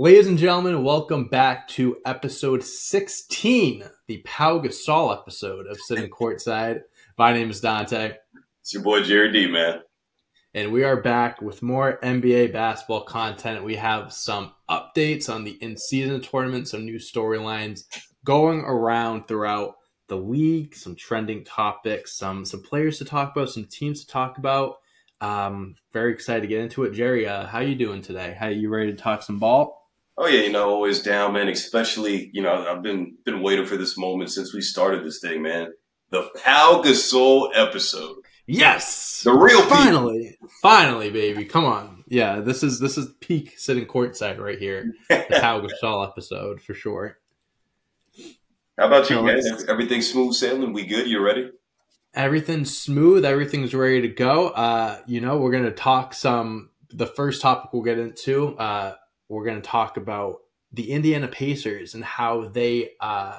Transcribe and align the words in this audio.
Ladies 0.00 0.28
and 0.28 0.38
gentlemen, 0.38 0.82
welcome 0.82 1.28
back 1.28 1.68
to 1.68 1.98
episode 2.06 2.64
16, 2.64 3.84
the 4.06 4.16
Pau 4.24 4.58
Gasol 4.58 5.14
episode 5.14 5.66
of 5.66 5.76
Sitting 5.78 6.08
Courtside. 6.18 6.80
My 7.18 7.34
name 7.34 7.50
is 7.50 7.60
Dante. 7.60 8.14
It's 8.62 8.72
your 8.72 8.82
boy 8.82 9.02
Jerry 9.02 9.30
D, 9.30 9.46
man. 9.46 9.82
And 10.54 10.72
we 10.72 10.84
are 10.84 11.02
back 11.02 11.42
with 11.42 11.62
more 11.62 11.98
NBA 12.02 12.50
basketball 12.50 13.02
content. 13.04 13.62
We 13.62 13.76
have 13.76 14.10
some 14.10 14.52
updates 14.70 15.28
on 15.28 15.44
the 15.44 15.58
in 15.60 15.76
season 15.76 16.22
tournament, 16.22 16.68
some 16.68 16.86
new 16.86 16.96
storylines 16.96 17.84
going 18.24 18.60
around 18.60 19.28
throughout 19.28 19.74
the 20.08 20.16
league, 20.16 20.74
some 20.74 20.96
trending 20.96 21.44
topics, 21.44 22.16
some 22.16 22.46
some 22.46 22.62
players 22.62 22.96
to 23.00 23.04
talk 23.04 23.32
about, 23.36 23.50
some 23.50 23.66
teams 23.66 24.06
to 24.06 24.10
talk 24.10 24.38
about. 24.38 24.76
Um, 25.20 25.74
very 25.92 26.14
excited 26.14 26.40
to 26.40 26.46
get 26.48 26.62
into 26.62 26.84
it. 26.84 26.94
Jerry, 26.94 27.28
uh, 27.28 27.44
how 27.46 27.58
you 27.58 27.74
doing 27.74 28.00
today? 28.00 28.34
How 28.40 28.48
you 28.48 28.70
ready 28.70 28.92
to 28.92 28.96
talk 28.96 29.22
some 29.22 29.38
ball? 29.38 29.79
Oh 30.22 30.26
yeah, 30.26 30.42
you 30.42 30.52
know, 30.52 30.68
always 30.68 31.00
down, 31.00 31.32
man. 31.32 31.48
Especially, 31.48 32.28
you 32.34 32.42
know, 32.42 32.66
I've 32.68 32.82
been 32.82 33.16
been 33.24 33.40
waiting 33.40 33.64
for 33.64 33.78
this 33.78 33.96
moment 33.96 34.30
since 34.30 34.52
we 34.52 34.60
started 34.60 35.02
this 35.02 35.18
thing, 35.18 35.40
man. 35.40 35.72
The 36.10 36.28
Pau 36.44 36.82
Gasol 36.84 37.48
episode. 37.54 38.16
Yes, 38.46 39.22
the 39.24 39.32
real 39.32 39.62
finally, 39.62 40.36
peak. 40.38 40.50
finally, 40.60 41.10
baby. 41.10 41.46
Come 41.46 41.64
on, 41.64 42.04
yeah. 42.06 42.40
This 42.40 42.62
is 42.62 42.78
this 42.80 42.98
is 42.98 43.14
peak 43.20 43.54
sitting 43.56 43.86
courtside 43.86 44.38
right 44.38 44.58
here. 44.58 44.92
The 45.08 45.38
Pau 45.40 45.60
Gasol 45.82 46.06
episode 46.06 46.60
for 46.60 46.74
sure. 46.74 47.16
How 48.78 48.88
about 48.88 49.08
you, 49.08 49.22
man? 49.22 49.40
Everything 49.68 50.02
smooth 50.02 50.34
sailing. 50.34 50.74
We 50.74 50.84
good? 50.84 51.06
You 51.06 51.24
ready? 51.24 51.50
Everything's 52.12 52.76
smooth. 52.76 53.24
Everything's 53.24 53.72
ready 53.72 54.02
to 54.02 54.08
go. 54.08 54.48
Uh, 54.48 54.98
you 55.06 55.22
know, 55.22 55.38
we're 55.38 55.52
gonna 55.52 55.70
talk 55.70 56.12
some. 56.12 56.68
The 56.90 57.06
first 57.06 57.40
topic 57.40 57.72
we'll 57.72 57.84
get 57.84 57.98
into. 57.98 58.54
Uh, 58.58 58.96
we're 59.30 59.44
going 59.44 59.62
to 59.62 59.68
talk 59.68 59.96
about 59.96 60.40
the 60.72 60.90
Indiana 60.90 61.28
Pacers 61.28 61.94
and 61.94 62.04
how 62.04 62.48
they 62.48 62.90
uh, 63.00 63.38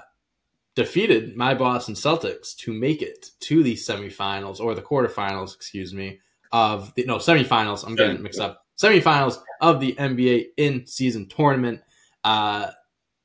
defeated 0.75 1.35
my 1.35 1.53
Boston 1.53 1.95
Celtics 1.95 2.55
to 2.57 2.73
make 2.73 3.01
it 3.01 3.31
to 3.41 3.61
the 3.61 3.75
semifinals 3.75 4.59
or 4.59 4.73
the 4.73 4.81
quarterfinals, 4.81 5.53
excuse 5.53 5.93
me, 5.93 6.19
of 6.51 6.93
the 6.95 7.05
no 7.05 7.17
semifinals. 7.17 7.85
I'm 7.85 7.95
getting 7.95 8.21
mixed 8.23 8.39
up. 8.39 8.65
Semifinals 8.81 9.39
of 9.59 9.79
the 9.79 9.93
NBA 9.93 10.47
in 10.57 10.87
season 10.87 11.27
tournament. 11.27 11.81
Uh, 12.23 12.71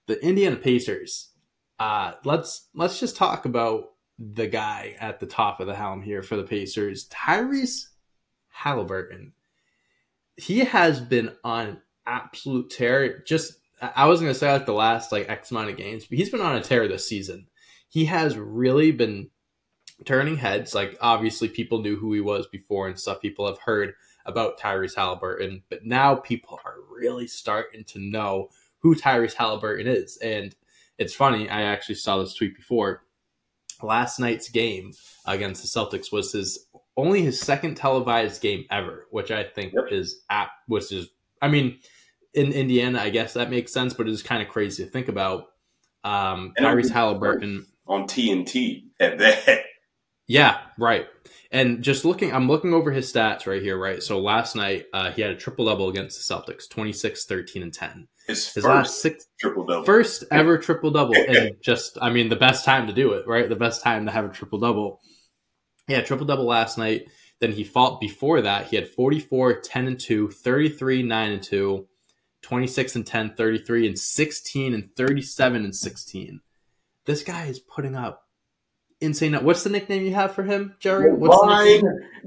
the 0.06 0.22
Indiana 0.24 0.56
Pacers. 0.56 1.30
Uh, 1.78 2.12
let's 2.24 2.68
let's 2.74 2.98
just 2.98 3.16
talk 3.16 3.44
about 3.44 3.92
the 4.18 4.46
guy 4.46 4.96
at 4.98 5.20
the 5.20 5.26
top 5.26 5.60
of 5.60 5.66
the 5.66 5.74
helm 5.74 6.02
here 6.02 6.22
for 6.22 6.36
the 6.36 6.42
Pacers, 6.42 7.08
Tyrese 7.08 7.88
Haliburton. 8.62 9.32
He 10.36 10.60
has 10.60 11.00
been 11.00 11.32
on 11.44 11.80
absolute 12.06 12.70
tear. 12.70 13.22
Just 13.26 13.54
I 13.80 14.06
was 14.06 14.20
gonna 14.20 14.34
say 14.34 14.52
like 14.52 14.66
the 14.66 14.72
last 14.72 15.12
like 15.12 15.28
X 15.28 15.50
amount 15.50 15.70
of 15.70 15.76
games, 15.76 16.06
but 16.06 16.18
he's 16.18 16.30
been 16.30 16.40
on 16.40 16.56
a 16.56 16.62
tear 16.62 16.88
this 16.88 17.08
season. 17.08 17.46
He 17.88 18.06
has 18.06 18.36
really 18.36 18.92
been 18.92 19.30
turning 20.04 20.36
heads. 20.36 20.74
Like 20.74 20.96
obviously 21.00 21.48
people 21.48 21.82
knew 21.82 21.96
who 21.96 22.12
he 22.12 22.20
was 22.20 22.46
before 22.46 22.88
and 22.88 22.98
stuff. 22.98 23.20
People 23.20 23.46
have 23.46 23.58
heard 23.58 23.94
about 24.24 24.58
Tyrese 24.58 24.94
Haliburton, 24.94 25.62
but 25.70 25.84
now 25.84 26.16
people 26.16 26.60
are 26.64 26.74
really 26.90 27.26
starting 27.26 27.84
to 27.84 27.98
know 27.98 28.48
who 28.78 28.94
Tyrese 28.94 29.34
Haliburton 29.34 29.86
is. 29.86 30.16
And 30.18 30.54
it's 30.98 31.14
funny, 31.14 31.48
I 31.48 31.62
actually 31.62 31.94
saw 31.96 32.18
this 32.18 32.34
tweet 32.34 32.56
before. 32.56 33.02
Last 33.82 34.18
night's 34.18 34.48
game 34.48 34.92
against 35.26 35.62
the 35.62 35.68
Celtics 35.68 36.10
was 36.10 36.32
his 36.32 36.66
only 36.96 37.22
his 37.22 37.38
second 37.38 37.76
televised 37.76 38.40
game 38.40 38.64
ever, 38.70 39.06
which 39.10 39.30
I 39.30 39.44
think 39.44 39.74
yep. 39.74 39.84
is 39.90 40.22
at 40.30 40.48
which 40.66 40.92
is 40.92 41.08
I 41.42 41.48
mean, 41.48 41.78
in 42.36 42.52
Indiana, 42.52 43.00
I 43.00 43.10
guess 43.10 43.32
that 43.32 43.50
makes 43.50 43.72
sense, 43.72 43.94
but 43.94 44.08
it's 44.08 44.22
kind 44.22 44.42
of 44.42 44.48
crazy 44.48 44.84
to 44.84 44.90
think 44.90 45.08
about. 45.08 45.46
Um, 46.04 46.52
Tyrese 46.56 46.92
Haliburton 46.92 47.64
on 47.88 48.04
TNT 48.04 48.84
at 49.00 49.18
that. 49.18 49.64
Yeah, 50.28 50.58
right. 50.76 51.06
And 51.52 51.84
just 51.84 52.04
looking, 52.04 52.32
I'm 52.34 52.48
looking 52.48 52.74
over 52.74 52.90
his 52.90 53.12
stats 53.12 53.46
right 53.46 53.62
here, 53.62 53.78
right? 53.78 54.02
So 54.02 54.18
last 54.18 54.56
night, 54.56 54.86
uh, 54.92 55.12
he 55.12 55.22
had 55.22 55.30
a 55.30 55.36
triple 55.36 55.66
double 55.66 55.88
against 55.88 56.18
the 56.18 56.34
Celtics 56.34 56.68
26, 56.68 57.26
13, 57.26 57.62
and 57.62 57.72
10. 57.72 58.08
His, 58.26 58.52
his 58.52 58.64
last 58.64 59.00
six 59.00 59.26
triple 59.38 59.64
double. 59.64 59.84
First 59.84 60.24
ever 60.32 60.58
triple 60.58 60.90
double. 60.90 61.14
and 61.28 61.52
just, 61.62 61.96
I 62.02 62.10
mean, 62.10 62.28
the 62.28 62.34
best 62.34 62.64
time 62.64 62.88
to 62.88 62.92
do 62.92 63.12
it, 63.12 63.28
right? 63.28 63.48
The 63.48 63.54
best 63.54 63.84
time 63.84 64.06
to 64.06 64.10
have 64.10 64.24
a 64.24 64.30
triple 64.30 64.58
double. 64.58 65.00
Yeah, 65.86 66.00
triple 66.00 66.26
double 66.26 66.46
last 66.46 66.76
night. 66.76 67.06
Then 67.38 67.52
he 67.52 67.62
fought 67.62 68.00
before 68.00 68.40
that. 68.40 68.66
He 68.66 68.74
had 68.74 68.88
44, 68.88 69.60
10, 69.60 69.86
and 69.86 70.00
2, 70.00 70.30
33, 70.30 71.04
9, 71.04 71.32
and 71.32 71.42
2, 71.42 71.86
26 72.46 72.94
and 72.94 73.06
10, 73.06 73.34
33 73.34 73.88
and 73.88 73.98
16 73.98 74.72
and 74.72 74.94
37 74.94 75.64
and 75.64 75.74
16. 75.74 76.40
This 77.04 77.24
guy 77.24 77.46
is 77.46 77.58
putting 77.58 77.96
up 77.96 78.22
insane. 79.00 79.34
What's 79.34 79.64
the 79.64 79.70
nickname 79.70 80.04
you 80.04 80.14
have 80.14 80.32
for 80.32 80.44
him, 80.44 80.76
Jerry? 80.78 81.12
What's 81.12 81.40
Divine 81.40 81.82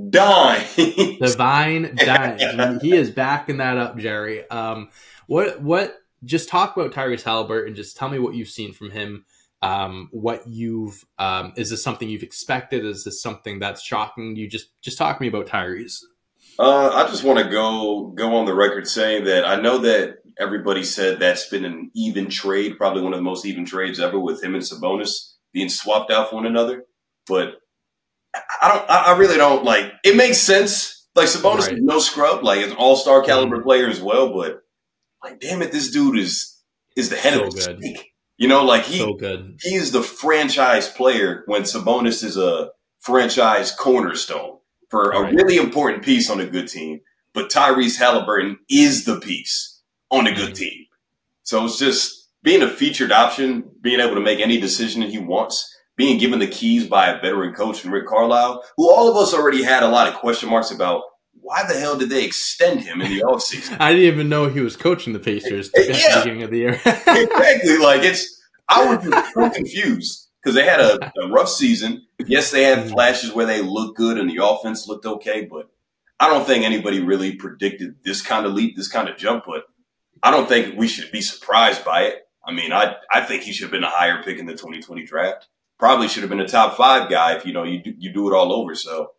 Dime. 0.10 0.66
Divine 1.22 1.96
Dime. 1.98 2.80
he 2.82 2.98
is 2.98 3.12
backing 3.12 3.58
that 3.58 3.78
up, 3.78 3.98
Jerry. 3.98 4.50
Um, 4.50 4.90
what 5.28 5.62
what? 5.62 5.96
Just 6.26 6.50
talk 6.50 6.76
about 6.76 6.92
Tyrese 6.92 7.24
Haliburton. 7.24 7.78
Just 7.78 7.96
tell 7.96 8.10
me 8.10 8.20
what 8.20 8.36
you've 8.36 8.50
seen 8.50 8.74
from 8.74 8.92
him. 8.92 9.24
Um, 9.62 10.10
what 10.12 10.46
you've 10.48 11.06
um, 11.18 11.54
is 11.56 11.70
this 11.70 11.82
something 11.82 12.10
you've 12.10 12.24
expected? 12.24 12.84
Is 12.84 13.06
this 13.06 13.22
something 13.22 13.60
that's 13.60 13.82
shocking 13.82 14.36
you? 14.36 14.50
Just 14.50 14.68
just 14.82 14.98
talk 14.98 15.18
to 15.18 15.22
me 15.22 15.30
about 15.30 15.48
Tyrese. 15.48 16.02
Uh, 16.60 16.90
I 16.90 17.10
just 17.10 17.24
want 17.24 17.40
to 17.40 17.50
go 17.50 18.08
go 18.08 18.36
on 18.36 18.46
the 18.46 18.54
record 18.54 18.86
saying 18.86 19.24
that 19.24 19.46
I 19.46 19.62
know 19.62 19.78
that 19.78 20.18
everybody 20.38 20.84
said 20.84 21.18
that's 21.18 21.48
been 21.48 21.64
an 21.64 21.90
even 21.96 22.30
trade, 22.30 22.78
probably 22.78 23.02
one 23.02 23.14
of 23.14 23.20
the 23.20 23.24
most 23.24 23.46
even 23.46 23.64
trades 23.64 23.98
ever, 23.98 24.20
with 24.20 24.44
him 24.44 24.56
and 24.56 24.64
Sabonis 24.64 25.36
being 25.54 25.70
swapped 25.70 26.12
out 26.12 26.30
for 26.30 26.36
one 26.36 26.46
another. 26.46 26.84
But 27.28 27.54
I 28.62 28.68
don't. 28.68 28.90
I 28.90 29.18
really 29.18 29.38
don't 29.38 29.64
like. 29.64 29.94
It 30.04 30.18
makes 30.18 30.38
sense. 30.40 31.08
Like 31.16 31.30
Sabonis 31.30 31.68
right. 31.68 31.78
is 31.78 31.82
no 31.82 32.00
scrub, 32.00 32.44
like 32.44 32.60
an 32.60 32.74
all 32.74 32.98
star 32.98 33.24
caliber 33.24 33.56
mm-hmm. 33.56 33.64
player 33.64 33.88
as 33.88 34.02
well. 34.02 34.34
But 34.34 34.60
like, 35.24 35.40
damn 35.40 35.62
it, 35.62 35.72
this 35.72 35.90
dude 35.92 36.20
is 36.20 36.62
is 36.98 37.10
the 37.10 37.16
head 37.16 37.36
so 37.36 37.46
of 37.46 37.52
the 37.52 37.56
good. 37.56 37.80
snake. 37.80 38.12
You 38.38 38.50
know, 38.50 38.66
like 38.66 38.84
he 38.84 38.98
so 38.98 39.14
good. 39.14 39.60
he 39.62 39.76
is 39.76 39.92
the 39.94 40.04
franchise 40.04 40.90
player 40.90 41.44
when 41.46 41.62
Sabonis 41.62 42.22
is 42.22 42.36
a 42.36 42.72
franchise 43.00 43.72
cornerstone 43.72 44.59
for 44.90 45.12
a 45.12 45.34
really 45.34 45.58
important 45.58 46.04
piece 46.04 46.30
on 46.30 46.40
a 46.40 46.46
good 46.46 46.68
team. 46.68 47.02
But 47.34 47.50
Tyrese 47.50 48.00
Haliburton 48.00 48.58
is 48.70 49.06
the 49.06 49.20
piece 49.20 49.82
on 50.10 50.28
a 50.28 50.34
good 50.34 50.48
mm-hmm. 50.48 50.54
team. 50.54 50.86
So 51.44 51.66
it's 51.66 51.78
just 51.78 52.28
being 52.44 52.62
a 52.62 52.70
featured 52.70 53.12
option, 53.12 53.70
being 53.82 54.00
able 54.00 54.16
to 54.16 54.22
make 54.22 54.40
any 54.40 54.60
decision 54.60 55.02
that 55.02 55.12
he 55.12 55.20
wants, 55.20 55.76
being 55.96 56.18
given 56.18 56.40
the 56.40 56.48
keys 56.48 56.88
by 56.88 57.08
a 57.08 57.22
veteran 57.22 57.54
coach 57.54 57.84
and 57.84 57.94
Rick 57.94 58.08
Carlisle, 58.08 58.64
who 58.78 58.92
all 58.92 59.10
of 59.10 59.18
us 59.18 59.34
already 59.34 59.64
had 59.64 59.84
a 59.84 59.90
lot 59.90 60.08
of 60.08 60.16
question 60.16 60.50
marks 60.50 60.72
about 60.72 61.04
why 61.34 61.66
the 61.68 61.80
hell 61.80 61.98
did 61.98 62.10
they 62.10 62.26
extend 62.26 62.82
him 62.82 63.02
in 63.02 63.12
the 63.12 63.22
offseason? 63.28 63.78
I 63.80 63.92
didn't 63.92 64.14
even 64.14 64.30
know 64.30 64.48
he 64.48 64.62
was 64.62 64.76
coaching 64.76 65.14
the 65.14 65.20
Pacers 65.20 65.70
at 65.76 65.88
the 65.88 66.22
beginning 66.24 66.44
of 66.44 66.52
the 66.52 66.58
year. 66.58 66.74
exactly. 66.86 67.78
Like 67.78 68.04
it's 68.04 68.42
I 68.68 68.96
was 68.96 69.34
so 69.34 69.50
confused 69.56 70.29
because 70.42 70.56
they 70.56 70.66
had 70.66 70.80
a, 70.80 71.12
a, 71.24 71.30
rough 71.30 71.50
season. 71.50 72.06
Yes, 72.26 72.52
they 72.52 72.64
had 72.64 72.90
flashes 72.90 73.34
where 73.34 73.46
they 73.46 73.62
looked 73.62 73.98
good 73.98 74.18
and 74.18 74.30
the 74.30 74.44
offense 74.44 74.88
looked 74.88 75.06
okay, 75.06 75.46
but 75.46 75.70
I 76.20 76.30
don't 76.30 76.46
think 76.46 76.66
anybody 76.66 77.00
really 77.00 77.36
predicted 77.36 77.96
this 78.04 78.22
kind 78.22 78.46
of 78.46 78.54
leap, 78.54 78.76
this 78.76 78.88
kind 78.88 79.10
of 79.10 79.18
jump. 79.18 79.46
But 79.46 79.64
I 80.22 80.32
don't 80.32 80.48
think 80.48 80.78
we 80.78 80.88
should 80.88 81.12
be 81.12 81.22
surprised 81.22 81.86
by 81.86 82.04
it. 82.04 82.28
I 82.46 82.52
mean, 82.52 82.72
I 82.72 82.96
I 83.12 83.22
think 83.22 83.44
he 83.44 83.52
should 83.52 83.66
have 83.66 83.72
been 83.72 83.84
a 83.84 83.90
higher 83.90 84.22
pick 84.24 84.40
in 84.40 84.46
the 84.46 84.54
2020 84.54 85.06
draft. 85.06 85.48
Probably 85.78 86.08
should 86.08 86.24
have 86.24 86.30
been 86.30 86.42
a 86.42 86.48
top 86.48 86.76
five 86.76 87.10
guy 87.10 87.36
if 87.36 87.46
you 87.46 87.54
know 87.54 87.64
you 87.64 87.82
do, 87.82 87.94
you 87.98 88.12
do 88.12 88.30
it 88.30 88.36
all 88.36 88.52
over. 88.52 88.76
So, 88.76 89.12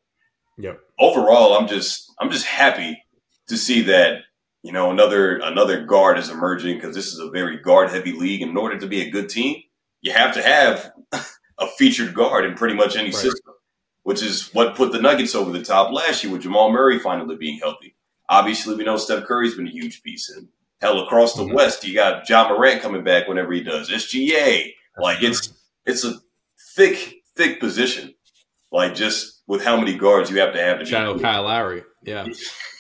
yeah. 0.59 0.75
Overall, 0.98 1.54
I'm 1.54 1.69
just 1.69 2.12
I'm 2.19 2.30
just 2.30 2.47
happy 2.47 3.03
to 3.48 3.56
see 3.56 3.82
that 3.82 4.22
you 4.62 4.72
know 4.72 4.91
another 4.91 5.38
another 5.38 5.84
guard 5.84 6.19
is 6.19 6.28
emerging 6.28 6.76
because 6.76 6.94
this 6.94 7.06
is 7.06 7.19
a 7.19 7.30
very 7.30 7.59
guard 7.59 7.91
heavy 7.91 8.12
league. 8.12 8.42
In 8.42 8.56
order 8.56 8.78
to 8.78 8.86
be 8.86 9.00
a 9.00 9.10
good 9.10 9.30
team, 9.30 9.62
you 10.00 10.12
have 10.12 10.34
to 10.34 10.42
have 10.42 10.92
a 11.58 11.66
featured 11.76 12.14
guard 12.14 12.44
in 12.44 12.54
pretty 12.54 12.74
much 12.74 12.97
any 12.97 13.06
right. 13.06 13.14
system, 13.14 13.54
which 14.02 14.22
is 14.22 14.52
what 14.54 14.74
put 14.74 14.92
the 14.92 15.00
Nuggets 15.00 15.34
over 15.34 15.52
the 15.52 15.62
top 15.62 15.92
last 15.92 16.24
year 16.24 16.32
with 16.32 16.42
Jamal 16.42 16.72
Murray 16.72 16.98
finally 16.98 17.36
being 17.36 17.58
healthy. 17.58 17.94
Obviously, 18.28 18.76
we 18.76 18.84
know 18.84 18.97
Steph 18.97 19.24
Curry's 19.24 19.56
been 19.56 19.66
a 19.66 19.70
huge 19.70 20.02
piece. 20.02 20.30
And 20.30 20.48
hell, 20.80 21.00
across 21.00 21.34
the 21.34 21.42
mm-hmm. 21.42 21.54
West, 21.54 21.86
you 21.86 21.94
got 21.94 22.28
Ja 22.28 22.48
Morant 22.48 22.80
coming 22.80 23.04
back 23.04 23.28
whenever 23.28 23.52
he 23.52 23.62
does. 23.62 23.91
SGA. 23.91 24.72
Like, 24.98 25.22
it's, 25.22 25.52
it's 25.84 26.04
a 26.04 26.14
thick, 26.74 27.22
thick 27.36 27.60
position. 27.60 28.14
Like, 28.72 28.94
just 28.94 29.42
with 29.46 29.64
how 29.64 29.76
many 29.76 29.96
guards 29.96 30.30
you 30.30 30.38
have 30.41 30.53
to 30.54 30.60
have 30.60 30.78
to 30.78 30.84
Shadow 30.84 31.18
Kyle 31.18 31.42
Lowry. 31.42 31.82
Yeah. 32.04 32.26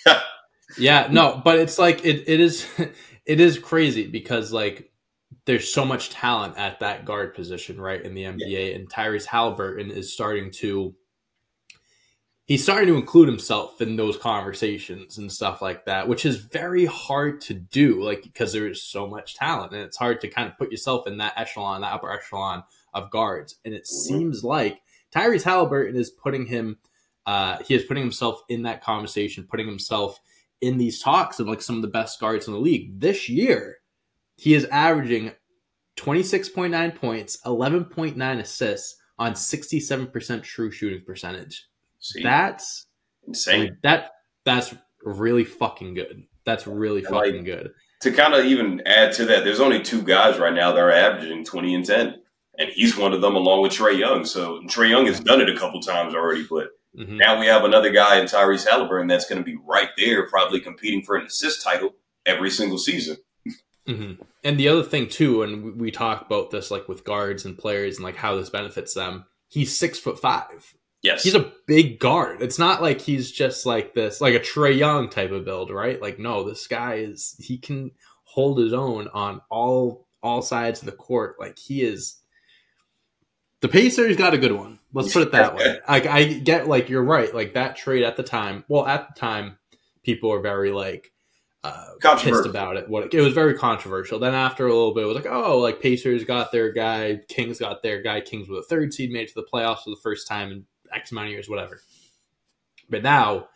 yeah, 0.78 1.08
no, 1.10 1.42
but 1.44 1.58
it's 1.58 1.78
like, 1.78 2.04
it, 2.04 2.28
it 2.28 2.40
is, 2.40 2.66
it 3.26 3.40
is 3.40 3.58
crazy 3.58 4.06
because, 4.06 4.52
like, 4.52 4.89
there's 5.46 5.72
so 5.72 5.84
much 5.84 6.10
talent 6.10 6.56
at 6.58 6.80
that 6.80 7.04
guard 7.04 7.34
position, 7.34 7.80
right, 7.80 8.02
in 8.02 8.14
the 8.14 8.24
NBA. 8.24 8.70
Yeah. 8.70 8.74
And 8.76 8.90
Tyrese 8.90 9.26
Haliburton 9.26 9.90
is 9.90 10.12
starting 10.12 10.50
to 10.52 10.94
he's 12.50 12.64
starting 12.64 12.88
to 12.88 12.96
include 12.96 13.28
himself 13.28 13.80
in 13.80 13.94
those 13.94 14.16
conversations 14.16 15.18
and 15.18 15.30
stuff 15.30 15.62
like 15.62 15.84
that, 15.84 16.08
which 16.08 16.26
is 16.26 16.38
very 16.38 16.84
hard 16.84 17.40
to 17.40 17.54
do, 17.54 18.02
like 18.02 18.24
because 18.24 18.52
there 18.52 18.66
is 18.66 18.82
so 18.82 19.06
much 19.06 19.36
talent 19.36 19.72
and 19.72 19.82
it's 19.82 19.96
hard 19.96 20.20
to 20.20 20.26
kind 20.26 20.48
of 20.48 20.58
put 20.58 20.72
yourself 20.72 21.06
in 21.06 21.18
that 21.18 21.32
echelon, 21.36 21.82
that 21.82 21.92
upper 21.92 22.12
echelon 22.12 22.64
of 22.92 23.08
guards. 23.12 23.60
And 23.64 23.72
it 23.72 23.82
mm-hmm. 23.82 24.18
seems 24.18 24.42
like 24.42 24.80
Tyrese 25.14 25.44
Haliburton 25.44 25.94
is 25.94 26.10
putting 26.10 26.46
him, 26.46 26.78
uh, 27.24 27.58
he 27.64 27.74
is 27.74 27.84
putting 27.84 28.02
himself 28.02 28.42
in 28.48 28.62
that 28.62 28.82
conversation, 28.82 29.46
putting 29.48 29.68
himself 29.68 30.18
in 30.60 30.76
these 30.76 31.00
talks 31.00 31.38
of 31.38 31.46
like 31.46 31.62
some 31.62 31.76
of 31.76 31.82
the 31.82 31.88
best 31.88 32.18
guards 32.18 32.48
in 32.48 32.52
the 32.52 32.58
league. 32.58 32.98
This 32.98 33.28
year, 33.28 33.78
he 34.40 34.54
is 34.54 34.64
averaging 34.72 35.32
26.9 35.98 36.94
points, 36.94 37.36
11.9 37.44 38.38
assists 38.40 38.96
on 39.18 39.34
67% 39.34 40.42
true 40.42 40.70
shooting 40.70 41.02
percentage. 41.04 41.66
See? 41.98 42.22
That's 42.22 42.86
insane. 43.28 43.60
Like, 43.60 43.72
that 43.82 44.10
that's 44.46 44.74
really 45.04 45.44
fucking 45.44 45.92
good. 45.92 46.22
That's 46.46 46.66
really 46.66 47.02
fucking 47.02 47.36
like, 47.36 47.44
good. 47.44 47.72
To 48.00 48.12
kind 48.12 48.32
of 48.32 48.46
even 48.46 48.80
add 48.86 49.12
to 49.14 49.26
that, 49.26 49.44
there's 49.44 49.60
only 49.60 49.82
two 49.82 50.00
guys 50.00 50.38
right 50.38 50.54
now 50.54 50.72
that 50.72 50.80
are 50.80 50.90
averaging 50.90 51.44
20 51.44 51.74
and 51.74 51.84
10. 51.84 52.14
And 52.58 52.70
he's 52.70 52.96
one 52.96 53.12
of 53.12 53.20
them 53.20 53.36
along 53.36 53.60
with 53.60 53.72
Trae 53.72 53.98
Young. 53.98 54.24
So 54.24 54.62
Trae 54.62 54.88
Young 54.88 55.04
has 55.04 55.20
done 55.20 55.42
it 55.42 55.50
a 55.50 55.58
couple 55.58 55.82
times 55.82 56.14
already, 56.14 56.46
but 56.48 56.68
mm-hmm. 56.98 57.18
now 57.18 57.38
we 57.38 57.44
have 57.44 57.64
another 57.64 57.90
guy 57.90 58.18
in 58.18 58.24
Tyrese 58.24 58.66
Haliburton 58.66 59.06
that's 59.06 59.28
going 59.28 59.38
to 59.38 59.44
be 59.44 59.58
right 59.68 59.90
there, 59.98 60.26
probably 60.26 60.60
competing 60.60 61.02
for 61.02 61.16
an 61.16 61.26
assist 61.26 61.62
title 61.62 61.90
every 62.24 62.48
single 62.48 62.78
season. 62.78 63.18
Mm-hmm. 63.88 64.22
And 64.44 64.58
the 64.58 64.68
other 64.68 64.82
thing 64.82 65.08
too, 65.08 65.42
and 65.42 65.80
we 65.80 65.90
talk 65.90 66.24
about 66.26 66.50
this 66.50 66.70
like 66.70 66.88
with 66.88 67.04
guards 67.04 67.44
and 67.44 67.58
players 67.58 67.96
and 67.96 68.04
like 68.04 68.16
how 68.16 68.36
this 68.36 68.50
benefits 68.50 68.94
them. 68.94 69.24
He's 69.48 69.76
six 69.76 69.98
foot 69.98 70.20
five. 70.20 70.74
Yes, 71.02 71.22
he's 71.22 71.34
a 71.34 71.52
big 71.66 71.98
guard. 71.98 72.42
It's 72.42 72.58
not 72.58 72.82
like 72.82 73.00
he's 73.00 73.32
just 73.32 73.64
like 73.64 73.94
this, 73.94 74.20
like 74.20 74.34
a 74.34 74.40
Trae 74.40 74.76
Young 74.76 75.08
type 75.08 75.30
of 75.30 75.44
build, 75.44 75.70
right? 75.70 76.00
Like 76.00 76.18
no, 76.18 76.44
this 76.44 76.66
guy 76.66 76.96
is 76.96 77.36
he 77.38 77.58
can 77.58 77.92
hold 78.24 78.58
his 78.58 78.72
own 78.72 79.08
on 79.08 79.40
all 79.50 80.06
all 80.22 80.42
sides 80.42 80.80
of 80.80 80.86
the 80.86 80.92
court. 80.92 81.36
Like 81.40 81.58
he 81.58 81.82
is. 81.82 82.16
The 83.60 83.68
Pacers 83.68 84.16
got 84.16 84.32
a 84.32 84.38
good 84.38 84.52
one. 84.52 84.78
Let's 84.92 85.12
put 85.12 85.22
it 85.22 85.32
that 85.32 85.54
way. 85.54 85.80
Like 85.88 86.06
I 86.06 86.24
get 86.24 86.68
like 86.68 86.88
you're 86.88 87.04
right. 87.04 87.34
Like 87.34 87.54
that 87.54 87.76
trade 87.76 88.04
at 88.04 88.16
the 88.16 88.22
time. 88.22 88.64
Well, 88.68 88.86
at 88.86 89.08
the 89.08 89.20
time, 89.20 89.58
people 90.02 90.32
are 90.32 90.40
very 90.40 90.72
like 90.72 91.12
uh, 91.62 91.86
pissed 92.18 92.46
about 92.46 92.76
it. 92.76 92.88
What 92.88 93.12
it 93.12 93.20
was 93.20 93.34
very 93.34 93.54
controversial. 93.54 94.18
Then 94.18 94.34
after 94.34 94.66
a 94.66 94.72
little 94.72 94.94
bit, 94.94 95.04
it 95.04 95.06
was 95.06 95.16
like, 95.16 95.26
oh, 95.26 95.58
like 95.58 95.80
Pacers 95.80 96.24
got 96.24 96.52
their 96.52 96.72
guy, 96.72 97.20
Kings 97.28 97.58
got 97.58 97.82
their 97.82 98.02
guy. 98.02 98.20
Kings 98.20 98.48
with 98.48 98.60
a 98.60 98.62
third 98.62 98.94
seed, 98.94 99.10
made 99.10 99.22
it 99.22 99.28
to 99.28 99.34
the 99.34 99.46
playoffs 99.52 99.84
for 99.84 99.90
the 99.90 100.00
first 100.02 100.26
time 100.26 100.50
in 100.50 100.64
X 100.94 101.12
amount 101.12 101.26
of 101.26 101.32
years, 101.32 101.48
whatever. 101.48 101.80
But 102.88 103.02
now, 103.02 103.48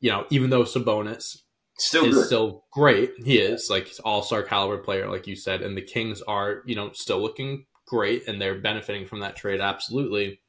you 0.00 0.10
know, 0.10 0.26
even 0.30 0.50
though 0.50 0.62
Sabonis 0.62 1.38
still 1.78 2.04
is 2.04 2.14
good. 2.14 2.26
still 2.26 2.64
great, 2.72 3.12
he 3.24 3.38
is 3.38 3.68
like 3.68 3.92
all 4.04 4.22
star 4.22 4.42
caliber 4.42 4.78
player, 4.78 5.10
like 5.10 5.26
you 5.26 5.34
said, 5.34 5.62
and 5.62 5.76
the 5.76 5.82
Kings 5.82 6.22
are, 6.22 6.62
you 6.64 6.76
know, 6.76 6.90
still 6.92 7.20
looking 7.20 7.66
great 7.86 8.28
and 8.28 8.40
they're 8.40 8.60
benefiting 8.60 9.06
from 9.06 9.20
that 9.20 9.34
trade 9.34 9.60
absolutely. 9.60 10.40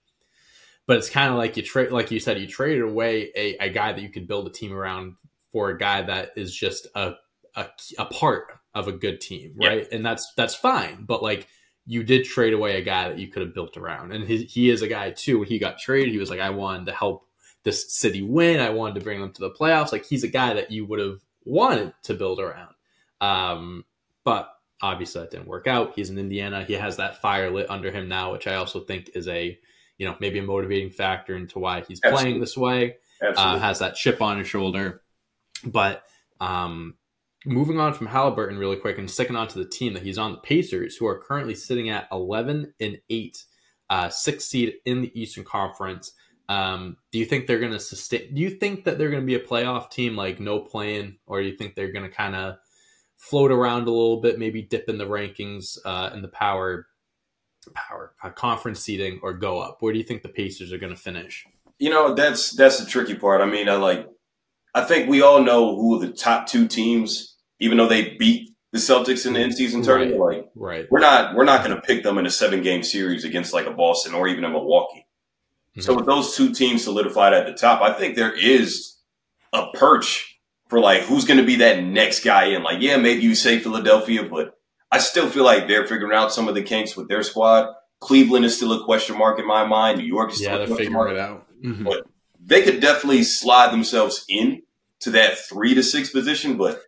But 0.85 0.97
it's 0.97 1.09
kind 1.09 1.31
of 1.31 1.37
like 1.37 1.57
you 1.57 1.63
trade, 1.63 1.91
like 1.91 2.11
you 2.11 2.19
said, 2.19 2.39
you 2.39 2.47
traded 2.47 2.83
away 2.83 3.31
a, 3.35 3.57
a 3.57 3.69
guy 3.69 3.93
that 3.93 4.01
you 4.01 4.09
could 4.09 4.27
build 4.27 4.47
a 4.47 4.51
team 4.51 4.73
around 4.73 5.15
for 5.51 5.69
a 5.69 5.77
guy 5.77 6.01
that 6.03 6.31
is 6.35 6.55
just 6.55 6.87
a 6.95 7.13
a, 7.55 7.67
a 7.97 8.05
part 8.05 8.47
of 8.73 8.87
a 8.87 8.91
good 8.91 9.19
team, 9.21 9.55
right? 9.57 9.87
And 9.91 10.05
that's 10.05 10.31
that's 10.35 10.55
fine. 10.55 11.05
But 11.05 11.23
like 11.23 11.47
you 11.85 12.03
did 12.03 12.25
trade 12.25 12.53
away 12.53 12.77
a 12.77 12.83
guy 12.83 13.09
that 13.09 13.17
you 13.17 13.27
could 13.27 13.41
have 13.41 13.53
built 13.53 13.75
around, 13.77 14.11
and 14.11 14.25
he, 14.27 14.43
he 14.43 14.69
is 14.69 14.81
a 14.81 14.87
guy 14.87 15.11
too. 15.11 15.39
When 15.39 15.47
he 15.47 15.59
got 15.59 15.79
traded, 15.79 16.13
he 16.13 16.19
was 16.19 16.29
like, 16.29 16.39
I 16.39 16.51
wanted 16.51 16.85
to 16.85 16.93
help 16.93 17.25
this 17.63 17.93
city 17.93 18.21
win. 18.21 18.59
I 18.59 18.69
wanted 18.69 18.95
to 18.95 19.01
bring 19.01 19.19
them 19.19 19.33
to 19.33 19.41
the 19.41 19.51
playoffs. 19.51 19.91
Like 19.91 20.05
he's 20.05 20.23
a 20.23 20.29
guy 20.29 20.53
that 20.53 20.71
you 20.71 20.85
would 20.85 20.99
have 20.99 21.19
wanted 21.45 21.93
to 22.03 22.13
build 22.13 22.39
around. 22.39 22.73
Um, 23.21 23.85
but 24.23 24.49
obviously 24.81 25.21
that 25.21 25.31
didn't 25.31 25.47
work 25.47 25.67
out. 25.67 25.93
He's 25.95 26.09
in 26.09 26.17
Indiana. 26.17 26.63
He 26.63 26.73
has 26.73 26.97
that 26.97 27.21
fire 27.21 27.49
lit 27.49 27.69
under 27.69 27.91
him 27.91 28.07
now, 28.07 28.31
which 28.31 28.47
I 28.47 28.55
also 28.55 28.81
think 28.81 29.11
is 29.15 29.27
a 29.27 29.57
you 29.97 30.05
know 30.07 30.15
maybe 30.19 30.39
a 30.39 30.43
motivating 30.43 30.91
factor 30.91 31.35
into 31.35 31.59
why 31.59 31.81
he's 31.81 31.99
Absolutely. 32.03 32.23
playing 32.23 32.39
this 32.39 32.57
way. 32.57 32.97
Uh, 33.21 33.59
has 33.59 33.79
that 33.79 33.95
chip 33.95 34.21
on 34.21 34.37
his 34.39 34.47
shoulder. 34.47 35.01
But 35.65 36.03
um, 36.39 36.95
moving 37.45 37.79
on 37.79 37.93
from 37.93 38.07
Haliburton 38.07 38.59
really 38.59 38.77
quick 38.77 38.97
and 38.97 39.09
sticking 39.09 39.35
on 39.35 39.47
to 39.49 39.59
the 39.59 39.69
team 39.69 39.93
that 39.93 40.03
he's 40.03 40.17
on, 40.17 40.33
the 40.33 40.37
Pacers, 40.39 40.95
who 40.97 41.07
are 41.07 41.19
currently 41.19 41.55
sitting 41.55 41.89
at 41.89 42.07
11 42.11 42.73
and 42.79 42.97
8, 43.09 43.43
uh, 43.89 44.09
sixth 44.09 44.47
seed 44.47 44.75
in 44.85 45.01
the 45.01 45.19
Eastern 45.19 45.43
Conference. 45.43 46.13
Um, 46.47 46.97
do 47.11 47.19
you 47.19 47.25
think 47.25 47.45
they're 47.45 47.59
going 47.59 47.73
to 47.73 47.79
sustain? 47.79 48.33
Do 48.33 48.41
you 48.41 48.49
think 48.49 48.85
that 48.85 48.97
they're 48.97 49.11
going 49.11 49.21
to 49.21 49.27
be 49.27 49.35
a 49.35 49.39
playoff 49.39 49.91
team, 49.91 50.15
like 50.15 50.39
no 50.39 50.59
playing, 50.59 51.17
or 51.27 51.41
do 51.41 51.47
you 51.47 51.55
think 51.55 51.75
they're 51.75 51.91
going 51.91 52.09
to 52.09 52.15
kind 52.15 52.35
of 52.35 52.57
float 53.17 53.51
around 53.51 53.83
a 53.83 53.91
little 53.91 54.19
bit, 54.19 54.39
maybe 54.39 54.61
dip 54.61 54.89
in 54.89 54.97
the 54.97 55.05
rankings 55.05 55.77
uh, 55.85 56.09
in 56.13 56.21
the 56.21 56.27
power 56.27 56.87
power 57.75 58.13
uh, 58.23 58.31
conference 58.31 58.79
seating, 58.79 59.19
or 59.21 59.33
go 59.33 59.59
up? 59.59 59.77
Where 59.81 59.93
do 59.93 59.99
you 59.99 60.05
think 60.05 60.23
the 60.23 60.29
Pacers 60.29 60.73
are 60.73 60.79
going 60.79 60.93
to 60.93 60.99
finish? 60.99 61.45
You 61.77 61.91
know, 61.91 62.15
that's 62.15 62.51
that's 62.55 62.79
the 62.79 62.85
tricky 62.85 63.13
part. 63.13 63.41
I 63.41 63.45
mean, 63.45 63.69
I 63.69 63.75
like 63.75 64.07
I 64.73 64.83
think 64.83 65.09
we 65.09 65.21
all 65.21 65.41
know 65.41 65.75
who 65.75 65.99
the 65.99 66.11
top 66.11 66.47
two 66.47 66.67
teams, 66.67 67.35
even 67.59 67.77
though 67.77 67.87
they 67.87 68.15
beat 68.17 68.55
the 68.71 68.77
Celtics 68.77 69.25
in 69.25 69.33
the 69.33 69.39
end 69.39 69.55
season 69.55 69.81
tournament. 69.81 70.19
Right. 70.19 70.37
Like, 70.37 70.49
right. 70.55 70.85
we're 70.91 70.99
not 70.99 71.35
we're 71.35 71.45
not 71.45 71.63
going 71.63 71.75
to 71.75 71.81
pick 71.81 72.03
them 72.03 72.17
in 72.17 72.25
a 72.25 72.29
seven 72.29 72.61
game 72.61 72.83
series 72.83 73.23
against 73.23 73.53
like 73.53 73.65
a 73.65 73.71
Boston 73.71 74.13
or 74.13 74.27
even 74.27 74.43
a 74.43 74.49
Milwaukee. 74.49 75.07
Mm-hmm. 75.71 75.81
So 75.81 75.95
with 75.95 76.05
those 76.05 76.35
two 76.35 76.53
teams 76.53 76.83
solidified 76.83 77.33
at 77.33 77.47
the 77.47 77.53
top, 77.53 77.81
I 77.81 77.93
think 77.93 78.15
there 78.15 78.33
is 78.33 78.97
a 79.53 79.67
perch 79.73 80.39
for 80.67 80.79
like 80.79 81.01
who's 81.01 81.25
going 81.25 81.39
to 81.39 81.45
be 81.45 81.57
that 81.57 81.83
next 81.83 82.23
guy 82.23 82.45
in. 82.45 82.63
Like, 82.63 82.81
yeah, 82.81 82.97
maybe 82.97 83.21
you 83.21 83.35
say 83.35 83.59
Philadelphia, 83.59 84.23
but 84.23 84.55
I 84.91 84.99
still 84.99 85.29
feel 85.29 85.43
like 85.43 85.67
they're 85.67 85.87
figuring 85.87 86.15
out 86.15 86.31
some 86.31 86.47
of 86.47 86.55
the 86.55 86.63
kinks 86.63 86.95
with 86.95 87.07
their 87.07 87.23
squad. 87.23 87.73
Cleveland 87.99 88.45
is 88.45 88.55
still 88.55 88.73
a 88.73 88.85
question 88.85 89.17
mark 89.17 89.39
in 89.39 89.47
my 89.47 89.65
mind. 89.65 89.99
New 89.99 90.05
York 90.05 90.31
is 90.31 90.37
still 90.37 90.57
yeah, 90.57 90.63
a 90.63 90.67
question 90.67 90.93
mark. 90.93 91.11
it 91.11 91.19
out. 91.19 91.47
Mm-hmm. 91.63 91.83
But 91.83 92.07
they 92.39 92.61
could 92.61 92.79
definitely 92.79 93.23
slide 93.23 93.71
themselves 93.71 94.25
in 94.29 94.63
to 95.01 95.11
that 95.11 95.37
three 95.37 95.73
to 95.75 95.83
six 95.83 96.09
position, 96.09 96.57
but 96.57 96.81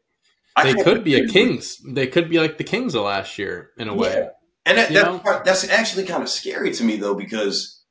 I 0.55 0.71
they 0.71 0.83
could 0.83 1.03
be 1.03 1.15
a 1.15 1.27
Kings. 1.27 1.77
They 1.85 2.07
could 2.07 2.29
be 2.29 2.39
like 2.39 2.57
the 2.57 2.63
Kings 2.63 2.95
of 2.95 3.03
last 3.03 3.37
year 3.37 3.71
in 3.77 3.87
a 3.87 3.93
way. 3.93 4.13
Yeah. 4.13 4.29
And 4.65 4.77
that, 4.77 4.89
that 5.23 5.45
that's 5.45 5.67
actually 5.69 6.05
kind 6.05 6.21
of 6.21 6.29
scary 6.29 6.71
to 6.71 6.83
me 6.83 6.97
though, 6.97 7.15
because 7.15 7.81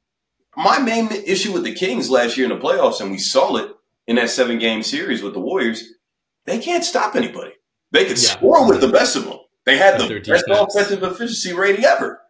my 0.56 0.78
main 0.78 1.10
issue 1.10 1.52
with 1.52 1.64
the 1.64 1.74
Kings 1.74 2.10
last 2.10 2.36
year 2.36 2.50
in 2.50 2.56
the 2.56 2.62
playoffs, 2.62 3.00
and 3.00 3.10
we 3.10 3.18
saw 3.18 3.56
it 3.56 3.74
in 4.06 4.16
that 4.16 4.30
seven 4.30 4.58
game 4.58 4.82
series 4.82 5.22
with 5.22 5.32
the 5.32 5.40
Warriors, 5.40 5.84
they 6.44 6.58
can't 6.58 6.84
stop 6.84 7.16
anybody. 7.16 7.52
They 7.92 8.04
could 8.04 8.22
yeah. 8.22 8.30
score 8.30 8.68
with 8.68 8.80
the 8.80 8.88
best 8.88 9.16
of 9.16 9.24
them. 9.24 9.38
They 9.64 9.76
had 9.76 10.00
the 10.00 10.20
best 10.20 10.44
offensive 10.48 11.02
efficiency 11.02 11.52
rating 11.52 11.84
ever. 11.84 12.20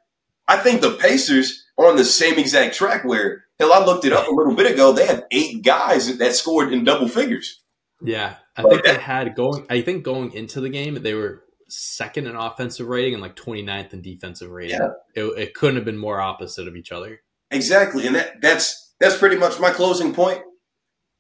I 0.49 0.57
think 0.57 0.81
the 0.81 0.93
Pacers 0.93 1.60
on 1.89 1.97
the 1.97 2.05
same 2.05 2.39
exact 2.39 2.75
track 2.75 3.05
where, 3.05 3.45
hell, 3.59 3.73
I 3.73 3.85
looked 3.85 4.05
it 4.05 4.13
up 4.13 4.29
a 4.29 4.33
little 4.33 4.55
bit 4.55 4.71
ago. 4.71 4.93
They 4.93 5.07
had 5.07 5.27
eight 5.31 5.63
guys 5.63 6.19
that 6.19 6.35
scored 6.35 6.73
in 6.73 6.85
double 6.85 7.09
figures. 7.09 7.61
Yeah, 8.03 8.37
I 8.57 8.63
think 8.63 8.85
they 8.85 8.95
had 8.95 9.35
going. 9.35 9.67
I 9.69 9.83
think 9.83 10.05
going 10.05 10.33
into 10.33 10.61
the 10.61 10.71
game, 10.71 11.03
they 11.03 11.15
were 11.15 11.45
second 11.69 12.27
in 12.27 12.37
offensive 12.37 12.89
rating 12.89 13.15
and 13.15 13.23
like 13.23 13.37
29th 13.37 13.93
in 13.93 14.03
defensive 14.03 14.51
rating. 14.51 14.79
Yeah. 14.81 14.91
It, 15.15 15.39
it 15.39 15.55
couldn't 15.55 15.77
have 15.77 15.85
been 15.85 15.99
more 15.99 16.21
opposite 16.21 16.67
of 16.67 16.77
each 16.77 16.93
other. 16.93 17.21
Exactly, 17.51 18.07
and 18.07 18.17
that 18.17 18.41
that's 18.41 18.93
that's 19.01 19.17
pretty 19.17 19.37
much 19.37 19.59
my 19.59 19.71
closing 19.71 20.15
point. 20.15 20.43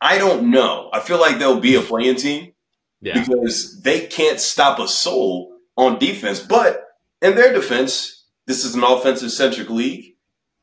I 0.00 0.19
don't 0.19 0.50
know. 0.50 0.88
I 0.93 1.00
feel 1.00 1.21
like 1.21 1.38
there'll 1.38 1.61
be 1.61 1.75
a 1.75 1.83
playing 1.83 2.17
team 2.17 2.52
yeah. 3.00 3.21
because 3.21 3.81
they 3.83 4.07
can't 4.07 4.40
stop 4.40 4.79
a 4.79 4.88
soul 4.88 5.57
on 5.76 5.99
defense. 5.99 6.40
But 6.40 6.87
in 7.21 7.35
their 7.35 7.52
defense, 7.52 8.25
this 8.47 8.64
is 8.64 8.75
an 8.75 8.85
offensive 8.85 9.31
centric 9.31 9.69
league. 9.69 10.10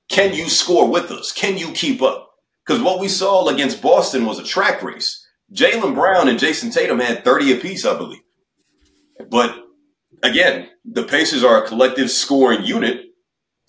Can 0.10 0.34
you 0.34 0.50
score 0.50 0.90
with 0.90 1.12
us? 1.12 1.32
Can 1.32 1.58
you 1.58 1.72
keep 1.72 2.02
up? 2.02 2.30
Because 2.66 2.82
what 2.82 3.00
we 3.00 3.08
saw 3.08 3.48
against 3.48 3.82
Boston 3.82 4.26
was 4.26 4.40
a 4.40 4.44
track 4.44 4.84
race. 4.84 5.26
Jaylen 5.54 5.96
Brown 5.96 6.28
and 6.28 6.40
Jayson 6.40 6.72
Tatum 6.72 7.00
had 7.00 7.24
30 7.24 7.58
apiece, 7.58 7.86
I 7.86 7.98
believe. 7.98 8.22
But 9.30 9.56
again, 10.24 10.70
the 10.86 11.04
Pacers 11.04 11.44
are 11.44 11.64
a 11.64 11.68
collective 11.68 12.12
scoring 12.12 12.64
unit. 12.64 13.04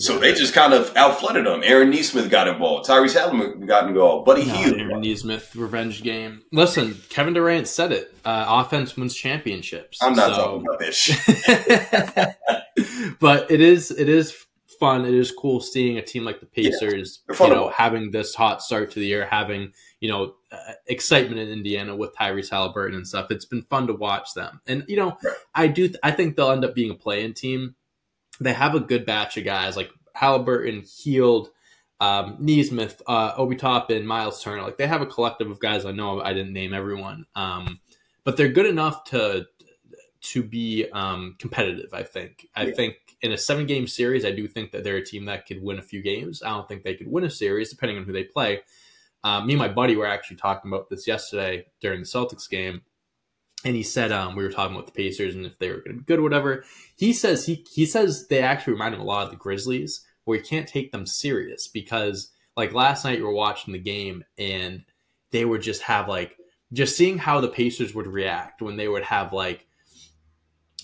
So 0.00 0.16
they 0.16 0.33
just 0.33 0.54
kind 0.54 0.73
of 0.73 0.95
outflooded 0.95 1.42
them. 1.42 1.62
Aaron 1.64 1.90
Nesmith 1.90 2.30
got 2.30 2.47
involved. 2.47 2.88
Tyrese 2.88 3.16
Haliburton 3.18 3.66
got 3.66 3.88
involved. 3.88 4.26
Buddy 4.26 4.45
no, 4.45 4.54
Hield. 4.54 4.80
Aaron 4.80 5.00
Nesmith 5.00 5.57
revenge 5.57 6.04
game. 6.04 6.42
Listen, 6.52 7.00
Kevin 7.09 7.35
Durant 7.35 7.66
said 7.66 7.90
it. 7.90 8.14
Uh, 8.25 8.45
offense 8.49 8.97
wins 8.97 9.12
championships. 9.16 9.99
I'm 10.00 10.14
not 10.14 10.37
so. 10.37 10.42
talking 10.42 10.66
about 10.68 10.78
this. 10.78 11.09
but 13.21 13.50
it 13.50 13.61
is 13.61 13.90
it 13.90 14.09
is 14.09 14.47
fun. 14.78 15.04
It 15.04 15.14
is 15.14 15.30
cool 15.30 15.61
seeing 15.61 15.99
a 15.99 16.02
team 16.02 16.25
like 16.25 16.40
the 16.40 16.47
Pacers, 16.47 17.20
yeah, 17.28 17.47
you 17.47 17.54
know, 17.54 17.68
having 17.68 18.11
this 18.11 18.35
hot 18.35 18.62
start 18.62 18.90
to 18.92 19.00
the 19.00 19.06
year, 19.06 19.26
having 19.26 19.73
you 20.00 20.08
know 20.08 20.35
uh, 20.52 20.73
excitement 20.87 21.40
in 21.40 21.49
Indiana 21.49 21.94
with 21.97 22.14
Tyrese 22.14 22.50
Haliburton 22.50 22.94
and 22.94 23.06
stuff. 23.06 23.30
It's 23.30 23.44
been 23.44 23.62
fun 23.62 23.87
to 23.88 23.94
watch 23.94 24.35
them, 24.35 24.61
and 24.66 24.85
you 24.88 24.97
know, 24.97 25.16
right. 25.23 25.37
I 25.54 25.66
do. 25.66 25.88
Th- 25.88 26.00
I 26.02 26.11
think 26.11 26.37
they'll 26.37 26.50
end 26.50 26.64
up 26.64 26.75
being 26.75 26.90
a 26.90 26.94
play-in 26.94 27.35
team. 27.35 27.75
They 28.40 28.52
have 28.52 28.75
a 28.75 28.80
good 28.80 29.04
batch 29.04 29.37
of 29.37 29.44
guys 29.44 29.76
like 29.76 29.90
Haliburton, 30.16 30.88
Hield, 31.02 31.50
um, 32.00 32.37
Nesmith, 32.38 33.02
uh, 33.06 33.32
Obi 33.37 33.56
Toppin, 33.56 34.06
Miles 34.06 34.42
Turner. 34.42 34.62
Like 34.62 34.78
they 34.78 34.87
have 34.87 35.02
a 35.02 35.06
collective 35.06 35.50
of 35.50 35.61
guys. 35.61 35.85
I 35.85 35.92
know 35.92 36.20
I 36.20 36.32
didn't 36.32 36.52
name 36.52 36.73
everyone, 36.73 37.26
um, 37.35 37.80
but 38.25 38.37
they're 38.37 38.49
good 38.49 38.66
enough 38.66 39.04
to 39.04 39.47
to 40.20 40.42
be 40.42 40.87
um, 40.92 41.37
competitive. 41.38 41.92
I 41.92 42.02
think. 42.02 42.47
I 42.54 42.66
yeah. 42.66 42.75
think 42.75 42.97
in 43.22 43.32
a 43.32 43.38
seven 43.38 43.66
game 43.66 43.87
series, 43.87 44.25
I 44.25 44.30
do 44.30 44.46
think 44.46 44.72
that 44.72 44.84
they're 44.84 44.96
a 44.96 45.04
team 45.04 45.25
that 45.26 45.46
could 45.46 45.62
win 45.62 45.78
a 45.78 45.82
few 45.82 46.02
games. 46.02 46.42
I 46.42 46.50
don't 46.50 46.68
think 46.68 46.82
they 46.82 46.94
could 46.94 47.10
win 47.10 47.25
a 47.25 47.30
series 47.30 47.70
depending 47.70 47.98
on 47.98 48.04
who 48.04 48.12
they 48.12 48.25
play. 48.25 48.60
Uh, 49.25 49.40
me 49.40 49.54
and 49.54 49.58
my 49.58 49.68
buddy 49.68 49.96
were 49.96 50.06
actually 50.06 50.37
talking 50.37 50.70
about 50.70 50.88
this 50.88 51.06
yesterday 51.06 51.66
during 51.80 52.00
the 52.00 52.06
Celtics 52.06 52.48
game, 52.48 52.82
and 53.64 53.75
he 53.75 53.82
said 53.82 54.12
um, 54.12 54.37
we 54.37 54.44
were 54.44 54.52
talking 54.52 54.76
about 54.76 54.87
the 54.87 54.92
Pacers 54.92 55.34
and 55.34 55.44
if 55.44 55.58
they 55.58 55.70
were 55.70 55.78
going 55.78 55.96
to 55.96 55.98
be 55.98 56.04
good 56.04 56.20
or 56.20 56.22
whatever. 56.22 56.64
He 56.96 57.12
says 57.12 57.46
he 57.46 57.64
he 57.72 57.84
says 57.84 58.28
they 58.28 58.40
actually 58.40 58.75
remind 58.75 58.94
him 58.94 59.00
a 59.00 59.04
lot 59.04 59.25
of 59.25 59.30
the 59.30 59.37
Grizzlies, 59.37 60.04
where 60.25 60.38
you 60.38 60.44
can't 60.44 60.68
take 60.68 60.92
them 60.92 61.06
serious 61.06 61.66
because 61.66 62.30
like 62.56 62.72
last 62.72 63.04
night 63.04 63.18
you 63.18 63.25
were 63.25 63.32
watching 63.32 63.72
the 63.72 63.78
game 63.78 64.25
and 64.37 64.84
they 65.32 65.44
would 65.44 65.62
just 65.62 65.82
have 65.82 66.08
like 66.08 66.37
just 66.72 66.96
seeing 66.96 67.18
how 67.18 67.40
the 67.40 67.48
Pacers 67.48 67.94
would 67.94 68.06
react 68.06 68.62
when 68.62 68.76
they 68.76 68.88
would 68.88 69.04
have 69.04 69.32
like 69.32 69.66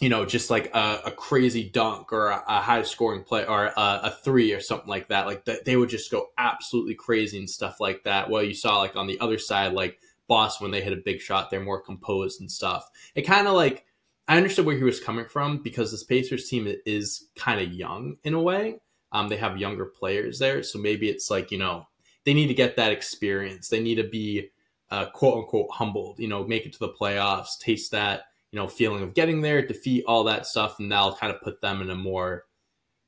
you 0.00 0.08
know, 0.08 0.24
just 0.24 0.50
like 0.50 0.74
a, 0.74 1.02
a 1.06 1.10
crazy 1.10 1.70
dunk 1.70 2.12
or 2.12 2.28
a, 2.28 2.42
a 2.48 2.60
high 2.60 2.82
scoring 2.82 3.22
play 3.22 3.46
or 3.46 3.66
a, 3.66 3.72
a, 3.76 4.18
three 4.24 4.52
or 4.52 4.60
something 4.60 4.88
like 4.88 5.08
that. 5.08 5.26
Like 5.26 5.44
that, 5.44 5.64
they 5.64 5.76
would 5.76 5.88
just 5.88 6.10
go 6.10 6.28
absolutely 6.36 6.94
crazy 6.94 7.38
and 7.38 7.48
stuff 7.48 7.78
like 7.78 8.02
that. 8.02 8.28
Well, 8.28 8.42
you 8.42 8.54
saw 8.54 8.78
like 8.78 8.96
on 8.96 9.06
the 9.06 9.20
other 9.20 9.38
side, 9.38 9.72
like 9.72 10.00
Boston 10.26 10.64
when 10.64 10.72
they 10.72 10.80
hit 10.80 10.92
a 10.92 11.02
big 11.04 11.20
shot, 11.20 11.50
they're 11.50 11.60
more 11.60 11.80
composed 11.80 12.40
and 12.40 12.50
stuff. 12.50 12.88
It 13.14 13.22
kind 13.22 13.46
of 13.46 13.54
like 13.54 13.84
I 14.26 14.36
understood 14.36 14.66
where 14.66 14.76
he 14.76 14.82
was 14.82 15.00
coming 15.00 15.26
from 15.26 15.58
because 15.62 15.90
this 15.90 16.02
Pacers 16.02 16.48
team 16.48 16.72
is 16.86 17.28
kind 17.36 17.60
of 17.60 17.72
young 17.72 18.16
in 18.24 18.34
a 18.34 18.40
way. 18.40 18.80
Um, 19.12 19.28
they 19.28 19.36
have 19.36 19.58
younger 19.58 19.84
players 19.84 20.38
there, 20.40 20.62
so 20.64 20.78
maybe 20.78 21.08
it's 21.08 21.30
like 21.30 21.52
you 21.52 21.58
know 21.58 21.86
they 22.24 22.34
need 22.34 22.48
to 22.48 22.54
get 22.54 22.76
that 22.76 22.90
experience. 22.90 23.68
They 23.68 23.80
need 23.80 23.96
to 23.96 24.04
be 24.04 24.50
uh, 24.90 25.06
quote 25.10 25.38
unquote 25.38 25.70
humbled. 25.70 26.18
You 26.18 26.28
know, 26.28 26.44
make 26.44 26.66
it 26.66 26.72
to 26.72 26.78
the 26.80 26.88
playoffs, 26.88 27.58
taste 27.60 27.92
that 27.92 28.24
you 28.54 28.60
know, 28.60 28.68
feeling 28.68 29.02
of 29.02 29.14
getting 29.14 29.40
there, 29.40 29.66
defeat 29.66 30.04
all 30.06 30.22
that 30.22 30.46
stuff, 30.46 30.78
and 30.78 30.92
that'll 30.92 31.16
kind 31.16 31.34
of 31.34 31.42
put 31.42 31.60
them 31.60 31.82
in 31.82 31.90
a 31.90 31.96
more 31.96 32.44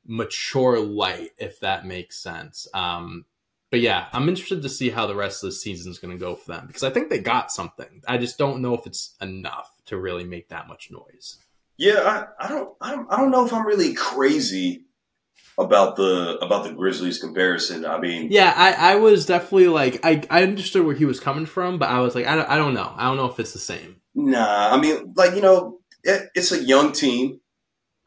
mature 0.04 0.80
light, 0.80 1.30
if 1.38 1.60
that 1.60 1.86
makes 1.86 2.20
sense. 2.20 2.66
Um, 2.74 3.26
but 3.70 3.78
yeah, 3.78 4.08
I'm 4.12 4.28
interested 4.28 4.60
to 4.62 4.68
see 4.68 4.90
how 4.90 5.06
the 5.06 5.14
rest 5.14 5.44
of 5.44 5.50
the 5.50 5.54
season 5.54 5.92
is 5.92 6.00
going 6.00 6.10
to 6.10 6.18
go 6.18 6.34
for 6.34 6.48
them 6.48 6.66
because 6.66 6.82
I 6.82 6.90
think 6.90 7.10
they 7.10 7.20
got 7.20 7.52
something. 7.52 8.02
I 8.08 8.18
just 8.18 8.38
don't 8.38 8.60
know 8.60 8.74
if 8.74 8.88
it's 8.88 9.14
enough 9.20 9.70
to 9.86 9.96
really 9.96 10.24
make 10.24 10.48
that 10.48 10.66
much 10.66 10.90
noise. 10.90 11.36
Yeah, 11.76 12.26
I, 12.40 12.44
I 12.44 12.48
don't, 12.48 12.74
I 12.80 12.90
don't, 12.96 13.12
I 13.12 13.16
don't 13.16 13.30
know 13.30 13.46
if 13.46 13.52
I'm 13.52 13.68
really 13.68 13.94
crazy 13.94 14.82
about 15.56 15.94
the 15.94 16.38
about 16.42 16.64
the 16.64 16.72
Grizzlies 16.72 17.20
comparison. 17.20 17.86
I 17.86 18.00
mean, 18.00 18.32
yeah, 18.32 18.52
I, 18.56 18.94
I 18.94 18.96
was 18.96 19.26
definitely 19.26 19.68
like 19.68 20.04
I, 20.04 20.24
I 20.28 20.42
understood 20.42 20.84
where 20.84 20.96
he 20.96 21.04
was 21.04 21.20
coming 21.20 21.46
from, 21.46 21.78
but 21.78 21.88
I 21.88 22.00
was 22.00 22.16
like 22.16 22.26
I 22.26 22.34
don't, 22.34 22.48
I 22.48 22.56
don't 22.56 22.74
know. 22.74 22.92
I 22.96 23.04
don't 23.04 23.16
know 23.16 23.30
if 23.30 23.38
it's 23.38 23.52
the 23.52 23.60
same. 23.60 24.00
Nah, 24.16 24.70
I 24.72 24.80
mean, 24.80 25.12
like 25.14 25.34
you 25.34 25.42
know, 25.42 25.80
it, 26.02 26.30
it's 26.34 26.50
a 26.50 26.62
young 26.62 26.92
team. 26.92 27.40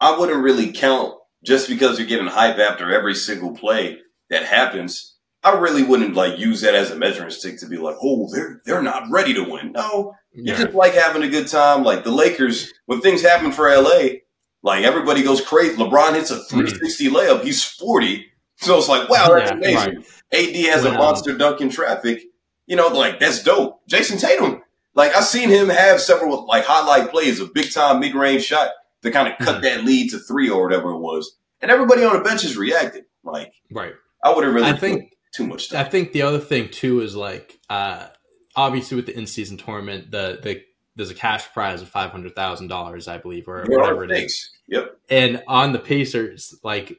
I 0.00 0.18
wouldn't 0.18 0.42
really 0.42 0.72
count 0.72 1.14
just 1.44 1.68
because 1.68 1.98
you're 1.98 2.08
getting 2.08 2.26
hype 2.26 2.58
after 2.58 2.92
every 2.92 3.14
single 3.14 3.56
play 3.56 3.98
that 4.28 4.44
happens. 4.44 5.16
I 5.44 5.52
really 5.52 5.84
wouldn't 5.84 6.14
like 6.14 6.38
use 6.38 6.62
that 6.62 6.74
as 6.74 6.90
a 6.90 6.96
measuring 6.96 7.30
stick 7.30 7.60
to 7.60 7.66
be 7.66 7.78
like, 7.78 7.94
oh, 8.02 8.28
they're 8.34 8.60
they're 8.64 8.82
not 8.82 9.04
ready 9.08 9.32
to 9.34 9.44
win. 9.44 9.70
No, 9.72 10.16
yeah. 10.34 10.56
you 10.56 10.64
just 10.64 10.74
like 10.74 10.94
having 10.94 11.22
a 11.22 11.28
good 11.28 11.46
time. 11.46 11.84
Like 11.84 12.02
the 12.02 12.10
Lakers, 12.10 12.72
when 12.86 13.00
things 13.00 13.22
happen 13.22 13.52
for 13.52 13.72
LA, 13.72 14.18
like 14.64 14.84
everybody 14.84 15.22
goes 15.22 15.40
crazy. 15.40 15.76
LeBron 15.76 16.14
hits 16.14 16.32
a 16.32 16.38
hmm. 16.38 16.60
360 16.66 17.08
mm. 17.08 17.12
layup. 17.12 17.44
He's 17.44 17.62
40. 17.62 18.26
So 18.56 18.76
it's 18.76 18.88
like, 18.88 19.08
wow, 19.08 19.28
that's 19.28 19.52
yeah, 19.52 19.56
amazing. 19.56 20.04
Right. 20.32 20.48
AD 20.48 20.56
has 20.72 20.84
a 20.84 20.92
monster 20.92 21.38
dunk 21.38 21.60
in 21.60 21.70
traffic. 21.70 22.22
You 22.66 22.74
know, 22.74 22.88
like 22.88 23.20
that's 23.20 23.42
dope. 23.44 23.80
Jayson 23.88 24.18
Tatum 24.18 24.60
like 24.94 25.14
I've 25.14 25.24
seen 25.24 25.48
him 25.48 25.68
have 25.68 26.00
several 26.00 26.46
like 26.46 26.64
highlight 26.64 27.10
plays, 27.10 27.40
a 27.40 27.46
big 27.46 27.72
time 27.72 28.00
mid 28.00 28.14
range 28.14 28.44
shot 28.44 28.70
to 29.02 29.10
kind 29.10 29.28
of 29.28 29.38
cut 29.38 29.56
mm-hmm. 29.56 29.62
that 29.62 29.84
lead 29.84 30.10
to 30.10 30.18
three 30.18 30.50
or 30.50 30.62
whatever 30.62 30.90
it 30.90 30.98
was, 30.98 31.36
and 31.60 31.70
everybody 31.70 32.04
on 32.04 32.14
the 32.14 32.24
bench 32.24 32.44
is 32.44 32.56
reacting. 32.56 33.04
Like, 33.22 33.52
right? 33.70 33.94
I 34.22 34.34
wouldn't 34.34 34.54
really 34.54 34.68
I 34.68 34.76
think 34.76 35.16
too 35.32 35.46
much. 35.46 35.70
Time. 35.70 35.84
I 35.84 35.88
think 35.88 36.12
the 36.12 36.22
other 36.22 36.38
thing 36.38 36.68
too 36.68 37.00
is 37.00 37.14
like, 37.16 37.58
uh, 37.68 38.08
obviously 38.56 38.96
with 38.96 39.06
the 39.06 39.16
in 39.16 39.26
season 39.26 39.56
tournament, 39.56 40.10
the 40.10 40.40
the 40.42 40.62
there's 40.96 41.10
a 41.10 41.14
cash 41.14 41.50
prize 41.52 41.82
of 41.82 41.88
five 41.88 42.10
hundred 42.10 42.34
thousand 42.34 42.68
dollars, 42.68 43.08
I 43.08 43.18
believe, 43.18 43.48
or 43.48 43.66
yeah, 43.68 43.76
whatever 43.76 44.04
it 44.04 44.10
is. 44.10 44.50
Yep. 44.68 44.98
And 45.08 45.42
on 45.46 45.72
the 45.72 45.78
Pacers, 45.78 46.54
like 46.62 46.98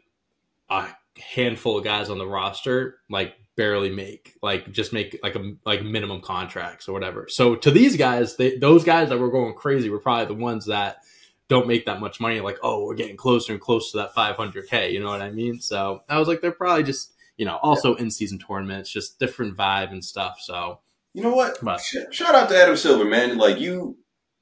a 0.70 0.88
handful 1.20 1.78
of 1.78 1.84
guys 1.84 2.10
on 2.10 2.18
the 2.18 2.28
roster, 2.28 2.96
like 3.10 3.36
barely 3.58 3.90
make 3.90 4.36
like 4.42 4.72
just 4.72 4.94
make 4.94 5.20
like 5.24 5.36
a 5.36 5.54
like 5.66 5.84
minimum 5.84 6.22
contracts 6.22 6.88
or 6.88 6.94
whatever. 6.94 7.28
So 7.30 7.56
to 7.56 7.72
these 7.72 7.98
guys, 7.98 8.38
they 8.38 8.58
those 8.58 8.84
guys 8.84 9.10
that 9.10 9.20
were 9.20 9.32
going 9.32 9.54
crazy 9.54 9.90
were 9.90 10.00
probably 10.00 10.26
the 10.26 10.42
ones 10.42 10.66
that 10.68 10.98
don't 11.48 11.68
make 11.68 11.86
that 11.86 12.00
much 12.00 12.22
money. 12.22 12.40
Like, 12.40 12.58
oh, 12.64 12.86
we're 12.86 12.96
getting 12.96 13.18
closer 13.18 13.52
and 13.52 13.62
closer 13.62 13.92
to 13.92 13.98
that 13.98 14.16
500k. 14.16 14.94
You 14.94 15.02
know 15.02 15.10
what 15.10 15.22
I 15.22 15.32
mean? 15.32 15.60
So 15.60 16.02
I 16.08 16.18
was 16.18 16.28
like, 16.28 16.40
they're 16.42 16.52
probably 16.52 16.84
just 16.84 17.14
you 17.38 17.46
know 17.46 17.58
also 17.62 17.96
yeah. 17.96 18.04
in 18.04 18.12
season 18.12 18.40
tournaments, 18.40 18.92
just 18.92 19.20
different 19.20 19.58
vibe 19.58 19.92
and 19.92 20.04
stuff. 20.04 20.38
So 20.42 20.80
you 21.14 21.22
know 21.22 21.36
what? 21.36 21.58
But, 21.62 21.82
Shout 22.12 22.36
out 22.36 22.50
to 22.50 22.58
Adam 22.58 22.78
Silver, 22.78 23.06
man. 23.06 23.38
Like 23.38 23.60
you, 23.60 23.98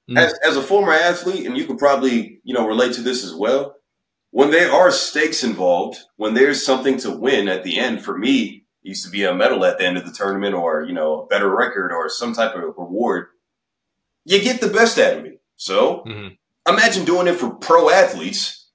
mm-hmm. 0.10 0.18
as 0.18 0.34
as 0.46 0.56
a 0.56 0.62
former 0.62 0.94
athlete, 0.94 1.48
and 1.48 1.58
you 1.58 1.66
could 1.66 1.80
probably 1.80 2.42
you 2.44 2.54
know 2.54 2.68
relate 2.68 2.94
to 2.94 3.02
this 3.02 3.24
as 3.24 3.34
well. 3.34 3.76
When 4.32 4.52
there 4.52 4.72
are 4.72 4.92
stakes 4.92 5.44
involved, 5.44 5.98
when 6.16 6.36
there's 6.36 6.64
something 6.64 7.00
to 7.00 7.10
win 7.10 7.48
at 7.48 7.64
the 7.64 7.80
end, 7.80 8.04
for 8.04 8.16
me, 8.16 8.59
used 8.82 9.06
to 9.06 9.12
be 9.12 9.24
a 9.24 9.34
medal 9.34 9.66
at 9.66 9.78
the 9.78 9.86
end 9.86 9.98
of 9.98 10.06
the 10.06 10.12
tournament 10.12 10.56
or, 10.56 10.84
you 10.84 10.94
know, 10.94 11.22
a 11.22 11.28
better 11.28 11.54
record 11.54 11.92
or 11.92 12.10
some 12.10 12.34
type 12.34 12.56
of 12.56 12.62
reward, 12.62 13.28
you 14.26 14.42
get 14.42 14.62
the 14.62 14.68
best 14.68 14.98
out 14.98 15.18
of 15.18 15.24
me. 15.24 15.38
So 15.58 16.04
mm-hmm. 16.08 16.28
imagine 16.72 17.06
doing 17.06 17.28
it 17.28 17.36
for 17.36 17.52
pro 17.52 17.90
athletes 17.90 18.68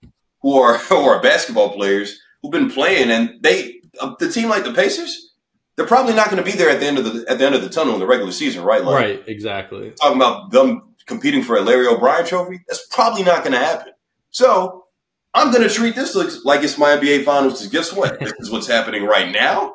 who 0.43 0.59
are, 0.59 0.79
who 0.79 0.97
are 0.97 1.23
basketball 1.23 1.71
players 1.71 2.21
who've 2.43 2.53
been 2.53 2.71
playing 2.71 3.11
and 3.11 3.43
they, 3.43 3.81
uh, 4.01 4.15
the 4.19 4.31
team 4.31 4.49
like 4.49 4.65
the 4.65 4.73
Pacers, 4.73 5.33
they're 5.77 5.87
probably 5.87 6.15
not 6.15 6.31
going 6.31 6.43
to 6.43 6.49
be 6.49 6.57
there 6.57 6.71
at 6.71 6.81
the 6.81 6.87
end 6.87 6.99
of 6.99 7.05
the, 7.05 7.25
at 7.29 7.39
the 7.39 7.47
end 7.47 7.55
of 7.55 7.63
the 7.63 7.69
tunnel 7.69 7.95
in 7.95 8.01
the 8.01 8.07
regular 8.07 8.33
season, 8.33 8.63
right? 8.63 8.85
Like, 8.85 8.95
right. 8.95 9.25
Exactly. 9.27 9.91
Talking 9.93 10.17
about 10.17 10.51
them 10.51 10.95
competing 11.07 11.43
for 11.43 11.57
a 11.57 11.61
Larry 11.61 11.87
O'Brien 11.87 12.25
trophy. 12.25 12.61
That's 12.69 12.87
probably 12.87 13.25
not 13.25 13.43
going 13.43 13.53
to 13.53 13.59
happen. 13.59 13.93
So 14.31 14.85
I'm 15.33 15.51
going 15.51 15.67
to 15.67 15.75
treat 15.75 15.97
this 15.97 16.15
like 16.45 16.63
it's 16.63 16.79
my 16.79 16.97
NBA 16.97 17.25
finals. 17.25 17.55
Because 17.55 17.73
guess 17.73 17.93
what? 17.93 18.21
this 18.21 18.33
is 18.39 18.51
what's 18.51 18.69
happening 18.69 19.05
right 19.05 19.33
now. 19.33 19.75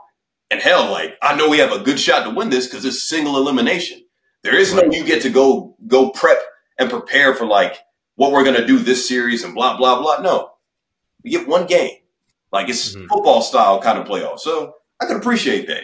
And 0.51 0.59
hell, 0.59 0.91
like 0.91 1.15
I 1.21 1.35
know 1.35 1.49
we 1.49 1.59
have 1.59 1.71
a 1.71 1.83
good 1.83 1.99
shot 1.99 2.23
to 2.23 2.31
win 2.31 2.49
this 2.49 2.67
because 2.67 2.85
it's 2.85 3.07
single 3.07 3.37
elimination. 3.37 4.01
There 4.43 4.57
is 4.57 4.73
no 4.73 4.83
you 4.83 5.05
get 5.05 5.21
to 5.23 5.29
go 5.29 5.75
go 5.87 6.09
prep 6.09 6.39
and 6.77 6.89
prepare 6.89 7.35
for 7.35 7.45
like 7.45 7.77
what 8.15 8.31
we're 8.31 8.43
gonna 8.43 8.65
do 8.65 8.79
this 8.79 9.07
series 9.07 9.43
and 9.43 9.53
blah 9.53 9.77
blah 9.77 10.01
blah. 10.01 10.21
No, 10.21 10.51
we 11.23 11.31
get 11.31 11.47
one 11.47 11.67
game. 11.67 11.97
Like 12.51 12.69
it's 12.69 12.95
mm-hmm. 12.95 13.07
football 13.07 13.41
style 13.41 13.81
kind 13.81 13.99
of 13.99 14.07
playoff. 14.07 14.39
So 14.39 14.75
I 14.99 15.05
can 15.05 15.17
appreciate 15.17 15.67
that. 15.67 15.83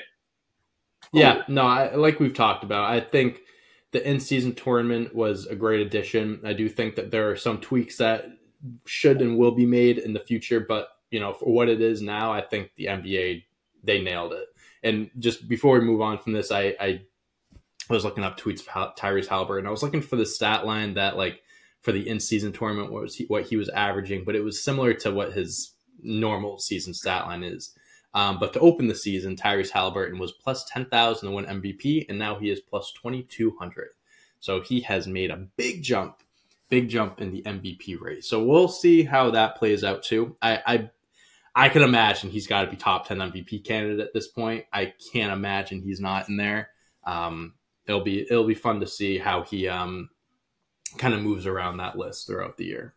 Yeah, 1.14 1.44
no, 1.48 1.62
I, 1.62 1.96
like 1.96 2.20
we've 2.20 2.34
talked 2.34 2.64
about, 2.64 2.92
I 2.92 3.00
think 3.00 3.40
the 3.92 4.08
in 4.08 4.20
season 4.20 4.54
tournament 4.54 5.16
was 5.16 5.46
a 5.46 5.56
great 5.56 5.86
addition. 5.86 6.42
I 6.44 6.52
do 6.52 6.68
think 6.68 6.96
that 6.96 7.12
there 7.12 7.30
are 7.30 7.38
some 7.38 7.62
tweaks 7.62 7.98
that 7.98 8.26
should 8.86 9.22
and 9.22 9.38
will 9.38 9.52
be 9.52 9.66
made 9.66 9.98
in 9.98 10.14
the 10.14 10.20
future, 10.20 10.60
but 10.60 10.90
you 11.12 11.20
know, 11.20 11.34
for 11.34 11.54
what 11.54 11.70
it 11.70 11.80
is 11.82 12.02
now, 12.02 12.34
I 12.34 12.42
think 12.42 12.72
the 12.76 12.88
NBA 12.88 13.44
they 13.84 14.02
nailed 14.02 14.34
it. 14.34 14.48
And 14.86 15.10
just 15.20 15.50
before 15.50 15.80
we 15.80 15.86
move 15.86 16.02
on 16.02 16.20
from 16.20 16.34
this, 16.34 16.52
I, 16.52 16.76
I 16.80 17.02
was 17.90 18.06
looking 18.06 18.24
up 18.24 18.40
tweets 18.40 18.62
of 18.62 18.96
Tyrese 18.96 19.28
Haliburton, 19.28 19.60
and 19.60 19.68
I 19.68 19.72
was 19.72 19.84
looking 19.84 20.02
for 20.02 20.16
the 20.16 20.26
stat 20.26 20.66
line 20.66 20.94
that 20.94 21.18
like 21.18 21.42
for 21.82 21.92
the 21.92 22.08
in 22.08 22.20
season 22.20 22.54
tournament 22.54 22.92
was 22.92 23.16
he, 23.16 23.26
what 23.26 23.46
he 23.46 23.58
was 23.58 23.70
averaging, 23.70 24.24
but 24.24 24.36
it 24.36 24.44
was 24.44 24.64
similar 24.64 24.94
to 24.94 25.12
what 25.12 25.34
his 25.34 25.74
normal 26.02 26.60
season 26.60 26.94
stat 26.94 27.26
line 27.26 27.44
is. 27.44 27.74
Um, 28.14 28.40
but 28.40 28.54
to 28.54 28.60
open 28.60 28.88
the 28.88 28.96
season, 28.96 29.36
Tyrese 29.36 29.72
Haliburton 29.72 30.20
was 30.20 30.32
plus 30.32 30.64
ten 30.66 30.86
thousand 30.86 31.30
to 31.30 31.36
win 31.36 31.46
MVP, 31.46 32.06
and 32.08 32.18
now 32.18 32.40
he 32.40 32.50
is 32.50 32.62
plus 32.62 32.92
twenty 32.92 33.24
two 33.24 33.56
hundred. 33.60 33.90
So 34.40 34.62
he 34.62 34.82
has 34.82 35.08
made 35.08 35.32
a 35.32 35.48
big 35.58 35.82
jump, 35.82 36.22
big 36.70 36.90
jump 36.90 37.20
in 37.20 37.32
the 37.32 37.42
MVP 37.42 38.00
race. 38.00 38.30
So 38.30 38.44
we'll 38.44 38.68
see 38.68 39.04
how 39.04 39.32
that 39.32 39.58
plays 39.58 39.84
out 39.84 40.04
too. 40.04 40.38
I, 40.42 40.62
I 40.66 40.90
I 41.56 41.70
can 41.70 41.84
imagine 41.84 42.30
he's 42.30 42.48
got 42.48 42.64
to 42.64 42.70
be 42.70 42.76
top 42.76 43.08
10 43.08 43.18
MVP 43.18 43.64
candidate 43.64 44.02
at 44.02 44.14
this 44.14 44.28
point. 44.28 44.66
I 44.74 44.94
can't 45.14 45.32
imagine 45.32 45.82
he's 45.82 46.02
not 46.02 46.28
in 46.28 46.36
there. 46.36 46.70
Um, 47.06 47.54
it'll 47.88 48.04
be 48.04 48.22
it'll 48.22 48.48
be 48.48 48.56
fun 48.56 48.82
to 48.82 48.88
see 48.88 49.18
how 49.18 49.44
he 49.44 49.68
um, 49.68 50.10
kind 50.98 51.14
of 51.14 51.22
moves 51.22 51.46
around 51.46 51.78
that 51.78 51.98
list 51.98 52.28
throughout 52.28 52.58
the 52.58 52.66
year. 52.66 52.96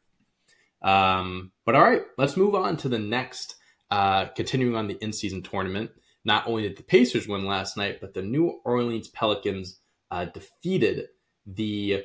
Um, 0.82 1.52
but 1.64 1.76
all 1.76 1.82
right, 1.82 2.02
let's 2.16 2.36
move 2.36 2.54
on 2.54 2.76
to 2.78 2.88
the 2.88 2.98
next. 2.98 3.54
Uh, 3.90 4.26
continuing 4.26 4.76
on 4.76 4.86
the 4.86 4.98
in-season 5.02 5.42
tournament, 5.42 5.90
not 6.22 6.46
only 6.46 6.64
did 6.64 6.76
the 6.76 6.82
Pacers 6.82 7.26
win 7.26 7.46
last 7.46 7.74
night, 7.74 8.02
but 8.02 8.12
the 8.12 8.20
New 8.20 8.60
Orleans 8.62 9.08
Pelicans 9.08 9.80
uh, 10.10 10.26
defeated 10.26 11.06
the 11.46 12.04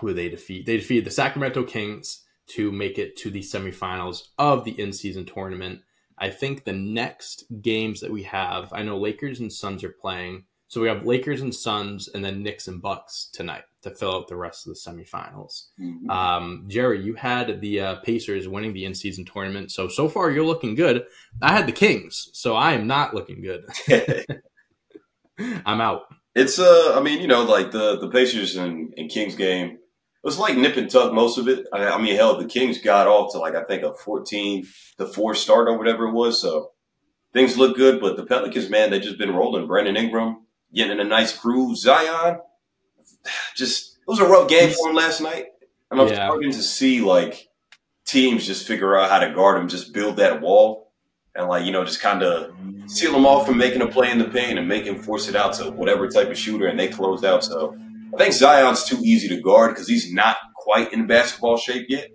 who 0.00 0.14
they 0.14 0.28
defeat? 0.28 0.64
They 0.64 0.76
defeated 0.76 1.04
the 1.04 1.10
Sacramento 1.10 1.64
Kings 1.64 2.24
to 2.48 2.70
make 2.72 2.98
it 2.98 3.16
to 3.18 3.30
the 3.30 3.40
semifinals 3.40 4.28
of 4.38 4.64
the 4.64 4.72
in-season 4.80 5.26
tournament. 5.26 5.80
I 6.18 6.30
think 6.30 6.64
the 6.64 6.72
next 6.72 7.44
games 7.60 8.00
that 8.00 8.10
we 8.10 8.22
have, 8.24 8.72
I 8.72 8.82
know 8.82 8.98
Lakers 8.98 9.40
and 9.40 9.52
Suns 9.52 9.84
are 9.84 9.94
playing. 10.00 10.44
So 10.68 10.80
we 10.80 10.88
have 10.88 11.06
Lakers 11.06 11.42
and 11.42 11.54
Suns, 11.54 12.08
and 12.08 12.24
then 12.24 12.42
Knicks 12.42 12.66
and 12.66 12.82
Bucks 12.82 13.30
tonight 13.32 13.62
to 13.82 13.90
fill 13.90 14.16
out 14.16 14.26
the 14.26 14.36
rest 14.36 14.66
of 14.66 14.74
the 14.74 14.80
semifinals. 14.80 15.66
Mm-hmm. 15.80 16.10
Um, 16.10 16.64
Jerry, 16.66 17.04
you 17.04 17.14
had 17.14 17.60
the 17.60 17.80
uh, 17.80 17.94
Pacers 17.96 18.48
winning 18.48 18.72
the 18.72 18.84
in-season 18.84 19.26
tournament, 19.26 19.70
so 19.70 19.86
so 19.86 20.08
far 20.08 20.30
you're 20.30 20.44
looking 20.44 20.74
good. 20.74 21.04
I 21.40 21.52
had 21.52 21.68
the 21.68 21.72
Kings, 21.72 22.30
so 22.32 22.56
I 22.56 22.72
am 22.72 22.88
not 22.88 23.14
looking 23.14 23.42
good. 23.42 23.64
I'm 25.64 25.80
out. 25.80 26.02
It's 26.34 26.58
uh, 26.58 26.94
I 26.96 27.00
mean, 27.00 27.20
you 27.20 27.28
know, 27.28 27.42
like 27.44 27.70
the 27.70 27.98
the 27.98 28.10
Pacers 28.10 28.56
and, 28.56 28.92
and 28.96 29.10
Kings 29.10 29.34
game, 29.36 29.78
was 30.26 30.40
like 30.40 30.56
nip 30.56 30.76
and 30.76 30.90
tuck 30.90 31.12
most 31.12 31.38
of 31.38 31.46
it. 31.46 31.68
I, 31.72 31.86
I 31.86 32.02
mean, 32.02 32.16
hell, 32.16 32.36
the 32.36 32.46
Kings 32.46 32.78
got 32.78 33.06
off 33.06 33.30
to 33.32 33.38
like 33.38 33.54
I 33.54 33.62
think 33.62 33.84
a 33.84 33.94
14 33.94 34.66
to 34.98 35.06
four 35.06 35.36
start 35.36 35.68
or 35.68 35.78
whatever 35.78 36.08
it 36.08 36.12
was, 36.12 36.40
so 36.40 36.72
things 37.32 37.56
look 37.56 37.76
good. 37.76 38.00
But 38.00 38.16
the 38.16 38.26
Pelicans, 38.26 38.68
man, 38.68 38.90
they 38.90 38.98
just 38.98 39.18
been 39.18 39.36
rolling. 39.36 39.68
Brandon 39.68 39.96
Ingram 39.96 40.44
getting 40.74 40.94
in 40.94 41.00
a 41.00 41.04
nice 41.04 41.38
groove. 41.38 41.78
Zion, 41.78 42.40
just 43.54 43.98
it 43.98 44.08
was 44.08 44.18
a 44.18 44.26
rough 44.26 44.48
game 44.48 44.70
for 44.70 44.90
him 44.90 44.96
last 44.96 45.20
night, 45.20 45.46
and 45.92 46.00
I'm 46.00 46.08
yeah. 46.08 46.26
starting 46.26 46.50
to 46.50 46.62
see 46.62 47.00
like 47.00 47.48
teams 48.04 48.44
just 48.44 48.66
figure 48.66 48.98
out 48.98 49.08
how 49.08 49.20
to 49.20 49.32
guard 49.32 49.60
him, 49.60 49.68
just 49.68 49.94
build 49.94 50.16
that 50.16 50.40
wall, 50.40 50.90
and 51.36 51.46
like 51.46 51.64
you 51.64 51.70
know, 51.70 51.84
just 51.84 52.00
kind 52.00 52.24
of 52.24 52.52
seal 52.88 53.14
him 53.14 53.26
off 53.26 53.46
from 53.46 53.58
making 53.58 53.80
a 53.80 53.86
play 53.86 54.10
in 54.10 54.18
the 54.18 54.24
paint 54.24 54.58
and 54.58 54.66
make 54.66 54.86
him 54.86 55.00
force 55.00 55.28
it 55.28 55.36
out 55.36 55.52
to 55.54 55.70
whatever 55.70 56.08
type 56.08 56.30
of 56.30 56.36
shooter, 56.36 56.66
and 56.66 56.80
they 56.80 56.88
close 56.88 57.22
out. 57.22 57.44
So 57.44 57.78
I 58.14 58.16
think 58.16 58.34
Zion's 58.34 58.84
too 58.84 58.98
easy 59.02 59.28
to 59.28 59.40
guard 59.40 59.72
because 59.74 59.88
he's 59.88 60.12
not 60.12 60.36
quite 60.54 60.92
in 60.92 61.06
basketball 61.06 61.56
shape 61.56 61.86
yet. 61.88 62.08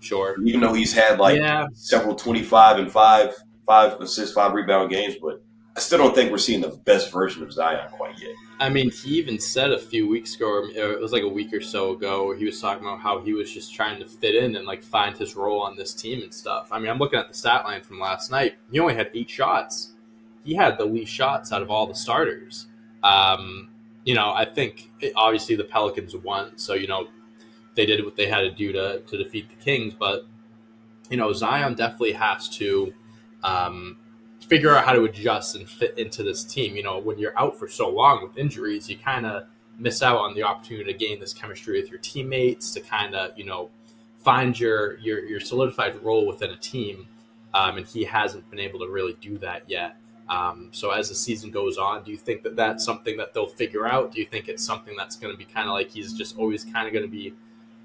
Sure. 0.00 0.36
Even 0.44 0.60
though 0.60 0.74
he's 0.74 0.92
had 0.92 1.18
like 1.18 1.38
yeah. 1.38 1.66
several 1.74 2.14
25 2.14 2.78
and 2.78 2.92
five, 2.92 3.34
five 3.66 4.00
assists, 4.00 4.34
five 4.34 4.52
rebound 4.52 4.90
games, 4.90 5.16
but 5.20 5.42
I 5.76 5.80
still 5.80 5.98
don't 5.98 6.14
think 6.14 6.30
we're 6.30 6.38
seeing 6.38 6.62
the 6.62 6.80
best 6.86 7.12
version 7.12 7.42
of 7.42 7.52
Zion 7.52 7.90
quite 7.90 8.18
yet. 8.18 8.34
I 8.58 8.70
mean, 8.70 8.90
he 8.90 9.18
even 9.18 9.38
said 9.38 9.72
a 9.72 9.78
few 9.78 10.08
weeks 10.08 10.34
ago, 10.34 10.48
or 10.48 10.70
it 10.70 11.00
was 11.00 11.12
like 11.12 11.22
a 11.22 11.28
week 11.28 11.52
or 11.52 11.60
so 11.60 11.92
ago, 11.92 12.26
where 12.26 12.36
he 12.36 12.46
was 12.46 12.58
talking 12.58 12.86
about 12.86 13.00
how 13.00 13.20
he 13.20 13.34
was 13.34 13.52
just 13.52 13.74
trying 13.74 13.98
to 14.00 14.06
fit 14.06 14.34
in 14.34 14.56
and 14.56 14.66
like 14.66 14.82
find 14.82 15.14
his 15.18 15.36
role 15.36 15.60
on 15.60 15.76
this 15.76 15.92
team 15.92 16.22
and 16.22 16.32
stuff. 16.32 16.68
I 16.72 16.78
mean, 16.78 16.88
I'm 16.88 16.98
looking 16.98 17.18
at 17.18 17.28
the 17.28 17.34
stat 17.34 17.64
line 17.64 17.82
from 17.82 18.00
last 18.00 18.30
night. 18.30 18.54
He 18.72 18.80
only 18.80 18.94
had 18.94 19.10
eight 19.12 19.28
shots. 19.28 19.92
He 20.44 20.54
had 20.54 20.78
the 20.78 20.86
least 20.86 21.12
shots 21.12 21.52
out 21.52 21.60
of 21.60 21.70
all 21.70 21.86
the 21.86 21.94
starters. 21.94 22.68
Um, 23.02 23.68
you 24.06 24.14
know, 24.14 24.32
I 24.32 24.46
think 24.46 24.90
obviously 25.14 25.56
the 25.56 25.64
Pelicans 25.64 26.16
won, 26.16 26.56
so 26.56 26.72
you 26.72 26.86
know 26.86 27.08
they 27.74 27.84
did 27.84 28.02
what 28.04 28.16
they 28.16 28.28
had 28.28 28.40
to 28.40 28.50
do 28.50 28.72
to 28.72 29.00
to 29.00 29.18
defeat 29.18 29.50
the 29.50 29.56
Kings. 29.56 29.92
But 29.92 30.26
you 31.10 31.18
know, 31.18 31.34
Zion 31.34 31.74
definitely 31.74 32.12
has 32.12 32.48
to. 32.56 32.94
Um, 33.44 33.98
figure 34.48 34.74
out 34.74 34.84
how 34.84 34.92
to 34.92 35.02
adjust 35.04 35.56
and 35.56 35.68
fit 35.68 35.98
into 35.98 36.22
this 36.22 36.44
team. 36.44 36.76
You 36.76 36.82
know, 36.82 36.98
when 36.98 37.18
you're 37.18 37.36
out 37.38 37.58
for 37.58 37.68
so 37.68 37.88
long 37.88 38.22
with 38.22 38.38
injuries, 38.38 38.88
you 38.88 38.96
kind 38.96 39.26
of 39.26 39.44
miss 39.78 40.02
out 40.02 40.18
on 40.18 40.34
the 40.34 40.42
opportunity 40.42 40.92
to 40.92 40.98
gain 40.98 41.20
this 41.20 41.34
chemistry 41.34 41.80
with 41.80 41.90
your 41.90 41.98
teammates, 41.98 42.72
to 42.74 42.80
kind 42.80 43.14
of 43.14 43.36
you 43.36 43.44
know 43.44 43.70
find 44.18 44.58
your 44.58 44.98
your 44.98 45.24
your 45.24 45.40
solidified 45.40 46.02
role 46.02 46.26
within 46.26 46.50
a 46.50 46.56
team. 46.56 47.08
Um, 47.54 47.78
and 47.78 47.86
he 47.86 48.04
hasn't 48.04 48.48
been 48.50 48.60
able 48.60 48.80
to 48.80 48.88
really 48.88 49.16
do 49.20 49.38
that 49.38 49.68
yet. 49.68 49.96
Um, 50.28 50.70
so 50.72 50.90
as 50.90 51.08
the 51.08 51.14
season 51.14 51.50
goes 51.50 51.78
on, 51.78 52.02
do 52.02 52.10
you 52.10 52.16
think 52.16 52.42
that 52.42 52.56
that's 52.56 52.84
something 52.84 53.16
that 53.18 53.32
they'll 53.32 53.46
figure 53.46 53.86
out? 53.86 54.12
Do 54.12 54.20
you 54.20 54.26
think 54.26 54.48
it's 54.48 54.64
something 54.64 54.96
that's 54.96 55.16
going 55.16 55.32
to 55.32 55.38
be 55.38 55.44
kind 55.44 55.68
of 55.68 55.74
like 55.74 55.90
he's 55.90 56.12
just 56.12 56.36
always 56.36 56.64
kind 56.64 56.86
of 56.86 56.92
going 56.92 57.04
to 57.04 57.10
be 57.10 57.34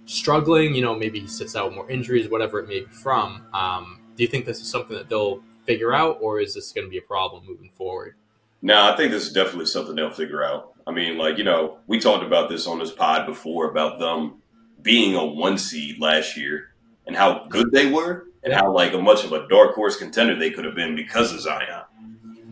struggling? 0.06 0.74
You 0.74 0.82
know, 0.82 0.96
maybe 0.96 1.20
he 1.20 1.28
sits 1.28 1.56
out 1.56 1.74
more 1.74 1.90
injuries, 1.90 2.30
whatever 2.30 2.60
it 2.60 2.68
may 2.68 2.82
be 2.82 2.88
from. 2.88 3.46
Um, 3.54 4.02
do 4.16 4.24
you 4.24 4.30
think 4.30 4.46
this 4.46 4.60
is 4.60 4.68
something 4.68 4.96
that 4.98 5.10
they'll 5.10 5.44
figure 5.66 5.94
out, 5.94 6.18
or 6.22 6.40
is 6.40 6.56
this 6.56 6.72
going 6.72 6.86
to 6.86 6.92
be 6.92 6.98
a 6.98 7.04
problem 7.04 7.46
moving 7.48 7.70
forward? 7.70 8.16
No, 8.62 8.92
I 8.92 8.96
think 8.96 9.12
this 9.12 9.28
is 9.28 9.34
definitely 9.34 9.66
something 9.66 9.96
they'll 9.96 10.12
figure 10.12 10.44
out. 10.44 10.74
I 10.86 10.92
mean, 10.92 11.18
like, 11.18 11.38
you 11.38 11.44
know, 11.44 11.78
we 11.88 12.00
talked 12.00 12.24
about 12.24 12.50
this 12.50 12.68
on 12.68 12.80
this 12.80 12.92
pod 12.92 13.26
before 13.26 13.70
about 13.70 14.00
them 14.00 14.42
being 14.82 15.16
a 15.16 15.26
one 15.26 15.58
seed 15.58 16.00
last 16.00 16.38
year 16.38 16.74
and 17.06 17.16
how 17.16 17.46
good 17.50 17.72
they 17.72 17.92
were 17.92 18.28
and 18.44 18.54
how, 18.54 18.74
like, 18.74 18.94
a 18.94 18.98
much 18.98 19.24
of 19.24 19.32
a 19.32 19.48
dark 19.48 19.76
horse 19.76 19.96
contender 19.96 20.36
they 20.36 20.52
could 20.52 20.66
have 20.66 20.76
been 20.76 20.96
because 20.96 21.34
of 21.34 21.40
Zion. 21.42 21.84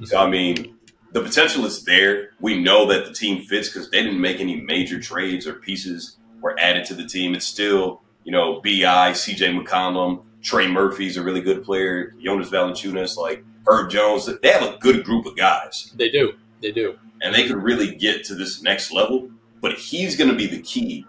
So, 0.03 0.17
I 0.17 0.29
mean, 0.29 0.75
the 1.11 1.21
potential 1.21 1.65
is 1.65 1.83
there. 1.83 2.31
We 2.39 2.61
know 2.61 2.85
that 2.87 3.05
the 3.05 3.13
team 3.13 3.43
fits 3.43 3.69
because 3.69 3.89
they 3.89 4.03
didn't 4.03 4.21
make 4.21 4.39
any 4.39 4.61
major 4.61 4.99
trades 4.99 5.47
or 5.47 5.53
pieces 5.53 6.17
were 6.41 6.57
added 6.59 6.85
to 6.85 6.93
the 6.93 7.05
team. 7.05 7.35
It's 7.35 7.45
still, 7.45 8.01
you 8.23 8.31
know, 8.31 8.61
BI, 8.61 9.11
CJ 9.11 9.63
McCollum, 9.63 10.23
Trey 10.41 10.67
Murphy's 10.67 11.17
a 11.17 11.23
really 11.23 11.41
good 11.41 11.63
player. 11.63 12.15
Jonas 12.23 12.49
Valanciunas, 12.49 13.17
like 13.17 13.43
Herb 13.67 13.89
Jones. 13.89 14.29
They 14.41 14.51
have 14.51 14.63
a 14.63 14.77
good 14.77 15.03
group 15.03 15.25
of 15.25 15.35
guys. 15.35 15.91
They 15.95 16.09
do. 16.09 16.33
They 16.61 16.71
do. 16.71 16.97
And 17.21 17.35
they 17.35 17.47
could 17.47 17.61
really 17.61 17.95
get 17.95 18.23
to 18.25 18.35
this 18.35 18.61
next 18.61 18.91
level. 18.91 19.29
But 19.61 19.77
he's 19.77 20.15
going 20.15 20.29
to 20.29 20.35
be 20.35 20.47
the 20.47 20.61
key 20.61 21.05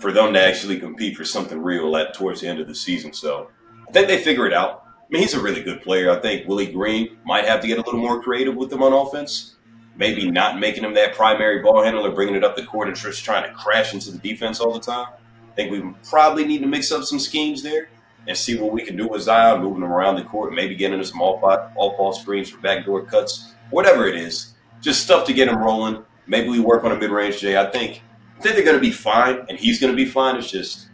for 0.00 0.12
them 0.12 0.34
to 0.34 0.40
actually 0.40 0.78
compete 0.78 1.16
for 1.16 1.24
something 1.24 1.62
real 1.62 1.96
at 1.96 2.12
towards 2.12 2.42
the 2.42 2.48
end 2.48 2.60
of 2.60 2.68
the 2.68 2.74
season. 2.74 3.12
So 3.14 3.48
I 3.88 3.92
think 3.92 4.08
they 4.08 4.18
figure 4.22 4.46
it 4.46 4.52
out. 4.52 4.85
I 5.06 5.12
mean, 5.12 5.22
he's 5.22 5.34
a 5.34 5.40
really 5.40 5.62
good 5.62 5.82
player. 5.82 6.10
I 6.10 6.20
think 6.20 6.48
Willie 6.48 6.72
Green 6.72 7.16
might 7.24 7.44
have 7.44 7.60
to 7.60 7.68
get 7.68 7.78
a 7.78 7.82
little 7.82 8.00
more 8.00 8.20
creative 8.20 8.56
with 8.56 8.70
them 8.70 8.82
on 8.82 8.92
offense. 8.92 9.54
Maybe 9.96 10.28
not 10.30 10.58
making 10.58 10.84
him 10.84 10.94
that 10.94 11.14
primary 11.14 11.62
ball 11.62 11.82
handler, 11.82 12.10
bringing 12.10 12.34
it 12.34 12.42
up 12.42 12.56
the 12.56 12.66
court 12.66 12.88
and 12.88 12.96
just 12.96 13.24
trying 13.24 13.44
to 13.44 13.54
crash 13.54 13.94
into 13.94 14.10
the 14.10 14.18
defense 14.18 14.58
all 14.58 14.72
the 14.72 14.80
time. 14.80 15.06
I 15.50 15.54
think 15.54 15.70
we 15.70 15.94
probably 16.08 16.44
need 16.44 16.60
to 16.62 16.66
mix 16.66 16.90
up 16.90 17.04
some 17.04 17.20
schemes 17.20 17.62
there 17.62 17.88
and 18.26 18.36
see 18.36 18.58
what 18.58 18.72
we 18.72 18.82
can 18.82 18.96
do 18.96 19.06
with 19.06 19.22
Zion, 19.22 19.62
moving 19.62 19.82
him 19.82 19.92
around 19.92 20.16
the 20.16 20.24
court, 20.24 20.52
maybe 20.52 20.74
getting 20.74 20.94
into 20.94 21.06
some 21.06 21.22
off 21.22 21.40
ball 21.74 22.12
screens 22.12 22.50
for 22.50 22.58
backdoor 22.58 23.06
cuts, 23.06 23.54
whatever 23.70 24.06
it 24.06 24.16
is. 24.16 24.54
Just 24.80 25.02
stuff 25.02 25.24
to 25.26 25.32
get 25.32 25.48
him 25.48 25.58
rolling. 25.58 26.04
Maybe 26.26 26.48
we 26.48 26.60
work 26.60 26.84
on 26.84 26.92
a 26.92 26.96
mid 26.96 27.10
range 27.10 27.38
Jay. 27.38 27.56
I 27.56 27.70
think 27.70 28.02
I 28.36 28.40
think 28.42 28.56
they're 28.56 28.64
going 28.64 28.76
to 28.76 28.80
be 28.80 28.90
fine, 28.90 29.46
and 29.48 29.56
he's 29.58 29.80
going 29.80 29.92
to 29.92 29.96
be 29.96 30.04
fine. 30.04 30.36
It's 30.36 30.50
just 30.50 30.85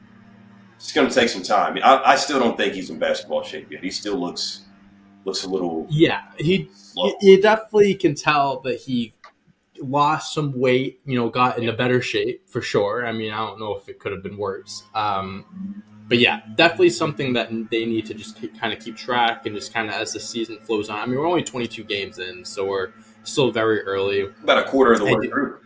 it's 0.82 0.92
going 0.92 1.08
to 1.08 1.14
take 1.14 1.28
some 1.28 1.44
time. 1.44 1.78
I, 1.82 2.02
I, 2.04 2.16
still 2.16 2.40
don't 2.40 2.56
think 2.56 2.74
he's 2.74 2.90
in 2.90 2.98
basketball 2.98 3.44
shape 3.44 3.70
yet. 3.70 3.84
He 3.84 3.90
still 3.90 4.16
looks 4.16 4.62
looks 5.24 5.44
a 5.44 5.48
little 5.48 5.86
yeah. 5.88 6.22
He 6.38 6.68
you 7.20 7.40
definitely 7.40 7.94
can 7.94 8.16
tell 8.16 8.58
that 8.62 8.80
he 8.80 9.14
lost 9.80 10.34
some 10.34 10.58
weight. 10.58 11.00
You 11.06 11.16
know, 11.16 11.28
got 11.28 11.58
into 11.58 11.72
better 11.72 12.02
shape 12.02 12.48
for 12.48 12.60
sure. 12.60 13.06
I 13.06 13.12
mean, 13.12 13.32
I 13.32 13.38
don't 13.38 13.60
know 13.60 13.76
if 13.76 13.88
it 13.88 14.00
could 14.00 14.10
have 14.10 14.24
been 14.24 14.36
worse. 14.36 14.82
Um, 14.92 15.84
but 16.08 16.18
yeah, 16.18 16.40
definitely 16.56 16.90
something 16.90 17.32
that 17.34 17.50
they 17.70 17.86
need 17.86 18.04
to 18.06 18.14
just 18.14 18.40
keep, 18.40 18.58
kind 18.58 18.72
of 18.72 18.80
keep 18.80 18.96
track 18.96 19.46
and 19.46 19.54
just 19.54 19.72
kind 19.72 19.88
of 19.88 19.94
as 19.94 20.12
the 20.12 20.20
season 20.20 20.58
flows 20.58 20.90
on. 20.90 20.98
I 20.98 21.06
mean, 21.06 21.16
we're 21.16 21.28
only 21.28 21.44
22 21.44 21.84
games 21.84 22.18
in, 22.18 22.44
so 22.44 22.66
we're 22.66 22.90
still 23.22 23.52
very 23.52 23.82
early. 23.82 24.22
About 24.42 24.58
a 24.58 24.64
quarter 24.64 24.92
of 24.92 24.98
the 24.98 25.04
way 25.04 25.28
through. 25.28 25.60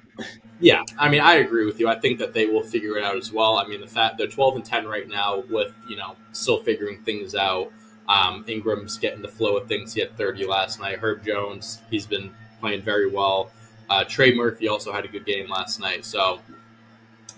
Yeah, 0.58 0.82
I 0.98 1.08
mean, 1.10 1.20
I 1.20 1.34
agree 1.34 1.66
with 1.66 1.78
you. 1.80 1.88
I 1.88 1.98
think 1.98 2.18
that 2.18 2.32
they 2.32 2.46
will 2.46 2.62
figure 2.62 2.96
it 2.96 3.04
out 3.04 3.16
as 3.16 3.30
well. 3.30 3.58
I 3.58 3.66
mean, 3.66 3.80
the 3.80 3.86
fact 3.86 4.16
they're 4.16 4.26
12 4.26 4.56
and 4.56 4.64
10 4.64 4.86
right 4.86 5.06
now, 5.06 5.42
with 5.50 5.72
you 5.88 5.96
know 5.96 6.16
still 6.32 6.62
figuring 6.62 7.02
things 7.02 7.34
out. 7.34 7.72
Um, 8.08 8.44
Ingram's 8.46 8.98
getting 8.98 9.20
the 9.20 9.28
flow 9.28 9.56
of 9.56 9.68
things. 9.68 9.92
He 9.92 10.00
had 10.00 10.16
30 10.16 10.46
last 10.46 10.80
night. 10.80 10.98
Herb 10.98 11.24
Jones, 11.24 11.82
he's 11.90 12.06
been 12.06 12.32
playing 12.60 12.82
very 12.82 13.10
well. 13.10 13.50
Uh, 13.90 14.04
Trey 14.04 14.34
Murphy 14.34 14.68
also 14.68 14.92
had 14.92 15.04
a 15.04 15.08
good 15.08 15.26
game 15.26 15.48
last 15.50 15.80
night. 15.80 16.04
So 16.04 16.40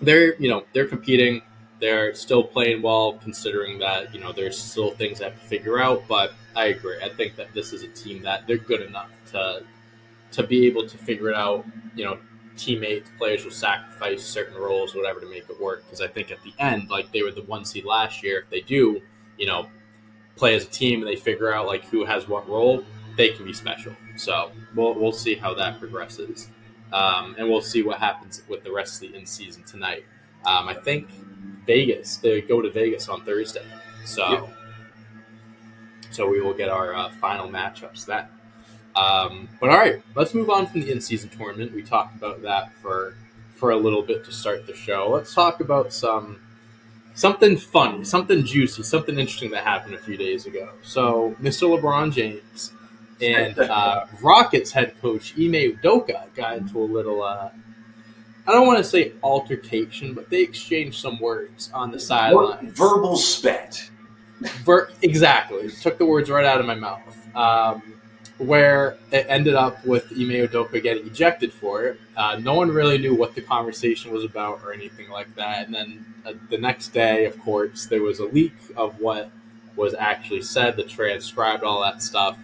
they're 0.00 0.34
you 0.36 0.48
know 0.48 0.64
they're 0.72 0.86
competing. 0.86 1.42
They're 1.80 2.12
still 2.14 2.42
playing 2.42 2.82
well, 2.82 3.14
considering 3.14 3.78
that 3.80 4.14
you 4.14 4.20
know 4.20 4.32
there's 4.32 4.58
still 4.58 4.90
things 4.92 5.18
they 5.18 5.26
have 5.26 5.40
to 5.40 5.46
figure 5.46 5.80
out. 5.80 6.04
But 6.08 6.32
I 6.56 6.66
agree. 6.66 6.98
I 7.02 7.08
think 7.08 7.36
that 7.36 7.52
this 7.54 7.72
is 7.72 7.82
a 7.82 7.88
team 7.88 8.22
that 8.22 8.46
they're 8.46 8.56
good 8.58 8.82
enough 8.82 9.10
to 9.32 9.64
to 10.32 10.42
be 10.42 10.66
able 10.66 10.86
to 10.86 10.98
figure 10.98 11.30
it 11.30 11.36
out. 11.36 11.64
You 11.94 12.04
know, 12.04 12.18
teammates, 12.58 13.10
players 13.16 13.44
will 13.44 13.52
sacrifice 13.52 14.22
certain 14.22 14.56
roles, 14.56 14.94
whatever, 14.94 15.20
to 15.20 15.26
make 15.26 15.48
it 15.48 15.60
work. 15.60 15.84
Because 15.84 16.00
I 16.00 16.08
think 16.08 16.30
at 16.30 16.42
the 16.42 16.52
end, 16.58 16.90
like 16.90 17.10
they 17.12 17.22
were 17.22 17.30
the 17.30 17.42
one 17.42 17.64
seed 17.64 17.84
last 17.84 18.22
year, 18.22 18.40
if 18.40 18.50
they 18.50 18.60
do, 18.60 19.00
you 19.38 19.46
know, 19.46 19.68
play 20.36 20.54
as 20.54 20.64
a 20.64 20.68
team 20.68 21.00
and 21.00 21.08
they 21.08 21.16
figure 21.16 21.52
out 21.52 21.66
like 21.66 21.84
who 21.86 22.04
has 22.04 22.28
what 22.28 22.48
role, 22.48 22.84
they 23.16 23.30
can 23.30 23.44
be 23.44 23.52
special. 23.52 23.94
So 24.16 24.52
we'll 24.74 24.94
we'll 24.94 25.12
see 25.12 25.34
how 25.34 25.54
that 25.54 25.78
progresses, 25.78 26.48
um, 26.92 27.34
and 27.38 27.48
we'll 27.48 27.60
see 27.60 27.82
what 27.82 27.98
happens 27.98 28.42
with 28.48 28.62
the 28.64 28.72
rest 28.72 29.02
of 29.02 29.12
the 29.12 29.18
in 29.18 29.26
season 29.26 29.62
tonight. 29.64 30.04
Um, 30.46 30.68
I 30.68 30.74
think 30.74 31.08
Vegas. 31.66 32.16
They 32.16 32.40
go 32.40 32.62
to 32.62 32.70
Vegas 32.70 33.08
on 33.08 33.24
Thursday, 33.24 33.64
so 34.04 34.30
yep. 34.30 34.48
so 36.10 36.28
we 36.28 36.40
will 36.40 36.54
get 36.54 36.68
our 36.68 36.94
uh, 36.94 37.10
final 37.20 37.48
matchups 37.48 38.06
then. 38.06 38.26
Um, 38.98 39.48
but 39.60 39.70
all 39.70 39.76
right, 39.76 40.02
let's 40.14 40.34
move 40.34 40.50
on 40.50 40.66
from 40.66 40.80
the 40.80 40.90
in-season 40.90 41.30
tournament. 41.30 41.72
We 41.72 41.82
talked 41.82 42.16
about 42.16 42.42
that 42.42 42.72
for 42.74 43.14
for 43.54 43.70
a 43.72 43.76
little 43.76 44.02
bit 44.02 44.24
to 44.24 44.32
start 44.32 44.66
the 44.66 44.74
show. 44.74 45.08
Let's 45.10 45.34
talk 45.34 45.60
about 45.60 45.92
some 45.92 46.40
something 47.14 47.56
funny, 47.56 48.04
something 48.04 48.44
juicy, 48.44 48.82
something 48.82 49.18
interesting 49.18 49.50
that 49.50 49.64
happened 49.64 49.94
a 49.94 49.98
few 49.98 50.16
days 50.16 50.46
ago. 50.46 50.70
So, 50.82 51.34
Mr. 51.40 51.68
LeBron 51.68 52.12
James 52.12 52.72
and 53.20 53.58
uh, 53.58 54.06
Rockets 54.22 54.70
head 54.72 54.94
coach 55.00 55.34
Ime 55.36 55.76
Udoka 55.76 56.32
got 56.34 56.58
into 56.58 56.78
a 56.80 56.84
little 56.84 57.22
uh, 57.22 57.50
I 58.46 58.52
don't 58.52 58.66
want 58.66 58.78
to 58.78 58.84
say 58.84 59.12
altercation, 59.22 60.14
but 60.14 60.30
they 60.30 60.40
exchanged 60.40 60.98
some 60.98 61.20
words 61.20 61.70
on 61.74 61.90
the 61.90 62.00
sideline. 62.00 62.70
Verbal 62.70 63.18
spat. 63.18 63.90
Ver- 64.64 64.88
exactly. 65.02 65.68
Took 65.70 65.98
the 65.98 66.06
words 66.06 66.30
right 66.30 66.46
out 66.46 66.58
of 66.58 66.64
my 66.64 66.74
mouth. 66.74 67.36
Um, 67.36 67.97
where 68.38 68.96
it 69.10 69.26
ended 69.28 69.54
up 69.54 69.84
with 69.84 70.12
Ime 70.12 70.46
Udoka 70.46 70.80
getting 70.80 71.06
ejected 71.06 71.52
for 71.52 71.84
it. 71.84 72.00
Uh, 72.16 72.38
no 72.40 72.54
one 72.54 72.68
really 72.68 72.96
knew 72.96 73.14
what 73.14 73.34
the 73.34 73.40
conversation 73.40 74.12
was 74.12 74.24
about 74.24 74.60
or 74.64 74.72
anything 74.72 75.10
like 75.10 75.34
that. 75.34 75.66
And 75.66 75.74
then 75.74 76.14
uh, 76.24 76.34
the 76.48 76.58
next 76.58 76.88
day, 76.88 77.24
of 77.24 77.38
course, 77.40 77.86
there 77.86 78.02
was 78.02 78.20
a 78.20 78.26
leak 78.26 78.54
of 78.76 79.00
what 79.00 79.30
was 79.74 79.94
actually 79.94 80.42
said, 80.42 80.76
the 80.76 80.84
transcribed, 80.84 81.64
all 81.64 81.82
that 81.82 82.00
stuff. 82.00 82.38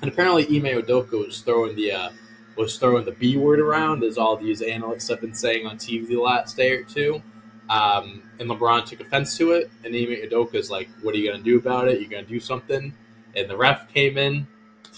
And 0.00 0.10
apparently, 0.10 0.44
Ime 0.44 0.82
Udoka 0.82 1.26
was 1.26 1.40
throwing 1.40 1.76
the 1.76 1.92
uh, 1.92 2.10
was 2.56 2.78
throwing 2.78 3.04
the 3.04 3.12
B 3.12 3.36
word 3.36 3.60
around, 3.60 4.04
as 4.04 4.16
all 4.16 4.36
these 4.36 4.62
analysts 4.62 5.08
have 5.08 5.20
been 5.20 5.34
saying 5.34 5.66
on 5.66 5.76
TV 5.76 6.06
the 6.08 6.16
last 6.16 6.56
day 6.56 6.72
or 6.72 6.84
two. 6.84 7.22
Um, 7.68 8.22
and 8.38 8.48
LeBron 8.48 8.84
took 8.84 9.00
offense 9.00 9.36
to 9.38 9.52
it. 9.52 9.70
And 9.84 9.94
Ime 9.94 10.48
is 10.52 10.70
like, 10.70 10.88
"What 11.02 11.14
are 11.14 11.18
you 11.18 11.30
going 11.30 11.42
to 11.42 11.44
do 11.44 11.58
about 11.58 11.88
it? 11.88 12.00
You're 12.00 12.10
going 12.10 12.24
to 12.24 12.30
do 12.30 12.40
something?" 12.40 12.94
And 13.36 13.50
the 13.50 13.56
ref 13.56 13.92
came 13.92 14.16
in, 14.18 14.46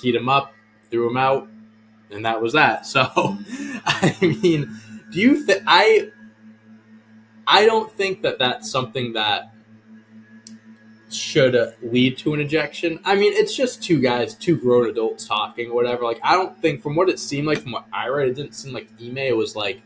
teed 0.01 0.15
him 0.15 0.29
up, 0.29 0.53
threw 0.91 1.09
him 1.09 1.17
out, 1.17 1.49
and 2.11 2.25
that 2.25 2.41
was 2.41 2.53
that. 2.53 2.87
So, 2.87 3.03
I 3.87 4.17
mean, 4.43 4.79
do 5.11 5.21
you 5.21 5.43
think 5.43 5.63
I? 5.67 6.11
I 7.47 7.65
don't 7.65 7.93
think 7.93 8.23
that 8.23 8.39
that's 8.41 8.69
something 8.71 9.13
that 9.13 9.53
should 11.11 11.55
uh, 11.55 11.71
lead 11.83 12.19
to 12.19 12.35
an 12.35 12.41
ejection. 12.41 12.99
I 13.05 13.15
mean, 13.15 13.33
it's 13.33 13.55
just 13.55 13.83
two 13.83 14.01
guys, 14.01 14.35
two 14.35 14.57
grown 14.57 14.89
adults 14.89 15.27
talking, 15.27 15.73
whatever. 15.73 16.05
Like, 16.05 16.21
I 16.23 16.35
don't 16.35 16.61
think, 16.61 16.83
from 16.83 16.97
what 16.97 17.09
it 17.09 17.21
seemed 17.21 17.47
like, 17.47 17.59
from 17.59 17.73
what 17.73 17.87
I 17.93 18.09
read, 18.09 18.29
it 18.29 18.35
didn't 18.35 18.55
seem 18.55 18.73
like 18.73 18.89
Ime 19.01 19.37
was 19.37 19.55
like 19.55 19.83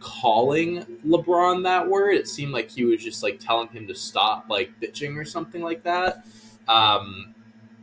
calling 0.00 0.82
LeBron 1.06 1.64
that 1.64 1.88
word. 1.88 2.14
It 2.14 2.26
seemed 2.26 2.52
like 2.52 2.70
he 2.70 2.84
was 2.84 3.02
just 3.02 3.22
like 3.22 3.38
telling 3.38 3.68
him 3.68 3.86
to 3.86 3.94
stop, 3.94 4.46
like 4.48 4.72
bitching 4.80 5.16
or 5.16 5.24
something 5.24 5.62
like 5.62 5.84
that. 5.84 6.26
Um, 6.66 7.34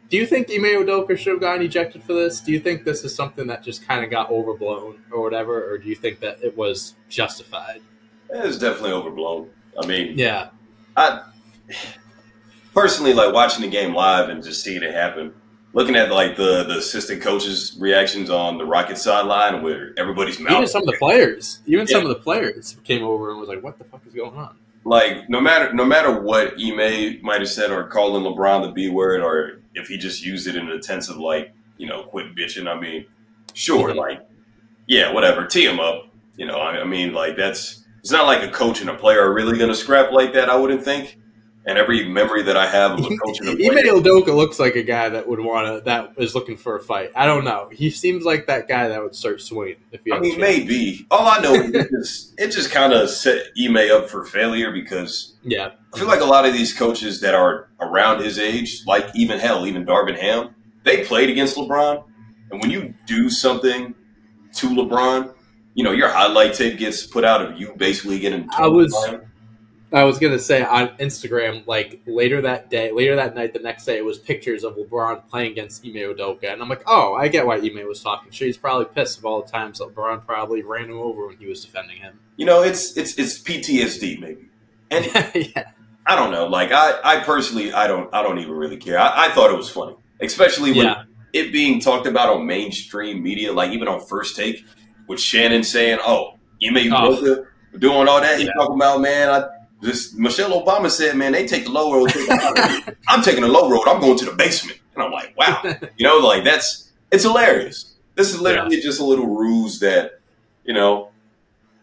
do 0.09 0.17
you 0.17 0.25
think 0.25 0.49
Ime 0.49 0.85
Udoka 0.85 1.17
should 1.17 1.33
have 1.33 1.41
gotten 1.41 1.63
ejected 1.63 2.03
for 2.03 2.13
this? 2.13 2.39
Do 2.39 2.51
you 2.51 2.59
think 2.59 2.85
this 2.85 3.03
is 3.03 3.13
something 3.13 3.47
that 3.47 3.63
just 3.63 3.87
kind 3.87 4.03
of 4.03 4.09
got 4.09 4.29
overblown 4.31 4.99
or 5.11 5.21
whatever, 5.21 5.69
or 5.69 5.77
do 5.77 5.89
you 5.89 5.95
think 5.95 6.19
that 6.21 6.41
it 6.41 6.55
was 6.55 6.95
justified? 7.09 7.81
It 8.29 8.45
was 8.45 8.57
definitely 8.57 8.91
overblown. 8.91 9.49
I 9.81 9.85
mean, 9.85 10.17
Yeah, 10.17 10.49
I 10.95 11.23
personally 12.73 13.13
like 13.13 13.33
watching 13.33 13.61
the 13.61 13.69
game 13.69 13.93
live 13.93 14.29
and 14.29 14.43
just 14.43 14.63
seeing 14.63 14.81
it 14.83 14.93
happen. 14.93 15.33
Looking 15.73 15.95
at 15.95 16.11
like 16.11 16.35
the 16.37 16.63
the 16.63 16.77
assistant 16.77 17.21
coaches' 17.21 17.75
reactions 17.79 18.29
on 18.29 18.57
the 18.57 18.65
Rocket 18.65 18.97
sideline, 18.97 19.61
where 19.61 19.93
everybody's 19.97 20.39
mouth 20.39 20.53
even 20.53 20.67
some 20.67 20.81
of 20.81 20.87
the 20.87 20.97
players, 20.97 21.59
even 21.65 21.85
some 21.85 22.03
of 22.03 22.09
the 22.09 22.15
players 22.15 22.77
came 22.83 23.03
over 23.03 23.29
and 23.31 23.39
was 23.39 23.49
like, 23.49 23.61
"What 23.61 23.77
the 23.77 23.83
fuck 23.83 24.01
is 24.07 24.13
going 24.13 24.35
on?" 24.35 24.57
like 24.87 25.29
no 25.29 25.41
matter 25.41 25.73
no 25.73 25.83
matter 25.83 26.21
what 26.21 26.53
Ime 26.53 27.19
might 27.21 27.41
have 27.41 27.49
said 27.49 27.71
or 27.71 27.83
calling 27.87 28.23
LeBron 28.23 28.63
the 28.63 28.71
B 28.71 28.89
word 28.89 29.21
or 29.21 29.59
if 29.77 29.87
he 29.87 29.97
just 29.97 30.23
used 30.25 30.47
it 30.47 30.55
in 30.55 30.67
a 30.69 30.79
tense 30.79 31.09
of 31.09 31.17
like 31.17 31.53
you 31.77 31.87
know 31.87 32.03
quit 32.03 32.35
bitching. 32.35 32.67
I 32.67 32.79
mean, 32.79 33.05
sure, 33.53 33.89
Mhm. 33.91 33.95
like 33.95 34.27
yeah, 34.87 35.11
whatever, 35.11 35.45
tee 35.45 35.65
him 35.65 35.79
up. 35.79 36.07
You 36.37 36.45
know, 36.45 36.57
I, 36.57 36.81
I 36.81 36.83
mean, 36.83 37.13
like 37.13 37.35
that's 37.35 37.83
it's 37.99 38.11
not 38.11 38.25
like 38.25 38.43
a 38.43 38.51
coach 38.51 38.81
and 38.81 38.89
a 38.89 38.93
player 38.95 39.21
are 39.21 39.33
really 39.33 39.57
going 39.57 39.69
to 39.69 39.75
scrap 39.75 40.11
like 40.11 40.33
that. 40.33 40.49
I 40.49 40.55
wouldn't 40.55 40.83
think. 40.83 41.17
And 41.67 41.77
every 41.77 42.07
memory 42.07 42.43
that 42.43 42.55
I 42.55 42.65
have 42.65 42.93
of 42.93 42.99
a 42.99 43.17
coach 43.17 43.41
Ime 43.41 43.57
Udoka 43.57 44.33
looks 44.33 44.57
like 44.57 44.77
a 44.77 44.83
guy 44.83 45.09
that 45.09 45.27
would 45.27 45.41
want 45.41 45.67
to 45.67 45.83
that 45.83 46.13
is 46.17 46.33
looking 46.33 46.55
for 46.55 46.77
a 46.77 46.81
fight. 46.81 47.11
I 47.13 47.25
don't 47.25 47.43
know. 47.43 47.67
He 47.73 47.89
seems 47.89 48.23
like 48.23 48.47
that 48.47 48.69
guy 48.69 48.87
that 48.87 49.03
would 49.03 49.13
start 49.15 49.41
swinging 49.41 49.75
if 49.91 50.01
he. 50.05 50.13
I 50.13 50.19
mean, 50.19 50.39
maybe. 50.39 51.05
All 51.11 51.27
I 51.27 51.41
know 51.41 51.53
is 51.53 52.33
it 52.37 52.51
just, 52.51 52.71
kind 52.71 52.93
of 52.93 53.09
set 53.09 53.47
Ime 53.61 53.91
up 53.91 54.09
for 54.09 54.23
failure 54.23 54.71
because 54.71 55.35
Yeah, 55.43 55.71
I 55.93 55.99
feel 55.99 56.07
like 56.07 56.21
a 56.21 56.25
lot 56.25 56.45
of 56.45 56.53
these 56.53 56.73
coaches 56.73 57.19
that 57.19 57.35
are 57.35 57.69
around 57.81 58.21
his 58.21 58.39
age, 58.39 58.83
like 58.87 59.05
even 59.13 59.37
hell, 59.37 59.67
even 59.67 59.85
Darvin 59.85 60.17
Ham, 60.17 60.55
they 60.83 61.03
played 61.03 61.29
against 61.29 61.57
LeBron. 61.57 62.05
And 62.49 62.61
when 62.61 62.71
you 62.71 62.93
do 63.05 63.29
something 63.29 63.93
to 64.53 64.69
LeBron, 64.69 65.33
you 65.73 65.83
know, 65.83 65.91
your 65.91 66.07
highlight 66.07 66.53
tape 66.53 66.79
gets 66.79 67.05
put 67.05 67.25
out 67.25 67.41
of 67.41 67.59
you 67.59 67.73
basically 67.75 68.19
getting 68.19 68.47
I 68.57 68.67
was-. 68.67 68.95
I 69.93 70.03
was 70.03 70.19
gonna 70.19 70.39
say 70.39 70.63
on 70.63 70.89
Instagram, 70.97 71.65
like 71.65 72.01
later 72.05 72.41
that 72.41 72.69
day, 72.69 72.91
later 72.91 73.15
that 73.15 73.35
night, 73.35 73.53
the 73.53 73.59
next 73.59 73.85
day, 73.85 73.97
it 73.97 74.03
was 74.03 74.19
pictures 74.19 74.65
of 74.65 74.75
LeBron 74.75 75.29
playing 75.29 75.53
against 75.53 75.85
Ime 75.85 75.93
Udoka, 75.93 76.51
and 76.51 76.61
I'm 76.61 76.67
like, 76.67 76.83
oh, 76.85 77.13
I 77.13 77.29
get 77.29 77.45
why 77.45 77.55
Ime 77.55 77.87
was 77.87 78.03
talking 78.03 78.31
shit. 78.31 78.47
He's 78.47 78.57
probably 78.57 78.85
pissed 78.85 79.17
of 79.17 79.25
all 79.25 79.41
the 79.41 79.49
times 79.49 79.79
that 79.79 79.95
LeBron 79.95 80.25
probably 80.25 80.61
ran 80.61 80.89
him 80.89 80.97
over 80.97 81.27
when 81.27 81.37
he 81.37 81.45
was 81.45 81.63
defending 81.63 81.97
him. 81.97 82.19
You 82.35 82.45
know, 82.45 82.63
it's 82.63 82.97
it's 82.97 83.17
it's 83.17 83.41
PTSD 83.41 84.19
maybe. 84.19 84.49
And 84.91 85.05
yeah, 85.55 85.71
I 86.05 86.15
don't 86.15 86.31
know. 86.31 86.47
Like 86.47 86.71
I, 86.73 86.99
I 87.03 87.19
personally 87.21 87.71
I 87.71 87.87
don't 87.87 88.13
I 88.13 88.21
don't 88.21 88.39
even 88.39 88.53
really 88.53 88.77
care. 88.77 88.99
I, 88.99 89.27
I 89.27 89.29
thought 89.29 89.51
it 89.51 89.57
was 89.57 89.69
funny. 89.69 89.95
Especially 90.19 90.71
when 90.71 90.85
yeah, 90.85 91.03
it 91.31 91.53
being 91.53 91.79
talked 91.79 92.07
about 92.07 92.29
on 92.29 92.45
mainstream 92.45 93.23
media, 93.23 93.53
like 93.53 93.71
even 93.71 93.87
on 93.87 94.05
first 94.05 94.35
take, 94.35 94.65
with 95.07 95.19
Shannon 95.19 95.63
saying, 95.63 95.99
"Oh, 96.05 96.33
may 96.61 96.89
Oh. 96.91 97.15
Udoka 97.15 97.45
doing 97.79 98.07
all 98.07 98.19
that." 98.19 98.41
Yeah. 98.41 98.51
talking 98.57 98.75
about, 98.75 99.01
man, 99.01 99.29
I, 99.29 99.47
this 99.81 100.13
Michelle 100.13 100.61
Obama 100.61 100.89
said, 100.89 101.15
"Man, 101.15 101.31
they 101.31 101.45
take 101.45 101.65
the 101.65 101.71
low 101.71 101.93
road." 101.93 102.09
take 102.09 102.27
the 102.27 102.83
road." 102.87 102.97
I'm 103.07 103.21
taking 103.21 103.41
the 103.41 103.47
low 103.47 103.69
road. 103.69 103.87
I'm 103.87 104.01
going 104.01 104.17
to 104.17 104.25
the 104.25 104.33
basement, 104.33 104.79
and 104.95 105.03
I'm 105.03 105.11
like, 105.11 105.37
"Wow," 105.37 105.61
you 105.97 106.05
know, 106.05 106.17
like 106.17 106.43
that's 106.43 106.91
it's 107.11 107.23
hilarious. 107.23 107.93
This 108.15 108.33
is 108.33 108.41
literally 108.41 108.81
just 108.81 108.99
a 108.99 109.05
little 109.05 109.27
ruse 109.27 109.79
that 109.79 110.19
you 110.63 110.73
know 110.73 111.09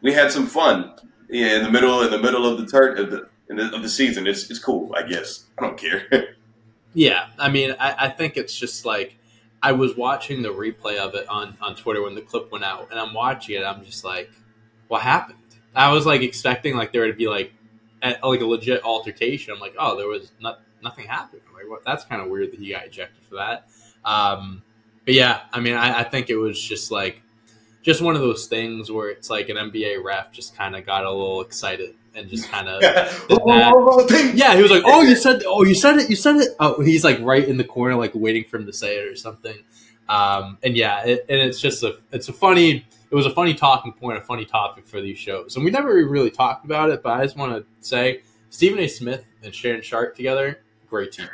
we 0.02 0.12
had 0.12 0.32
some 0.32 0.46
fun 0.46 0.92
yeah, 1.28 1.56
in 1.56 1.62
the 1.64 1.70
middle 1.70 2.02
in 2.02 2.10
the 2.10 2.18
middle 2.18 2.46
of 2.46 2.58
the 2.58 2.66
turn 2.66 2.98
of 2.98 3.10
the, 3.10 3.28
in 3.48 3.56
the 3.56 3.74
of 3.74 3.82
the 3.82 3.88
season. 3.88 4.26
It's 4.26 4.50
it's 4.50 4.58
cool, 4.58 4.94
I 4.94 5.02
guess. 5.02 5.44
I 5.58 5.62
don't 5.62 5.78
care. 5.78 6.36
yeah. 6.94 7.28
I 7.38 7.48
mean, 7.48 7.74
I, 7.78 8.06
I 8.06 8.08
think 8.08 8.36
it's 8.36 8.56
just 8.56 8.84
like 8.84 9.16
I 9.62 9.72
was 9.72 9.96
watching 9.96 10.42
the 10.42 10.50
replay 10.50 10.96
of 10.96 11.14
it 11.14 11.28
on 11.28 11.56
on 11.60 11.74
Twitter 11.74 12.02
when 12.02 12.14
the 12.14 12.20
clip 12.20 12.52
went 12.52 12.64
out, 12.64 12.88
and 12.90 13.00
I'm 13.00 13.14
watching 13.14 13.56
it. 13.56 13.64
I'm 13.64 13.84
just 13.84 14.04
like, 14.04 14.30
what 14.88 15.02
happened? 15.02 15.38
I 15.74 15.92
was 15.92 16.06
like 16.06 16.22
expecting 16.22 16.76
like 16.76 16.92
there 16.92 17.06
to 17.06 17.12
be 17.12 17.26
like 17.26 17.52
a, 18.04 18.28
like 18.28 18.40
a 18.40 18.46
legit 18.46 18.82
altercation. 18.82 19.52
I'm 19.52 19.60
like, 19.60 19.74
oh, 19.78 19.96
there 19.96 20.08
was 20.08 20.30
not 20.40 20.60
nothing 20.82 21.06
happened. 21.06 21.42
I'm 21.48 21.54
like, 21.54 21.68
what? 21.68 21.84
That's 21.84 22.04
kind 22.04 22.22
of 22.22 22.28
weird 22.28 22.52
that 22.52 22.60
he 22.60 22.70
got 22.70 22.86
ejected 22.86 23.24
for 23.24 23.36
that. 23.36 23.68
Um, 24.04 24.62
but 25.04 25.14
yeah, 25.14 25.40
I 25.52 25.60
mean, 25.60 25.74
I, 25.74 26.00
I 26.00 26.04
think 26.04 26.30
it 26.30 26.36
was 26.36 26.60
just 26.62 26.90
like 26.90 27.22
just 27.82 28.00
one 28.00 28.14
of 28.16 28.22
those 28.22 28.46
things 28.46 28.90
where 28.90 29.10
it's 29.10 29.28
like 29.28 29.48
an 29.48 29.56
NBA 29.56 30.02
ref 30.02 30.32
just 30.32 30.56
kind 30.56 30.74
of 30.74 30.86
got 30.86 31.04
a 31.04 31.10
little 31.10 31.42
excited 31.42 31.94
and 32.14 32.28
just 32.28 32.48
kind 32.48 32.68
of 32.68 32.82
yeah, 34.34 34.54
he 34.56 34.62
was 34.62 34.70
like, 34.70 34.84
"Oh, 34.86 35.02
you 35.02 35.16
said, 35.16 35.42
oh, 35.46 35.64
you 35.64 35.74
said 35.74 35.96
it, 35.96 36.10
you 36.10 36.16
said 36.16 36.36
it." 36.36 36.50
Oh, 36.60 36.82
he's 36.82 37.04
like 37.04 37.18
right 37.20 37.46
in 37.46 37.56
the 37.56 37.64
corner, 37.64 37.96
like 37.96 38.12
waiting 38.14 38.44
for 38.44 38.56
him 38.56 38.66
to 38.66 38.72
say 38.72 38.96
it 38.96 39.06
or 39.06 39.16
something. 39.16 39.56
Um, 40.08 40.58
and 40.62 40.76
yeah, 40.76 41.04
it, 41.04 41.26
and 41.28 41.40
it's 41.40 41.60
just 41.60 41.82
a, 41.82 41.96
it's 42.12 42.28
a 42.28 42.32
funny, 42.32 42.86
it 43.10 43.14
was 43.14 43.26
a 43.26 43.30
funny 43.30 43.54
talking 43.54 43.92
point, 43.92 44.18
a 44.18 44.20
funny 44.20 44.44
topic 44.44 44.86
for 44.86 45.00
these 45.00 45.18
shows, 45.18 45.56
and 45.56 45.64
we 45.64 45.70
never 45.70 45.94
really 45.94 46.30
talked 46.30 46.64
about 46.64 46.90
it. 46.90 47.02
But 47.02 47.18
I 47.20 47.24
just 47.24 47.36
want 47.36 47.52
to 47.52 47.66
say, 47.86 48.22
Stephen 48.50 48.78
A. 48.78 48.88
Smith 48.88 49.24
and 49.42 49.54
Shannon 49.54 49.82
Sharpe 49.82 50.14
together, 50.14 50.60
great 50.88 51.12
TV, 51.12 51.28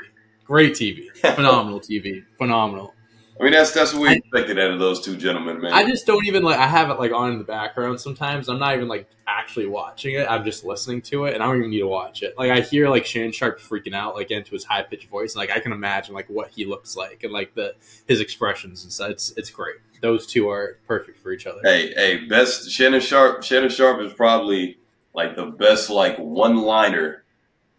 great 0.44 0.72
TV, 0.72 1.14
phenomenal 1.35 1.80
TV, 1.80 2.24
phenomenal. 2.38 2.94
I 3.40 3.44
mean, 3.44 3.53
that's 3.53 3.72
that's 3.72 3.94
what 3.94 4.03
we 4.03 4.09
I- 4.09 4.12
expected 4.14 4.59
out 4.59 4.70
of 4.70 4.79
those 4.79 5.00
two 5.00 5.16
gentlemen, 5.16 5.62
man. 5.62 5.72
I 5.72 5.85
just 5.87 6.07
don't 6.07 6.26
even 6.26 6.42
like. 6.42 6.59
I 6.59 6.66
have 6.66 6.90
it 6.90 6.98
like 6.98 7.11
on 7.12 7.33
in 7.33 7.38
the 7.38 7.44
background 7.44 7.98
sometimes. 8.00 8.48
I'm 8.50 8.59
not 8.59 8.74
even 8.74 8.87
like 8.87 9.09
actually 9.26 9.66
watching 9.66 10.14
it. 10.14 10.26
I'm 10.31 10.44
just 10.44 10.62
listening 10.64 11.00
to 11.03 11.24
it, 11.24 11.35
and 11.35 11.42
I 11.42 11.46
don't 11.46 11.57
even 11.57 11.70
need 11.70 11.79
to 11.79 11.87
watch 11.87 12.22
it. 12.22 12.35
Like 12.37 12.50
I 12.50 12.61
hear 12.61 12.90
like 12.90 13.07
Shannon 13.07 13.33
Sharpe 13.33 13.59
freaking 13.59 13.94
out 13.94 14.14
like 14.14 14.31
into 14.31 14.50
his 14.50 14.64
high 14.64 14.83
pitched 14.83 15.09
voice, 15.09 15.35
and 15.35 15.38
like 15.40 15.50
I 15.50 15.61
can 15.61 15.72
imagine 15.72 16.14
like 16.14 16.29
what 16.29 16.50
he 16.50 16.66
looks 16.66 16.96
like 16.96 17.24
and 17.24 17.33
like 17.33 17.55
the 17.55 17.74
his 18.07 18.20
expressions 18.20 18.85
and 18.85 18.92
stuff. 18.92 19.11
It's 19.11 19.33
it's 19.38 19.50
great. 19.50 19.76
Those 20.03 20.26
two 20.26 20.50
are 20.50 20.79
perfect 20.87 21.18
for 21.20 21.33
each 21.33 21.46
other. 21.46 21.61
hey, 21.62 21.92
hey, 21.94 22.26
best 22.26 22.70
Shannon 22.70 23.00
Sharpe. 23.00 23.42
Shannon 23.42 23.70
Sharpe 23.70 24.00
is 24.03 24.12
probably 24.12 24.79
like 25.14 25.35
the 25.35 25.46
best 25.46 25.88
like 25.88 26.18
one 26.18 26.57
liner 26.59 27.24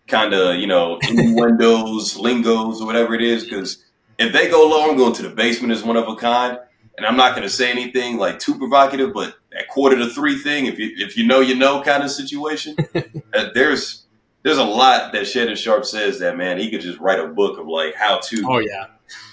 kind 0.07 0.33
of 0.33 0.55
you 0.55 0.65
know 0.67 0.97
innuendos, 1.07 2.17
lingos, 2.17 2.81
or 2.81 2.87
whatever 2.87 3.13
it 3.13 3.21
is. 3.21 3.43
Because 3.43 3.83
if 4.21 4.33
they 4.33 4.49
go 4.49 4.67
low, 4.67 4.89
I'm 4.89 4.97
going 4.97 5.13
to 5.13 5.21
the 5.23 5.29
basement 5.29 5.73
is 5.73 5.83
one 5.83 5.97
of 5.97 6.07
a 6.07 6.15
kind, 6.15 6.57
and 6.97 7.05
I'm 7.05 7.15
not 7.17 7.31
going 7.31 7.43
to 7.47 7.49
say 7.49 7.71
anything 7.71 8.17
like 8.17 8.39
too 8.39 8.57
provocative, 8.57 9.13
but 9.13 9.35
that 9.51 9.67
quarter 9.69 9.95
to 9.97 10.07
three 10.07 10.37
thing, 10.37 10.65
if 10.65 10.77
you 10.79 10.91
if 10.97 11.17
you 11.17 11.25
know 11.27 11.39
you 11.39 11.55
know 11.55 11.81
kind 11.81 12.03
of 12.03 12.11
situation, 12.11 12.75
uh, 13.33 13.49
there's 13.53 14.05
there's 14.43 14.57
a 14.57 14.63
lot 14.63 15.11
that 15.13 15.27
Shannon 15.27 15.55
Sharpe 15.55 15.85
says 15.85 16.19
that 16.19 16.35
man 16.37 16.57
he 16.57 16.69
could 16.71 16.81
just 16.81 16.99
write 16.99 17.19
a 17.19 17.27
book 17.27 17.59
of 17.59 17.67
like 17.67 17.95
how 17.95 18.19
to. 18.19 18.43
Oh 18.47 18.59
yeah. 18.59 18.85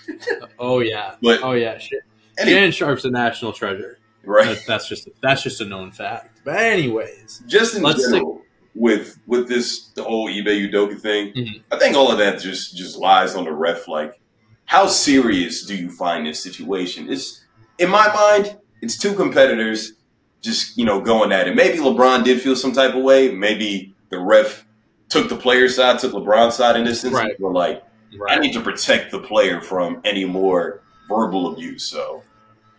oh 0.59 0.81
yeah. 0.81 1.14
But 1.22 1.42
Oh 1.42 1.53
yeah. 1.53 1.79
Sh- 1.79 1.92
any- 2.38 2.53
Shannon 2.53 2.72
Sharpe's 2.72 3.05
a 3.05 3.11
national 3.11 3.53
treasure. 3.53 3.98
right. 4.24 4.57
That, 4.57 4.64
that's 4.66 4.88
just 4.88 5.09
that's 5.22 5.42
just 5.42 5.61
a 5.61 5.64
known 5.64 5.92
fact. 5.92 6.40
But 6.44 6.57
anyways, 6.57 7.42
just 7.46 7.77
in 7.77 7.83
Let's 7.83 8.03
general 8.11 8.42
with 8.74 9.18
with 9.27 9.48
this 9.48 9.88
the 9.94 10.03
whole 10.05 10.29
Ime 10.29 10.44
Udoka 10.46 10.98
thing, 11.01 11.33
Mhm. 11.35 11.62
I 11.72 11.79
think 11.79 11.96
all 11.96 12.11
of 12.12 12.18
that 12.18 12.40
just 12.40 12.77
just 12.77 12.96
lies 12.98 13.35
on 13.35 13.44
the 13.44 13.53
ref. 13.53 13.88
Like, 13.88 14.20
how 14.68 14.87
serious 14.87 15.64
do 15.64 15.74
you 15.74 15.90
find 15.90 16.26
this 16.26 16.42
situation? 16.42 17.11
It's 17.11 17.42
in 17.78 17.88
my 17.88 18.12
mind, 18.12 18.59
it's 18.83 18.98
two 18.98 19.14
competitors 19.14 19.94
just 20.42 20.76
you 20.76 20.85
know 20.85 21.00
going 21.00 21.33
at 21.33 21.48
it. 21.48 21.57
Maybe 21.57 21.78
LeBron 21.78 22.22
did 22.22 22.40
feel 22.40 22.54
some 22.54 22.72
type 22.72 22.94
of 22.94 23.02
way. 23.02 23.33
Maybe 23.33 23.94
the 24.11 24.18
ref 24.18 24.64
took 25.09 25.31
the 25.31 25.37
player 25.37 25.68
side, 25.68 25.98
took 25.98 26.12
LeBron's 26.12 26.54
side 26.54 26.76
in 26.76 26.85
this 26.85 27.02
instance. 27.02 27.14
Right. 27.14 27.40
We're 27.40 27.52
like, 27.52 27.83
Right. 28.16 28.38
I 28.38 28.40
need 28.40 28.52
to 28.54 28.61
protect 28.61 29.11
the 29.11 29.20
player 29.20 29.61
from 29.61 30.00
any 30.04 30.24
more 30.24 30.83
verbal 31.09 31.52
abuse. 31.52 31.85
So 31.85 32.22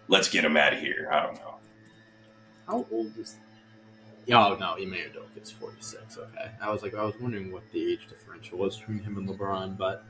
let's 0.08 0.28
get 0.30 0.44
him 0.44 0.58
out 0.58 0.74
of 0.74 0.80
here. 0.80 1.10
I 1.12 1.24
don't 1.24 1.36
know. 1.36 1.56
How 2.68 2.86
old 2.92 3.18
is? 3.18 3.36
Oh 4.32 4.56
no, 4.60 4.74
Ime 4.74 4.94
Udoka 4.94 5.42
is 5.42 5.52
forty 5.52 5.82
six. 5.82 6.18
Okay, 6.18 6.52
I 6.62 6.72
was 6.72 6.84
like, 6.84 6.94
I 6.94 7.04
was 7.04 7.16
wondering 7.20 7.52
what 7.52 7.64
the 7.72 7.94
age 7.94 8.08
differential 8.08 8.60
was 8.60 8.78
between 8.78 9.00
him 9.00 9.18
and 9.18 9.28
LeBron, 9.28 9.76
but 9.78 10.06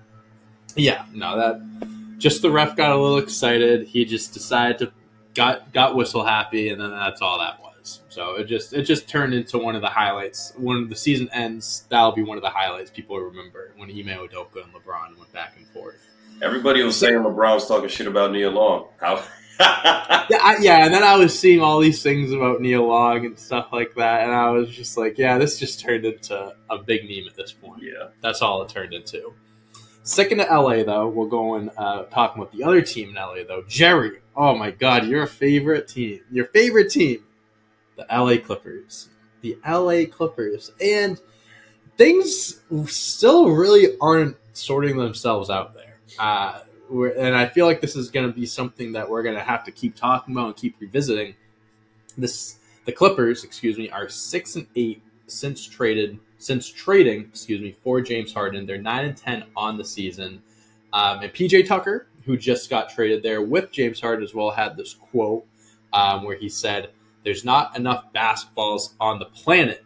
yeah, 0.76 1.06
no, 1.14 1.38
that 1.38 2.18
just 2.18 2.42
the 2.42 2.52
ref 2.52 2.76
got 2.76 2.92
a 2.92 2.98
little 2.98 3.18
excited. 3.18 3.88
He 3.88 4.06
just 4.06 4.34
decided 4.34 4.80
to 4.80 4.92
got 5.34 5.72
got 5.74 5.96
whistle 5.96 6.24
happy, 6.24 6.70
and 6.70 6.82
then 6.82 6.92
that's 6.92 7.22
all 7.22 7.40
that 7.40 7.60
was. 7.62 8.02
So 8.10 8.36
it 8.36 8.46
just 8.46 8.74
it 8.74 8.84
just 8.84 9.08
turned 9.08 9.34
into 9.34 9.58
one 9.58 9.76
of 9.76 9.82
the 9.82 9.90
highlights. 9.90 10.54
When 10.58 10.90
the 10.90 10.96
season 10.96 11.30
ends, 11.34 11.86
that'll 11.90 12.12
be 12.12 12.24
one 12.24 12.38
of 12.38 12.44
the 12.44 12.50
highlights 12.50 12.92
people 12.92 13.16
will 13.16 13.24
remember 13.24 13.74
when 13.78 13.90
Ime 13.90 14.28
Udoka 14.28 14.64
and 14.64 14.74
LeBron 14.74 15.18
went 15.18 15.32
back 15.34 15.54
and 15.58 15.68
forth. 15.68 16.06
Everybody 16.42 16.84
was 16.84 16.98
saying 16.98 17.16
LeBron 17.16 17.56
was 17.56 17.68
talking 17.68 17.90
shit 17.90 18.08
about 18.08 18.32
Nia 18.32 18.50
Long. 18.50 18.88
How? 19.00 19.24
yeah, 19.60 20.38
I, 20.42 20.56
yeah, 20.62 20.86
and 20.86 20.94
then 20.94 21.04
I 21.04 21.18
was 21.18 21.38
seeing 21.38 21.60
all 21.60 21.80
these 21.80 22.02
things 22.02 22.32
about 22.32 22.62
Nia 22.62 22.82
Long 22.82 23.26
and 23.26 23.38
stuff 23.38 23.74
like 23.74 23.94
that, 23.96 24.24
and 24.24 24.32
I 24.32 24.50
was 24.52 24.70
just 24.70 24.98
like, 24.98 25.18
yeah, 25.18 25.38
this 25.38 25.60
just 25.60 25.82
turned 25.82 26.06
into 26.06 26.56
a 26.70 26.78
big 26.78 27.04
meme 27.10 27.28
at 27.28 27.36
this 27.36 27.52
point. 27.52 27.84
yeah. 27.84 28.08
That's 28.22 28.42
all 28.42 28.62
it 28.62 28.70
turned 28.70 28.94
into. 28.94 29.34
Second 30.10 30.40
to 30.40 30.46
LA, 30.46 30.82
though, 30.82 31.08
we'll 31.08 31.28
go 31.28 31.54
and 31.54 31.70
uh, 31.78 32.02
talking 32.06 32.42
about 32.42 32.52
the 32.52 32.64
other 32.64 32.82
team 32.82 33.10
in 33.10 33.14
LA, 33.14 33.44
though. 33.48 33.64
Jerry, 33.68 34.22
oh 34.36 34.56
my 34.56 34.72
God, 34.72 35.06
your 35.06 35.28
favorite 35.28 35.88
team, 35.88 36.22
your 36.32 36.46
favorite 36.46 36.90
team, 36.90 37.24
the 37.96 38.08
LA 38.12 38.38
Clippers, 38.38 39.10
the 39.42 39.56
LA 39.64 40.06
Clippers, 40.12 40.72
and 40.82 41.22
things 41.96 42.60
still 42.88 43.52
really 43.52 44.00
aren't 44.02 44.36
sorting 44.54 44.98
themselves 44.98 45.52
out 45.52 45.76
there. 45.76 46.00
Uh, 46.18 46.62
we're, 46.90 47.10
and 47.10 47.36
I 47.36 47.46
feel 47.46 47.68
like 47.68 47.80
this 47.80 47.96
is 47.96 48.10
going 48.10 48.26
to 48.26 48.34
be 48.34 48.48
something 48.48 48.94
that 48.94 49.08
we're 49.08 49.22
going 49.22 49.38
to 49.38 49.44
have 49.44 49.64
to 49.66 49.72
keep 49.72 49.96
talking 49.96 50.34
about 50.34 50.48
and 50.48 50.56
keep 50.56 50.78
revisiting. 50.80 51.36
This 52.18 52.58
the 52.86 52.92
Clippers, 52.92 53.44
excuse 53.44 53.78
me, 53.78 53.92
are 53.92 54.10
six 54.10 54.56
and 54.56 54.66
eight 54.76 55.04
since 55.28 55.64
traded 55.64 56.18
since 56.40 56.68
trading, 56.70 57.26
excuse 57.26 57.62
me, 57.62 57.76
for 57.84 58.02
James 58.02 58.34
Harden. 58.34 58.66
They're 58.66 58.82
nine 58.82 59.06
and 59.06 59.16
ten 59.16 59.44
on 59.56 59.78
the 59.78 59.84
season. 59.84 60.42
Um, 60.92 61.20
and 61.20 61.32
PJ 61.32 61.68
Tucker, 61.68 62.08
who 62.26 62.38
just 62.38 62.70
got 62.70 62.90
traded 62.90 63.22
there 63.22 63.42
with 63.42 63.72
James 63.72 64.02
Harden 64.02 64.24
as 64.24 64.34
well, 64.34 64.50
had 64.50 64.76
this 64.76 64.94
quote 64.94 65.46
um, 65.94 66.24
where 66.24 66.38
he 66.38 66.50
said, 66.50 66.90
"There's 67.24 67.46
not 67.46 67.78
enough 67.78 68.06
basketballs 68.14 68.94
on 69.00 69.20
the 69.20 69.26
planet 69.26 69.86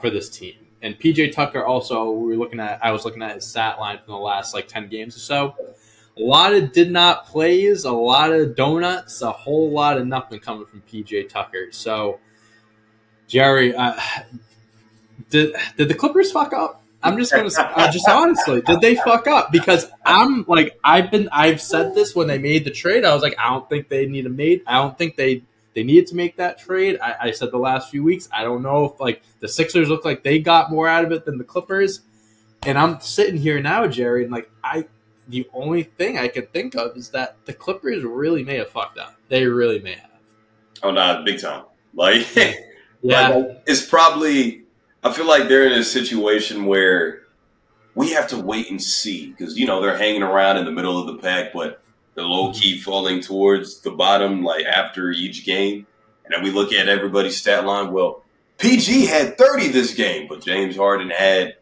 for 0.00 0.10
this 0.10 0.28
team." 0.28 0.54
And 0.82 0.98
PJ 0.98 1.32
Tucker 1.32 1.64
also, 1.64 2.10
we 2.10 2.28
were 2.28 2.42
looking 2.42 2.58
at, 2.58 2.82
I 2.82 2.90
was 2.90 3.04
looking 3.04 3.22
at 3.22 3.34
his 3.34 3.46
stat 3.46 3.78
line 3.78 3.98
from 3.98 4.14
the 4.14 4.18
last 4.18 4.54
like 4.54 4.66
ten 4.66 4.88
games 4.88 5.14
or 5.16 5.20
so. 5.20 5.54
A 6.18 6.22
lot 6.22 6.54
of 6.54 6.72
did 6.72 6.90
not 6.90 7.26
plays, 7.26 7.84
a 7.84 7.92
lot 7.92 8.32
of 8.32 8.56
donuts, 8.56 9.22
a 9.22 9.30
whole 9.30 9.70
lot 9.70 9.96
of 9.98 10.06
nothing 10.06 10.40
coming 10.40 10.66
from 10.66 10.82
PJ 10.82 11.28
Tucker. 11.28 11.68
So, 11.70 12.18
Jerry, 13.26 13.74
uh, 13.74 13.94
did 15.30 15.54
did 15.76 15.88
the 15.88 15.94
Clippers 15.94 16.32
fuck 16.32 16.52
up? 16.52 16.82
I'm 17.02 17.16
just 17.16 17.32
gonna 17.32 17.48
uh, 17.56 17.90
just 17.90 18.08
honestly, 18.08 18.60
did 18.60 18.80
they 18.80 18.94
fuck 18.96 19.26
up? 19.26 19.50
Because 19.50 19.90
I'm 20.04 20.44
like 20.46 20.78
I've 20.84 21.10
been 21.10 21.28
I've 21.32 21.60
said 21.62 21.94
this 21.94 22.14
when 22.14 22.26
they 22.28 22.38
made 22.38 22.64
the 22.64 22.70
trade. 22.70 23.04
I 23.04 23.14
was 23.14 23.22
like, 23.22 23.36
I 23.38 23.48
don't 23.50 23.68
think 23.68 23.88
they 23.88 24.06
need 24.06 24.26
a 24.26 24.30
made. 24.30 24.62
I 24.66 24.74
don't 24.74 24.96
think 24.98 25.16
they 25.16 25.42
they 25.74 25.82
needed 25.82 26.08
to 26.08 26.16
make 26.16 26.36
that 26.36 26.58
trade. 26.58 26.98
I, 27.00 27.14
I 27.20 27.30
said 27.30 27.52
the 27.52 27.58
last 27.58 27.90
few 27.90 28.02
weeks. 28.04 28.28
I 28.32 28.42
don't 28.44 28.62
know 28.62 28.84
if 28.86 29.00
like 29.00 29.22
the 29.38 29.48
Sixers 29.48 29.88
look 29.88 30.04
like 30.04 30.22
they 30.24 30.40
got 30.40 30.70
more 30.70 30.88
out 30.88 31.04
of 31.04 31.12
it 31.12 31.24
than 31.24 31.38
the 31.38 31.44
Clippers. 31.44 32.00
And 32.62 32.76
I'm 32.76 33.00
sitting 33.00 33.36
here 33.40 33.60
now, 33.62 33.86
Jerry, 33.86 34.24
and 34.24 34.32
like 34.32 34.50
I 34.62 34.86
the 35.28 35.48
only 35.54 35.84
thing 35.84 36.18
I 36.18 36.28
can 36.28 36.46
think 36.46 36.74
of 36.74 36.96
is 36.96 37.10
that 37.10 37.36
the 37.46 37.52
Clippers 37.54 38.02
really 38.02 38.42
may 38.44 38.56
have 38.56 38.68
fucked 38.70 38.98
up. 38.98 39.14
They 39.28 39.46
really 39.46 39.78
may 39.78 39.94
have. 39.94 40.10
Oh, 40.82 40.90
nah, 40.90 41.22
big 41.22 41.40
time. 41.40 41.64
Like, 41.94 42.26
Yeah. 43.02 43.28
like, 43.28 43.62
it's 43.66 43.84
probably. 43.86 44.64
I 45.02 45.12
feel 45.12 45.26
like 45.26 45.48
they're 45.48 45.66
in 45.66 45.72
a 45.72 45.84
situation 45.84 46.66
where 46.66 47.22
we 47.94 48.12
have 48.12 48.28
to 48.28 48.38
wait 48.38 48.70
and 48.70 48.82
see 48.82 49.30
because 49.30 49.58
you 49.58 49.66
know 49.66 49.80
they're 49.80 49.96
hanging 49.96 50.22
around 50.22 50.58
in 50.58 50.64
the 50.64 50.70
middle 50.70 51.00
of 51.00 51.06
the 51.06 51.22
pack, 51.22 51.52
but 51.52 51.82
they're 52.14 52.24
low 52.24 52.52
key 52.52 52.74
mm-hmm. 52.74 52.82
falling 52.82 53.20
towards 53.20 53.80
the 53.80 53.90
bottom 53.90 54.42
like 54.42 54.66
after 54.66 55.10
each 55.10 55.44
game. 55.44 55.86
And 56.24 56.34
then 56.34 56.42
we 56.42 56.50
look 56.50 56.72
at 56.72 56.88
everybody's 56.88 57.36
stat 57.36 57.64
line. 57.64 57.92
Well, 57.92 58.22
PG 58.58 59.06
had 59.06 59.38
30 59.38 59.68
this 59.68 59.94
game, 59.94 60.28
but 60.28 60.42
James 60.42 60.76
Harden 60.76 61.10
had 61.10 61.56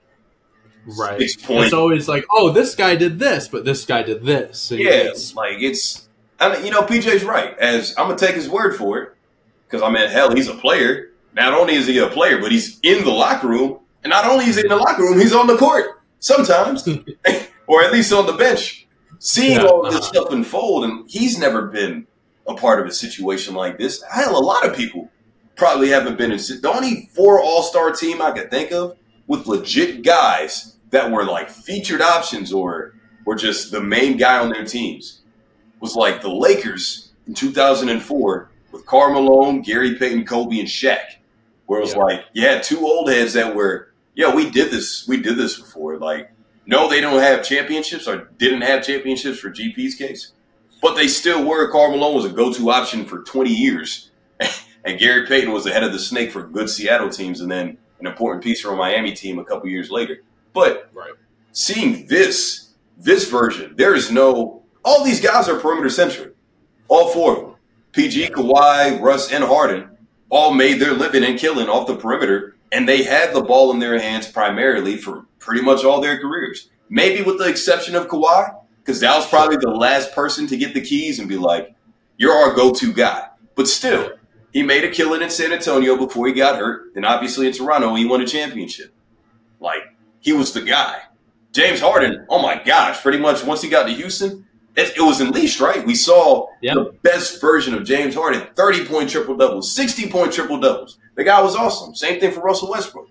Right. 0.96 1.18
six 1.20 1.36
points. 1.36 1.66
It's 1.66 1.74
always 1.74 2.08
like, 2.08 2.24
oh, 2.30 2.50
this 2.50 2.74
guy 2.74 2.96
did 2.96 3.18
this, 3.18 3.46
but 3.46 3.64
this 3.64 3.84
guy 3.84 4.02
did 4.02 4.24
this. 4.24 4.70
And 4.70 4.80
Yeah, 4.80 4.90
it's- 4.90 5.34
like 5.34 5.60
it's. 5.60 6.08
I 6.40 6.52
mean, 6.52 6.64
you 6.64 6.70
know, 6.70 6.82
PJ's 6.82 7.24
right. 7.24 7.58
As 7.58 7.94
I'm 7.98 8.06
gonna 8.06 8.18
take 8.18 8.34
his 8.34 8.48
word 8.48 8.76
for 8.76 8.98
it, 8.98 9.12
because 9.66 9.82
I 9.82 9.90
mean, 9.90 10.08
hell, 10.08 10.34
he's 10.34 10.48
a 10.48 10.54
player. 10.54 11.07
Not 11.34 11.54
only 11.54 11.74
is 11.74 11.86
he 11.86 11.98
a 11.98 12.08
player, 12.08 12.40
but 12.40 12.50
he's 12.50 12.78
in 12.82 13.04
the 13.04 13.10
locker 13.10 13.48
room, 13.48 13.80
and 14.02 14.10
not 14.10 14.24
only 14.24 14.46
is 14.46 14.56
he 14.56 14.62
in 14.62 14.68
the 14.68 14.76
locker 14.76 15.02
room, 15.02 15.18
he's 15.18 15.32
on 15.32 15.46
the 15.46 15.56
court 15.56 16.02
sometimes, 16.18 16.86
or 17.66 17.82
at 17.82 17.92
least 17.92 18.12
on 18.12 18.26
the 18.26 18.32
bench, 18.32 18.86
seeing 19.18 19.60
Yeah, 19.60 19.66
all 19.66 19.82
this 19.82 19.96
uh-huh. 19.96 20.04
stuff 20.04 20.32
unfold. 20.32 20.84
And 20.84 21.08
he's 21.08 21.38
never 21.38 21.66
been 21.66 22.06
a 22.46 22.54
part 22.54 22.80
of 22.80 22.86
a 22.86 22.92
situation 22.92 23.54
like 23.54 23.78
this. 23.78 24.02
Hell, 24.10 24.36
a 24.36 24.40
lot 24.40 24.66
of 24.66 24.74
people 24.74 25.10
probably 25.56 25.88
haven't 25.90 26.18
been 26.18 26.32
in. 26.32 26.38
The 26.38 26.72
only 26.72 27.10
four 27.14 27.40
All 27.40 27.62
Star 27.62 27.92
team 27.92 28.22
I 28.22 28.30
could 28.30 28.50
think 28.50 28.72
of 28.72 28.96
with 29.26 29.46
legit 29.46 30.02
guys 30.02 30.76
that 30.90 31.10
were 31.10 31.24
like 31.24 31.50
featured 31.50 32.00
options 32.00 32.52
or 32.52 32.94
were 33.24 33.34
just 33.34 33.70
the 33.70 33.82
main 33.82 34.16
guy 34.16 34.38
on 34.38 34.48
their 34.48 34.64
teams 34.64 35.20
was 35.80 35.94
like 35.94 36.22
the 36.22 36.30
Lakers 36.30 37.12
in 37.26 37.34
2004 37.34 38.50
with 38.72 38.86
Karl 38.86 39.12
Malone, 39.12 39.60
Gary 39.60 39.96
Payton, 39.96 40.24
Kobe, 40.24 40.58
and 40.58 40.68
Shaq, 40.68 41.17
where 41.68 41.78
it 41.80 41.82
was 41.82 41.92
Yeah. 41.92 41.98
like, 41.98 42.24
yeah, 42.32 42.58
two 42.60 42.80
old 42.80 43.08
heads 43.10 43.34
that 43.34 43.54
were, 43.54 43.92
yeah, 44.14 44.34
we 44.34 44.48
did 44.50 44.70
this, 44.70 45.06
we 45.06 45.18
did 45.18 45.36
this 45.36 45.58
before. 45.60 45.98
Like, 45.98 46.30
no, 46.66 46.88
they 46.88 47.00
don't 47.02 47.20
have 47.20 47.44
championships 47.44 48.08
or 48.08 48.30
didn't 48.38 48.62
have 48.62 48.84
championships 48.84 49.38
for 49.38 49.50
GP's 49.50 49.94
case, 49.94 50.32
but 50.82 50.96
they 50.96 51.06
still 51.08 51.44
were. 51.44 51.70
Karl 51.70 51.90
Malone 51.90 52.14
was 52.16 52.24
a 52.24 52.30
go-to 52.30 52.70
option 52.70 53.04
for 53.04 53.22
20 53.22 53.50
years, 53.50 54.10
and 54.84 54.98
Gary 54.98 55.26
Payton 55.26 55.52
was 55.52 55.64
the 55.64 55.70
head 55.70 55.84
of 55.84 55.92
the 55.92 55.98
snake 55.98 56.32
for 56.32 56.42
good 56.42 56.70
Seattle 56.70 57.10
teams, 57.10 57.40
and 57.42 57.50
then 57.50 57.76
an 58.00 58.06
important 58.06 58.42
piece 58.42 58.62
for 58.62 58.72
a 58.72 58.76
Miami 58.76 59.12
team 59.12 59.38
a 59.38 59.44
couple 59.44 59.68
years 59.68 59.90
later. 59.90 60.22
But 60.54 60.88
Right. 60.94 61.12
seeing 61.52 62.06
this 62.06 62.64
this 63.00 63.28
version, 63.28 63.74
there 63.76 63.94
is 63.94 64.10
no. 64.10 64.62
All 64.84 65.04
these 65.04 65.20
guys 65.20 65.48
are 65.50 65.58
perimeter 65.60 65.90
centric. 65.90 66.34
All 66.88 67.10
four 67.10 67.32
of 67.36 67.40
them, 67.42 67.54
PG, 67.92 68.28
Kawhi, 68.30 69.00
Russ, 69.00 69.30
and 69.30 69.44
Harden, 69.44 69.90
all 70.30 70.52
made 70.52 70.80
their 70.80 70.92
living 70.92 71.24
and 71.24 71.38
killing 71.38 71.68
off 71.68 71.86
the 71.86 71.96
perimeter, 71.96 72.56
and 72.70 72.88
they 72.88 73.02
had 73.02 73.34
the 73.34 73.42
ball 73.42 73.70
in 73.72 73.78
their 73.78 73.98
hands 73.98 74.28
primarily 74.30 74.96
for 74.96 75.26
pretty 75.38 75.62
much 75.62 75.84
all 75.84 76.00
their 76.00 76.18
careers. 76.18 76.68
Maybe 76.88 77.22
with 77.22 77.38
the 77.38 77.48
exception 77.48 77.94
of 77.94 78.08
Kawhi, 78.08 78.54
because 78.80 79.00
that 79.00 79.16
was 79.16 79.28
probably 79.28 79.56
the 79.56 79.70
last 79.70 80.12
person 80.12 80.46
to 80.46 80.56
get 80.56 80.74
the 80.74 80.80
keys 80.80 81.18
and 81.18 81.28
be 81.28 81.36
like, 81.36 81.74
"You're 82.16 82.32
our 82.32 82.54
go-to 82.54 82.92
guy." 82.92 83.28
But 83.54 83.68
still, 83.68 84.12
he 84.52 84.62
made 84.62 84.84
a 84.84 84.90
killing 84.90 85.22
in 85.22 85.30
San 85.30 85.52
Antonio 85.52 85.96
before 85.96 86.26
he 86.26 86.32
got 86.32 86.58
hurt. 86.58 86.94
Then 86.94 87.04
obviously 87.04 87.46
in 87.46 87.52
Toronto, 87.52 87.94
he 87.94 88.04
won 88.04 88.20
a 88.20 88.26
championship. 88.26 88.92
Like 89.60 89.82
he 90.20 90.32
was 90.32 90.52
the 90.52 90.62
guy. 90.62 91.02
James 91.52 91.80
Harden, 91.80 92.26
oh 92.28 92.40
my 92.40 92.62
gosh, 92.62 93.02
pretty 93.02 93.18
much 93.18 93.44
once 93.44 93.62
he 93.62 93.68
got 93.68 93.84
to 93.84 93.92
Houston, 93.92 94.46
it, 94.78 94.96
it 94.96 95.00
was 95.02 95.20
unleashed, 95.20 95.60
right? 95.60 95.84
We 95.84 95.94
saw 95.94 96.46
Yeah. 96.62 96.74
the 96.74 96.92
best 97.02 97.40
version 97.40 97.74
of 97.74 97.84
James 97.84 98.14
Harden 98.14 98.46
30 98.54 98.84
point 98.86 99.10
triple 99.10 99.36
doubles, 99.36 99.70
60 99.74 100.08
point 100.08 100.32
triple 100.32 100.58
doubles. 100.60 100.98
The 101.16 101.24
guy 101.24 101.40
was 101.42 101.54
awesome. 101.56 101.94
Same 101.94 102.20
thing 102.20 102.32
for 102.32 102.40
Russell 102.40 102.70
Westbrook. 102.70 103.08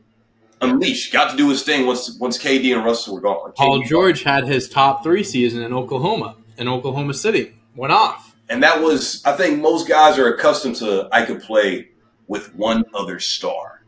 Unleashed, 0.61 1.13
got 1.13 1.29
to 1.31 1.37
do 1.37 1.49
his 1.49 1.61
thing 1.61 1.85
once 1.85 2.17
once 2.19 2.37
KD 2.39 2.73
and 2.75 2.83
Russell 2.83 3.13
were 3.15 3.21
gone. 3.21 3.51
Paul 3.55 3.83
George 3.83 4.23
had 4.23 4.47
his 4.47 4.67
top 4.67 5.03
three 5.03 5.23
season 5.23 5.61
in 5.61 5.71
Oklahoma, 5.71 6.35
in 6.57 6.67
Oklahoma 6.67 7.13
City. 7.13 7.53
Went 7.75 7.93
off. 7.93 8.35
And 8.49 8.63
that 8.63 8.81
was, 8.81 9.21
I 9.25 9.33
think 9.33 9.59
most 9.61 9.87
guys 9.87 10.17
are 10.17 10.33
accustomed 10.33 10.77
to 10.77 11.09
I 11.11 11.25
could 11.25 11.41
play 11.43 11.89
with 12.27 12.55
one 12.55 12.85
other 12.95 13.19
star. 13.19 13.83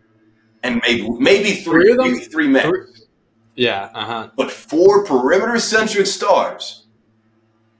And 0.62 0.80
maybe 0.86 1.10
maybe 1.10 1.54
three, 1.54 1.86
Three 1.86 1.92
of 1.94 1.98
them? 1.98 2.12
maybe 2.12 2.26
three 2.26 2.48
men. 2.48 2.68
Three- 2.70 2.86
Yeah, 3.56 3.90
uh 3.96 4.06
huh. 4.06 4.30
But 4.38 4.52
four 4.52 5.06
perimeter 5.06 5.58
centric 5.60 6.06
stars. 6.06 6.86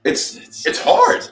It's 0.04 0.36
It's- 0.36 0.66
it's 0.66 0.80
hard. 0.80 1.30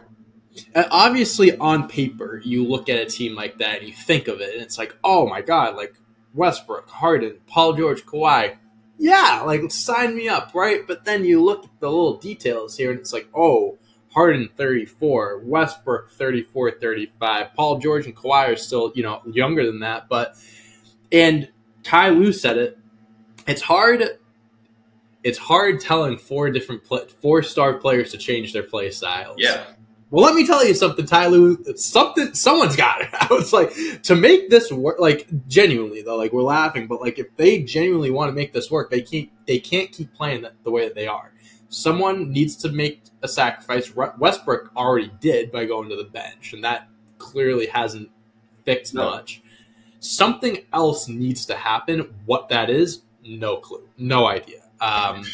And 0.74 0.87
obviously, 0.90 1.57
on 1.57 1.88
paper, 1.88 2.40
you 2.44 2.64
look 2.64 2.88
at 2.88 2.98
a 2.98 3.07
team 3.07 3.35
like 3.35 3.59
that 3.59 3.78
and 3.78 3.88
you 3.88 3.94
think 3.94 4.28
of 4.28 4.40
it, 4.40 4.52
and 4.54 4.62
it's 4.62 4.76
like, 4.76 4.96
oh 5.04 5.26
my 5.26 5.40
god, 5.40 5.76
like 5.76 5.94
Westbrook, 6.35 6.88
Harden, 6.90 7.38
Paul 7.46 7.74
George, 7.74 8.04
Kawhi. 8.04 8.57
Yeah, 8.98 9.42
like 9.46 9.70
sign 9.70 10.16
me 10.16 10.28
up, 10.28 10.52
right? 10.54 10.87
But 10.87 11.04
then 11.04 11.24
you 11.24 11.42
look 11.42 11.64
at 11.64 11.70
the 11.81 11.88
little 11.88 12.16
details 12.18 12.76
here, 12.76 12.90
and 12.90 12.98
it's 12.98 13.12
like, 13.12 13.28
oh, 13.35 13.78
Harden 14.12 14.48
34, 14.57 15.42
Westbrook 15.44 16.11
34, 16.11 16.72
35. 16.72 17.54
Paul 17.54 17.78
George 17.78 18.07
and 18.07 18.16
Kawhi 18.16 18.52
are 18.52 18.57
still, 18.57 18.90
you 18.94 19.02
know, 19.04 19.22
younger 19.31 19.64
than 19.64 19.81
that, 19.81 20.09
but 20.09 20.35
and 21.12 21.48
Ty 21.85 22.11
Lue 22.11 22.33
said 22.33 22.59
it 22.59 22.78
it's 23.46 23.62
hard. 23.62 24.18
It's 25.24 25.38
hard 25.38 25.81
telling 25.81 26.16
four 26.16 26.50
different 26.50 26.85
pl- 26.85 27.07
four 27.20 27.42
star 27.42 27.74
players 27.74 28.12
to 28.12 28.18
change 28.18 28.52
their 28.52 28.62
play 28.62 28.90
styles. 28.90 29.37
Yeah. 29.38 29.64
Well, 30.11 30.24
let 30.24 30.35
me 30.35 30.46
tell 30.46 30.66
you 30.66 30.74
something, 30.74 31.04
Tyler. 31.04 31.57
Something, 31.76 32.33
someone's 32.33 32.76
got 32.76 33.02
it. 33.02 33.09
I 33.12 33.26
was 33.31 33.52
like, 33.52 33.74
to 34.04 34.16
make 34.16 34.48
this 34.48 34.72
work, 34.72 34.98
like 34.98 35.28
genuinely 35.48 36.02
though, 36.02 36.16
like 36.16 36.33
we're 36.33 36.42
laughing, 36.42 36.87
but 36.87 37.00
like 37.00 37.18
if 37.18 37.37
they 37.37 37.62
genuinely 37.62 38.11
want 38.11 38.31
to 38.31 38.33
make 38.33 38.52
this 38.52 38.70
work, 38.70 38.90
they 38.90 39.02
can't. 39.02 39.28
They 39.46 39.59
can't 39.59 39.90
keep 39.90 40.12
playing 40.14 40.42
that, 40.42 40.54
the 40.62 40.70
way 40.70 40.85
that 40.85 40.94
they 40.94 41.07
are. 41.07 41.33
Someone 41.70 42.31
needs 42.31 42.57
to 42.57 42.70
make 42.70 43.02
a 43.22 43.28
sacrifice. 43.28 43.94
Westbrook 43.94 44.70
already 44.76 45.11
did 45.20 45.50
by 45.50 45.64
going 45.64 45.88
to 45.90 45.96
the 45.96 46.04
bench, 46.04 46.52
and 46.52 46.64
that 46.64 46.88
clearly 47.18 47.66
hasn't 47.66 48.11
fixed 48.64 48.94
no. 48.94 49.11
much. 49.11 49.42
Something 50.00 50.64
else 50.72 51.09
needs 51.09 51.44
to 51.46 51.57
happen. 51.57 52.14
What 52.26 52.48
that 52.50 52.70
is, 52.70 53.02
no 53.24 53.57
clue, 53.57 53.88
no 53.98 54.26
idea. 54.26 54.67
Um, 54.80 55.24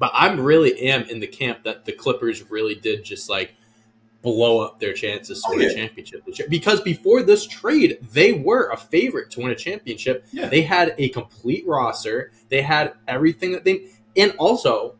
but 0.00 0.10
I'm 0.14 0.40
really 0.40 0.88
am 0.88 1.04
in 1.04 1.20
the 1.20 1.26
camp 1.26 1.64
that 1.64 1.84
the 1.84 1.92
Clippers 1.92 2.50
really 2.50 2.74
did 2.74 3.04
just 3.04 3.28
like 3.28 3.54
blow 4.22 4.60
up 4.60 4.80
their 4.80 4.92
chances 4.92 5.40
to 5.42 5.48
oh, 5.48 5.56
win 5.56 5.60
yeah. 5.62 5.68
a 5.68 5.74
championship 5.74 6.22
because 6.50 6.80
before 6.82 7.22
this 7.22 7.46
trade 7.46 7.98
they 8.12 8.32
were 8.32 8.70
a 8.70 8.76
favorite 8.76 9.30
to 9.30 9.40
win 9.40 9.50
a 9.50 9.54
championship. 9.54 10.26
Yeah. 10.32 10.48
they 10.48 10.62
had 10.62 10.94
a 10.98 11.08
complete 11.10 11.66
roster. 11.66 12.32
They 12.48 12.62
had 12.62 12.94
everything 13.08 13.52
that 13.52 13.64
they 13.64 13.86
and 14.16 14.32
also 14.38 14.96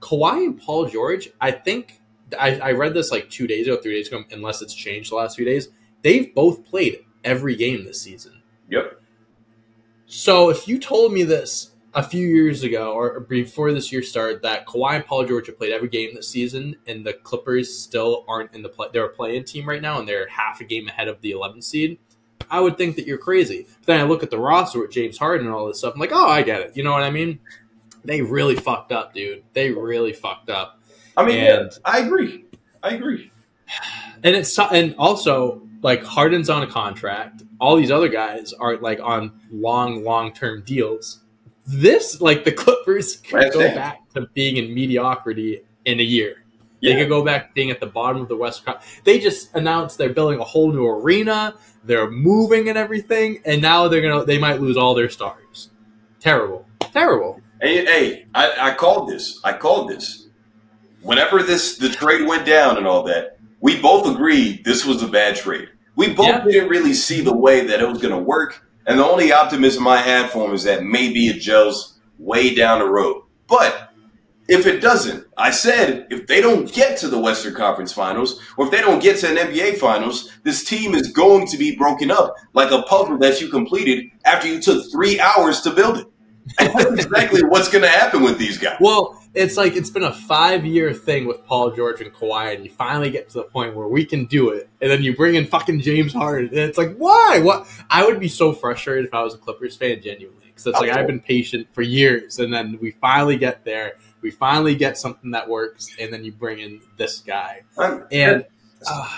Kawhi 0.00 0.44
and 0.44 0.60
Paul 0.60 0.86
George 0.86 1.30
I 1.40 1.50
think 1.50 2.00
I, 2.38 2.58
I 2.58 2.72
read 2.72 2.94
this 2.94 3.10
like 3.10 3.30
two 3.30 3.46
days 3.46 3.66
ago 3.66 3.76
three 3.80 3.94
days 3.94 4.08
ago 4.08 4.24
unless 4.30 4.62
it's 4.62 4.74
changed 4.74 5.10
the 5.10 5.16
last 5.16 5.36
few 5.36 5.44
days. 5.44 5.68
They've 6.02 6.34
both 6.34 6.64
played 6.64 7.00
every 7.22 7.56
game 7.56 7.84
this 7.84 8.00
season. 8.00 8.42
Yep. 8.70 9.00
So 10.06 10.50
if 10.50 10.68
you 10.68 10.78
told 10.78 11.12
me 11.12 11.22
this 11.22 11.70
a 11.94 12.02
few 12.02 12.26
years 12.26 12.64
ago 12.64 12.92
or 12.92 13.20
before 13.20 13.72
this 13.72 13.92
year 13.92 14.02
started 14.02 14.42
that 14.42 14.66
Kawhi 14.66 14.96
and 14.96 15.06
Paul 15.06 15.24
George 15.24 15.46
have 15.46 15.56
played 15.56 15.72
every 15.72 15.88
game 15.88 16.14
this 16.14 16.28
season, 16.28 16.76
and 16.86 17.06
the 17.06 17.12
Clippers 17.12 17.76
still 17.76 18.24
aren't 18.28 18.52
in 18.54 18.62
the 18.62 18.68
play. 18.68 18.88
They're 18.92 19.04
a 19.04 19.10
play-in 19.10 19.44
team 19.44 19.68
right 19.68 19.80
now, 19.80 19.98
and 20.00 20.08
they're 20.08 20.28
half 20.28 20.60
a 20.60 20.64
game 20.64 20.88
ahead 20.88 21.08
of 21.08 21.20
the 21.20 21.30
11th 21.30 21.64
seed. 21.64 21.98
I 22.50 22.60
would 22.60 22.76
think 22.76 22.96
that 22.96 23.06
you're 23.06 23.18
crazy. 23.18 23.66
But 23.80 23.86
then 23.86 24.00
I 24.00 24.04
look 24.04 24.22
at 24.22 24.30
the 24.30 24.38
roster 24.38 24.80
with 24.80 24.90
James 24.90 25.18
Harden 25.18 25.46
and 25.46 25.54
all 25.54 25.66
this 25.66 25.78
stuff. 25.78 25.94
I'm 25.94 26.00
like, 26.00 26.12
oh, 26.12 26.28
I 26.28 26.42
get 26.42 26.60
it. 26.60 26.76
You 26.76 26.82
know 26.82 26.92
what 26.92 27.02
I 27.02 27.10
mean? 27.10 27.38
They 28.04 28.20
really 28.20 28.56
fucked 28.56 28.92
up, 28.92 29.14
dude. 29.14 29.44
They 29.54 29.70
really 29.70 30.12
fucked 30.12 30.50
up. 30.50 30.80
I 31.16 31.24
mean, 31.24 31.38
and, 31.38 31.70
yeah, 31.70 31.78
I 31.84 32.00
agree. 32.00 32.44
I 32.82 32.94
agree. 32.94 33.30
And 34.22 34.34
it's 34.34 34.58
and 34.58 34.94
also 34.96 35.68
like 35.82 36.02
Harden's 36.02 36.48
on 36.48 36.62
a 36.62 36.66
contract. 36.66 37.42
All 37.60 37.76
these 37.76 37.90
other 37.90 38.08
guys 38.08 38.54
are 38.54 38.78
like 38.78 38.98
on 39.02 39.38
long, 39.50 40.02
long 40.02 40.32
term 40.32 40.62
deals 40.64 41.23
this 41.66 42.20
like 42.20 42.44
the 42.44 42.52
Clippers 42.52 43.16
could 43.16 43.52
go 43.52 43.60
back 43.74 44.00
to 44.14 44.28
being 44.34 44.56
in 44.56 44.74
mediocrity 44.74 45.62
in 45.84 46.00
a 46.00 46.02
year. 46.02 46.44
Yeah. 46.80 46.94
They 46.94 47.00
could 47.00 47.08
go 47.08 47.24
back 47.24 47.54
being 47.54 47.70
at 47.70 47.80
the 47.80 47.86
bottom 47.86 48.20
of 48.20 48.28
the 48.28 48.36
West. 48.36 48.64
They 49.04 49.18
just 49.18 49.54
announced 49.54 49.96
they're 49.96 50.10
building 50.10 50.40
a 50.40 50.44
whole 50.44 50.70
new 50.70 50.86
arena. 50.86 51.54
They're 51.84 52.10
moving 52.10 52.68
and 52.68 52.78
everything, 52.78 53.40
and 53.44 53.60
now 53.60 53.88
they're 53.88 54.02
gonna 54.02 54.24
they 54.24 54.38
might 54.38 54.60
lose 54.60 54.76
all 54.76 54.94
their 54.94 55.10
stars. 55.10 55.70
Terrible, 56.20 56.66
terrible. 56.80 57.40
Hey, 57.60 57.84
hey, 57.84 58.26
I, 58.34 58.70
I 58.70 58.74
called 58.74 59.08
this. 59.08 59.40
I 59.44 59.52
called 59.54 59.90
this. 59.90 60.28
Whenever 61.02 61.42
this 61.42 61.76
the 61.76 61.90
trade 61.90 62.26
went 62.26 62.46
down 62.46 62.78
and 62.78 62.86
all 62.86 63.02
that, 63.04 63.38
we 63.60 63.80
both 63.80 64.06
agreed 64.06 64.64
this 64.64 64.84
was 64.84 65.02
a 65.02 65.08
bad 65.08 65.36
trade. 65.36 65.68
We 65.96 66.12
both 66.12 66.26
yeah. 66.26 66.44
didn't 66.44 66.68
really 66.68 66.94
see 66.94 67.20
the 67.20 67.34
way 67.34 67.66
that 67.66 67.80
it 67.80 67.88
was 67.88 67.98
going 67.98 68.14
to 68.14 68.18
work. 68.18 68.63
And 68.86 68.98
the 68.98 69.04
only 69.04 69.32
optimism 69.32 69.86
I 69.86 69.98
had 69.98 70.30
for 70.30 70.46
him 70.46 70.54
is 70.54 70.64
that 70.64 70.84
maybe 70.84 71.26
it 71.28 71.40
gels 71.40 71.98
way 72.18 72.54
down 72.54 72.80
the 72.80 72.86
road. 72.86 73.22
But 73.46 73.90
if 74.46 74.66
it 74.66 74.80
doesn't, 74.80 75.26
I 75.38 75.50
said 75.50 76.06
if 76.10 76.26
they 76.26 76.40
don't 76.40 76.70
get 76.72 76.98
to 76.98 77.08
the 77.08 77.18
Western 77.18 77.54
Conference 77.54 77.92
Finals 77.92 78.40
or 78.56 78.66
if 78.66 78.70
they 78.70 78.80
don't 78.80 79.02
get 79.02 79.18
to 79.20 79.30
an 79.30 79.36
NBA 79.36 79.78
Finals, 79.78 80.30
this 80.42 80.64
team 80.64 80.94
is 80.94 81.08
going 81.12 81.46
to 81.48 81.56
be 81.56 81.76
broken 81.76 82.10
up 82.10 82.34
like 82.52 82.70
a 82.70 82.82
puzzle 82.82 83.18
that 83.18 83.40
you 83.40 83.48
completed 83.48 84.10
after 84.24 84.46
you 84.46 84.60
took 84.60 84.90
three 84.92 85.18
hours 85.18 85.62
to 85.62 85.70
build 85.70 85.98
it. 85.98 86.06
And 86.58 86.74
that's 86.74 87.04
exactly 87.04 87.42
what's 87.42 87.68
going 87.68 87.82
to 87.82 87.88
happen 87.88 88.22
with 88.22 88.38
these 88.38 88.58
guys. 88.58 88.76
Well, 88.80 89.18
it's 89.34 89.56
like 89.56 89.74
it's 89.74 89.90
been 89.90 90.04
a 90.04 90.12
five 90.12 90.64
year 90.64 90.92
thing 90.92 91.26
with 91.26 91.44
Paul 91.44 91.72
George 91.72 92.00
and 92.00 92.12
Kawhi, 92.12 92.54
and 92.54 92.64
you 92.64 92.70
finally 92.70 93.10
get 93.10 93.28
to 93.30 93.38
the 93.38 93.44
point 93.44 93.74
where 93.74 93.88
we 93.88 94.04
can 94.04 94.26
do 94.26 94.50
it, 94.50 94.68
and 94.80 94.90
then 94.90 95.02
you 95.02 95.16
bring 95.16 95.34
in 95.34 95.46
fucking 95.46 95.80
James 95.80 96.12
Harden, 96.12 96.48
and 96.48 96.58
it's 96.58 96.78
like, 96.78 96.96
why? 96.96 97.40
What? 97.42 97.66
I 97.90 98.04
would 98.04 98.20
be 98.20 98.28
so 98.28 98.52
frustrated 98.52 99.06
if 99.06 99.14
I 99.14 99.22
was 99.22 99.34
a 99.34 99.38
Clippers 99.38 99.76
fan, 99.76 100.00
genuinely, 100.02 100.46
because 100.46 100.66
it's 100.68 100.80
like 100.80 100.90
I've 100.90 101.06
been 101.06 101.20
patient 101.20 101.66
for 101.72 101.82
years, 101.82 102.38
and 102.38 102.52
then 102.52 102.78
we 102.80 102.92
finally 102.92 103.36
get 103.36 103.64
there, 103.64 103.94
we 104.20 104.30
finally 104.30 104.76
get 104.76 104.96
something 104.96 105.32
that 105.32 105.48
works, 105.48 105.94
and 105.98 106.12
then 106.12 106.24
you 106.24 106.32
bring 106.32 106.60
in 106.60 106.80
this 106.96 107.20
guy, 107.20 107.62
and. 108.10 108.46
Uh, 108.86 109.08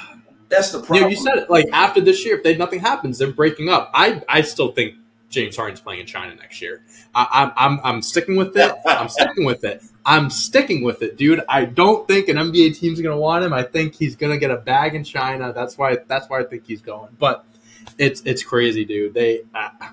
that's 0.48 0.70
the 0.70 0.78
problem. 0.78 0.96
You, 0.96 1.02
know, 1.02 1.08
you 1.08 1.16
said 1.16 1.38
it 1.38 1.50
like 1.50 1.66
after 1.72 2.00
this 2.00 2.24
year, 2.24 2.36
if 2.36 2.44
they, 2.44 2.56
nothing 2.56 2.78
happens, 2.78 3.18
they're 3.18 3.32
breaking 3.32 3.68
up. 3.68 3.90
I 3.92 4.22
I 4.28 4.42
still 4.42 4.70
think 4.70 4.94
James 5.28 5.56
Harden's 5.56 5.80
playing 5.80 6.00
in 6.00 6.06
China 6.06 6.34
next 6.34 6.62
year. 6.62 6.82
I, 7.14 7.44
am 7.44 7.52
I'm, 7.56 7.80
I'm 7.84 8.02
sticking 8.02 8.36
with 8.36 8.56
it. 8.56 8.72
I'm 8.86 9.08
sticking 9.08 9.44
with 9.44 9.64
it. 9.64 9.82
I'm 10.08 10.30
sticking 10.30 10.84
with 10.84 11.02
it, 11.02 11.16
dude. 11.16 11.42
I 11.48 11.64
don't 11.64 12.06
think 12.06 12.28
an 12.28 12.36
NBA 12.36 12.78
team's 12.78 13.00
gonna 13.00 13.18
want 13.18 13.44
him. 13.44 13.52
I 13.52 13.64
think 13.64 13.96
he's 13.96 14.14
gonna 14.14 14.38
get 14.38 14.52
a 14.52 14.56
bag 14.56 14.94
in 14.94 15.02
China. 15.02 15.52
That's 15.52 15.76
why. 15.76 15.98
That's 16.06 16.30
why 16.30 16.40
I 16.40 16.44
think 16.44 16.64
he's 16.64 16.80
going. 16.80 17.16
But 17.18 17.44
it's 17.98 18.22
it's 18.24 18.44
crazy, 18.44 18.84
dude. 18.84 19.14
They, 19.14 19.42
I, 19.52 19.90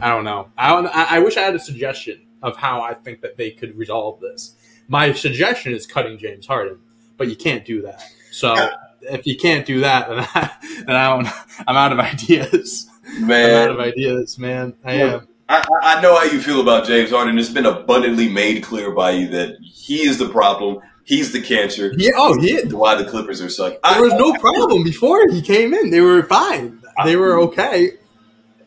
I 0.00 0.08
don't 0.08 0.24
know. 0.24 0.50
I 0.58 0.70
don't. 0.70 0.86
I, 0.88 1.20
wish 1.20 1.36
I 1.36 1.42
had 1.42 1.54
a 1.54 1.60
suggestion 1.60 2.22
of 2.42 2.56
how 2.56 2.82
I 2.82 2.94
think 2.94 3.20
that 3.20 3.36
they 3.36 3.52
could 3.52 3.78
resolve 3.78 4.18
this. 4.20 4.56
My 4.88 5.12
suggestion 5.12 5.72
is 5.72 5.86
cutting 5.86 6.18
James 6.18 6.46
Harden, 6.46 6.80
but 7.16 7.28
you 7.28 7.36
can't 7.36 7.64
do 7.64 7.82
that. 7.82 8.02
So 8.32 8.70
if 9.02 9.26
you 9.26 9.36
can't 9.36 9.64
do 9.64 9.80
that, 9.80 10.08
then 10.08 10.18
I, 10.20 10.50
then 10.86 10.96
I 10.96 11.08
don't. 11.08 11.28
I'm 11.68 11.76
out 11.76 11.92
of 11.92 11.98
ideas. 12.12 12.90
Man, 13.20 13.50
I'm 13.50 13.56
out 13.56 13.70
of 13.70 13.80
ideas, 13.80 14.38
man. 14.38 14.74
I 14.84 14.94
am. 14.94 15.28
I, 15.48 15.64
I, 15.82 16.00
know 16.00 16.16
how 16.16 16.24
you 16.24 16.40
feel 16.40 16.60
about 16.60 16.86
James 16.86 17.10
Harden. 17.10 17.38
It's 17.38 17.48
been 17.48 17.66
abundantly 17.66 18.28
made 18.28 18.62
clear 18.62 18.90
by 18.90 19.12
you 19.12 19.28
that 19.28 19.58
he 19.62 20.06
is 20.06 20.18
the 20.18 20.28
problem. 20.28 20.78
He's 21.04 21.32
the 21.32 21.40
cancer. 21.40 21.92
Yeah. 21.96 22.12
Oh, 22.16 22.36
yeah. 22.40 22.62
Why 22.70 22.96
the 22.96 23.08
Clippers 23.08 23.40
are 23.40 23.48
sucking. 23.48 23.78
There 23.84 24.02
was 24.02 24.14
no 24.14 24.32
problem 24.34 24.82
before 24.82 25.28
he 25.28 25.40
came 25.40 25.72
in. 25.72 25.90
They 25.90 26.00
were 26.00 26.24
fine. 26.24 26.82
They 27.04 27.14
were 27.14 27.38
okay. 27.42 27.92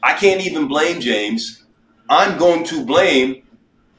I 0.02 0.13
can't 0.13 0.46
even 0.46 0.68
blame 0.68 1.02
James. 1.02 1.65
I'm 2.10 2.38
going 2.38 2.63
to 2.65 2.86
blame 2.86 3.44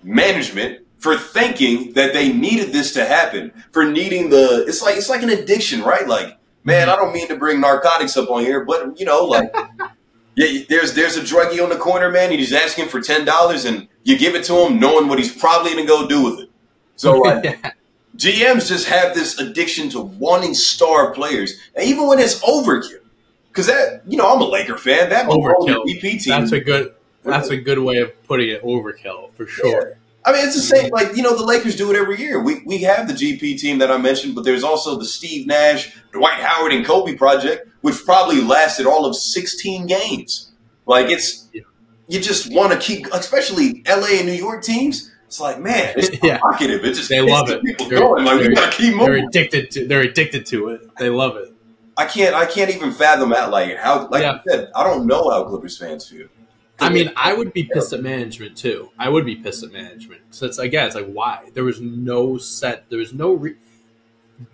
management 0.03 0.87
for 0.97 1.19
thinking 1.19 1.93
that 1.93 2.14
they 2.14 2.33
needed 2.33 2.73
this 2.73 2.95
to 2.95 3.05
happen. 3.05 3.53
For 3.73 3.85
needing 3.85 4.31
the. 4.31 4.64
It's 4.66 4.81
like 4.81 4.97
it's 4.97 5.11
like 5.11 5.23
an 5.23 5.31
addiction, 5.31 5.83
right? 5.83 6.09
Like, 6.09 6.38
man, 6.64 6.88
mm-hmm. 6.88 6.90
I 6.90 6.97
don't 6.97 7.12
mean 7.12 7.29
to 7.29 7.37
bring 7.37 7.61
narcotics 7.61 8.16
up 8.16 8.31
on 8.31 8.43
here, 8.43 8.64
but 8.64 8.99
you 8.99 9.05
know, 9.05 9.27
like. 9.27 9.55
Yeah, 10.37 10.62
there's 10.69 10.95
there's 10.95 11.16
a 11.16 11.23
druggie 11.23 11.62
on 11.62 11.71
the 11.71 11.77
corner, 11.77 12.11
man. 12.11 12.31
He's 12.31 12.53
asking 12.53 12.88
for 12.88 13.01
ten 13.01 13.25
dollars, 13.25 13.64
and 13.64 13.88
you 14.05 14.19
give 14.19 14.35
it 14.35 14.45
to 14.45 14.55
him, 14.66 14.79
knowing 14.79 15.09
what 15.09 15.19
he's 15.19 15.35
probably 15.35 15.73
gonna 15.73 15.87
go 15.87 16.09
do 16.09 16.25
with 16.25 16.40
it. 16.40 16.51
So 16.97 17.12
like, 17.21 17.62
GMs 18.16 18.69
just 18.69 18.88
have 18.88 19.14
this 19.14 19.38
addiction 19.38 19.88
to 19.90 20.01
wanting 20.01 20.55
star 20.55 21.12
players, 21.12 21.59
and 21.75 21.87
even 21.87 22.07
when 22.07 22.19
it's 22.19 22.40
overkill, 22.40 23.01
because 23.49 23.66
that 23.66 24.03
you 24.07 24.16
know 24.16 24.33
I'm 24.33 24.40
a 24.40 24.47
Laker 24.47 24.77
fan. 24.77 25.11
That 25.11 25.27
overkill 25.27 25.85
team. 25.85 26.19
That's 26.27 26.53
a 26.53 26.61
good. 26.61 26.95
That's 27.23 27.49
a 27.49 27.57
good 27.57 27.79
way 27.79 27.99
of 27.99 28.23
putting 28.25 28.49
it. 28.49 28.62
Overkill 28.62 29.33
for 29.35 29.47
sure. 29.47 29.99
I 30.24 30.33
mean, 30.33 30.44
it's 30.44 30.54
the 30.54 30.62
same. 30.62 30.90
Like 30.90 31.16
you 31.16 31.22
know, 31.22 31.37
the 31.37 31.44
Lakers 31.44 31.76
do 31.76 31.90
it 31.90 31.96
every 31.96 32.18
year. 32.18 32.42
We 32.42 32.62
we 32.66 32.78
have 32.83 33.09
the 33.09 33.14
GP 33.14 33.59
team 33.59 33.78
that 33.78 33.90
I 33.90 33.96
mentioned, 33.96 34.35
but 34.35 34.44
there's 34.44 34.62
also 34.62 34.98
the 34.98 35.04
Steve 35.04 35.46
Nash, 35.46 35.96
Dwight 36.12 36.40
Howard, 36.40 36.72
and 36.72 36.85
Kobe 36.85 37.14
project, 37.14 37.68
which 37.80 38.04
probably 38.04 38.40
lasted 38.42 38.87
all 38.87 39.06
of 39.06 39.16
16 39.16 39.87
games. 39.87 40.52
Like 40.87 41.09
it's 41.09 41.48
you 42.09 42.20
just 42.20 42.52
want 42.52 42.72
to 42.72 42.78
keep, 42.78 43.06
especially 43.12 43.83
LA 43.88 44.18
and 44.18 44.26
New 44.26 44.33
York 44.33 44.62
teams. 44.62 45.11
It's 45.26 45.40
like 45.40 45.61
man, 45.61 45.94
it's 45.96 46.11
yeah. 46.22 46.38
provocative. 46.38 46.85
It 46.85 46.94
just 46.94 47.09
they 47.09 47.20
love 47.20 47.48
it. 47.50 47.62
People 47.62 47.88
they're, 47.88 48.00
going. 48.00 48.24
Like 48.24 48.40
we 48.40 48.54
gotta 48.54 48.76
keep 48.76 48.96
moving. 48.96 49.14
They're 49.14 49.26
addicted 49.28 49.70
to. 49.70 49.87
They're 49.87 50.00
addicted 50.00 50.44
to 50.46 50.70
it. 50.70 50.96
They 50.98 51.09
love 51.09 51.37
it. 51.37 51.54
I 51.96 52.06
can't. 52.06 52.35
I 52.35 52.46
can't 52.46 52.74
even 52.74 52.92
fathom 52.92 53.30
that. 53.30 53.50
Like 53.50 53.76
how. 53.76 54.09
Like 54.09 54.22
yeah. 54.22 54.33
I 54.33 54.40
said, 54.50 54.70
I 54.74 54.83
don't 54.83 55.06
know 55.06 55.30
how 55.30 55.45
Clippers 55.45 55.78
fans 55.78 56.09
feel. 56.09 56.26
I 56.81 56.91
mean, 56.91 57.12
I 57.16 57.35
would 57.35 57.53
be 57.53 57.64
pissed 57.64 57.93
at 57.93 58.03
management 58.03 58.57
too. 58.57 58.91
I 58.99 59.09
would 59.09 59.24
be 59.24 59.37
pissed 59.37 59.62
at 59.62 59.72
management. 59.72 60.22
So 60.31 60.47
it's 60.47 60.59
again, 60.59 60.87
it's 60.87 60.95
like 60.95 61.11
why 61.11 61.51
there 61.55 61.64
was 61.64 61.81
no 61.81 62.39
set, 62.39 62.89
there 62.91 62.99
was 62.99 63.12
no. 63.12 63.35
Re- 63.35 63.57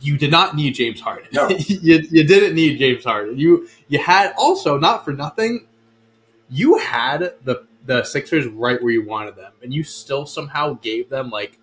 you 0.01 0.19
did 0.19 0.33
not 0.33 0.57
need 0.57 0.75
James 0.75 1.01
Harden. 1.01 1.29
No. 1.33 1.49
you, 1.59 2.03
you 2.11 2.25
didn't 2.25 2.55
need 2.55 2.79
James 2.79 3.05
Harden. 3.05 3.39
You 3.39 3.69
you 3.89 3.99
had 3.99 4.33
also 4.37 4.79
not 4.79 5.05
for 5.05 5.13
nothing. 5.13 5.67
You 6.49 6.79
had 6.79 7.35
the 7.45 7.67
the 7.85 8.03
Sixers 8.03 8.47
right 8.47 8.83
where 8.83 8.93
you 8.93 9.05
wanted 9.05 9.37
them, 9.37 9.53
and 9.63 9.73
you 9.73 9.85
still 9.85 10.27
somehow 10.27 10.75
gave 10.75 11.09
them 11.09 11.31
like 11.31 11.59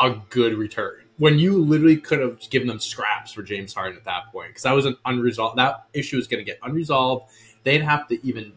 a 0.00 0.16
good 0.30 0.54
return 0.54 1.04
when 1.18 1.38
you 1.38 1.62
literally 1.62 1.96
could 1.96 2.20
have 2.20 2.38
given 2.50 2.66
them 2.68 2.80
scraps 2.80 3.32
for 3.32 3.42
James 3.42 3.72
Harden 3.72 3.96
at 3.96 4.04
that 4.04 4.32
point 4.32 4.48
because 4.48 4.62
that 4.62 4.72
was 4.72 4.86
an 4.86 4.96
unresolved. 5.04 5.58
That 5.58 5.86
issue 5.92 6.16
was 6.16 6.26
going 6.26 6.44
to 6.44 6.44
get 6.44 6.58
unresolved. 6.62 7.30
They'd 7.62 7.82
have 7.82 8.08
to 8.08 8.26
even 8.26 8.52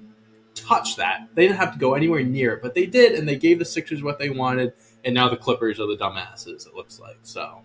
touch 0.66 0.95
that. 0.97 1.28
They 1.34 1.47
didn't 1.47 1.58
have 1.58 1.74
to 1.74 1.80
go 1.80 1.93
anywhere 1.93 2.24
near 2.24 2.53
it, 2.53 2.62
but 2.62 2.76
they 2.76 2.86
did, 2.86 3.14
and 3.14 3.28
they 3.28 3.36
gave 3.36 3.60
the 3.60 3.66
Sixers 3.66 4.03
what 4.03 4.20
they 4.20 4.30
wanted. 4.30 4.74
And 5.05 5.14
now 5.14 5.30
the 5.30 5.38
Clippers 5.38 5.80
are 5.80 5.88
the 5.88 5.97
dumbasses. 5.97 6.68
It 6.68 6.74
looks 6.76 6.99
like 6.99 7.18
so. 7.24 7.62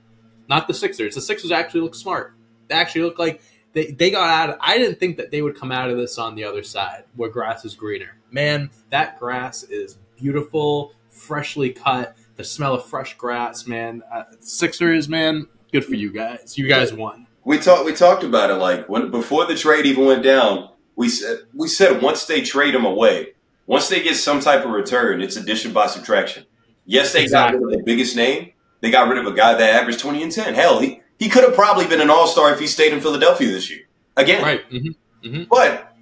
Not 0.48 0.68
the 0.68 0.74
Sixers. 0.74 1.14
The 1.14 1.20
Sixers 1.20 1.50
actually 1.50 1.80
look 1.80 1.94
smart. 1.94 2.34
They 2.68 2.74
actually 2.74 3.02
look 3.02 3.18
like 3.18 3.40
they, 3.72 3.86
they 3.86 4.10
got 4.10 4.28
out 4.28 4.50
of, 4.50 4.56
I 4.60 4.78
didn't 4.78 5.00
think 5.00 5.16
that 5.16 5.30
they 5.30 5.42
would 5.42 5.56
come 5.56 5.72
out 5.72 5.90
of 5.90 5.96
this 5.96 6.18
on 6.18 6.34
the 6.34 6.44
other 6.44 6.62
side 6.62 7.04
where 7.16 7.30
grass 7.30 7.64
is 7.64 7.74
greener. 7.74 8.16
Man, 8.30 8.70
that 8.90 9.18
grass 9.18 9.62
is 9.64 9.98
beautiful, 10.16 10.92
freshly 11.08 11.70
cut. 11.70 12.16
The 12.36 12.44
smell 12.44 12.74
of 12.74 12.84
fresh 12.86 13.16
grass, 13.16 13.66
man. 13.66 14.02
Uh, 14.12 14.24
Sixers, 14.40 15.08
man, 15.08 15.48
good 15.72 15.84
for 15.84 15.94
you 15.94 16.10
guys. 16.10 16.56
You 16.56 16.68
guys 16.68 16.92
won. 16.92 17.26
We 17.44 17.58
talked. 17.58 17.84
We 17.84 17.92
talked 17.92 18.24
about 18.24 18.50
it 18.50 18.54
like 18.54 18.88
when 18.88 19.10
before 19.10 19.46
the 19.46 19.54
trade 19.56 19.84
even 19.84 20.06
went 20.06 20.22
down. 20.22 20.70
We 20.96 21.08
said 21.08 21.38
we 21.54 21.68
said 21.68 22.02
once 22.02 22.26
they 22.26 22.42
trade 22.42 22.74
him 22.74 22.84
away, 22.84 23.34
once 23.66 23.88
they 23.88 24.02
get 24.02 24.16
some 24.16 24.40
type 24.40 24.64
of 24.64 24.70
return, 24.70 25.22
it's 25.22 25.36
addition 25.36 25.72
by 25.72 25.86
subtraction. 25.86 26.46
Yes, 26.84 27.12
they 27.12 27.22
exactly. 27.22 27.58
got 27.58 27.64
rid 27.64 27.74
of 27.74 27.78
the 27.78 27.84
biggest 27.84 28.16
name. 28.16 28.52
They 28.80 28.90
got 28.90 29.08
rid 29.08 29.18
of 29.18 29.26
a 29.26 29.34
guy 29.34 29.54
that 29.54 29.74
averaged 29.74 30.00
twenty 30.00 30.22
and 30.22 30.32
ten. 30.32 30.54
Hell, 30.54 30.80
he 30.80 31.00
he 31.18 31.28
could 31.28 31.44
have 31.44 31.54
probably 31.54 31.86
been 31.86 32.00
an 32.00 32.10
all 32.10 32.26
star 32.26 32.52
if 32.52 32.60
he 32.60 32.66
stayed 32.66 32.92
in 32.92 33.00
Philadelphia 33.00 33.48
this 33.50 33.70
year. 33.70 33.82
Again. 34.16 34.42
Right. 34.42 34.70
Mm-hmm. 34.70 35.26
Mm-hmm. 35.26 35.44
But 35.48 35.94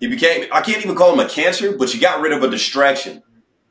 he 0.00 0.08
became, 0.08 0.48
I 0.52 0.60
can't 0.60 0.84
even 0.84 0.96
call 0.96 1.12
him 1.12 1.20
a 1.20 1.28
cancer, 1.28 1.76
but 1.76 1.94
you 1.94 2.00
got 2.00 2.20
rid 2.20 2.32
of 2.32 2.42
a 2.42 2.50
distraction 2.50 3.22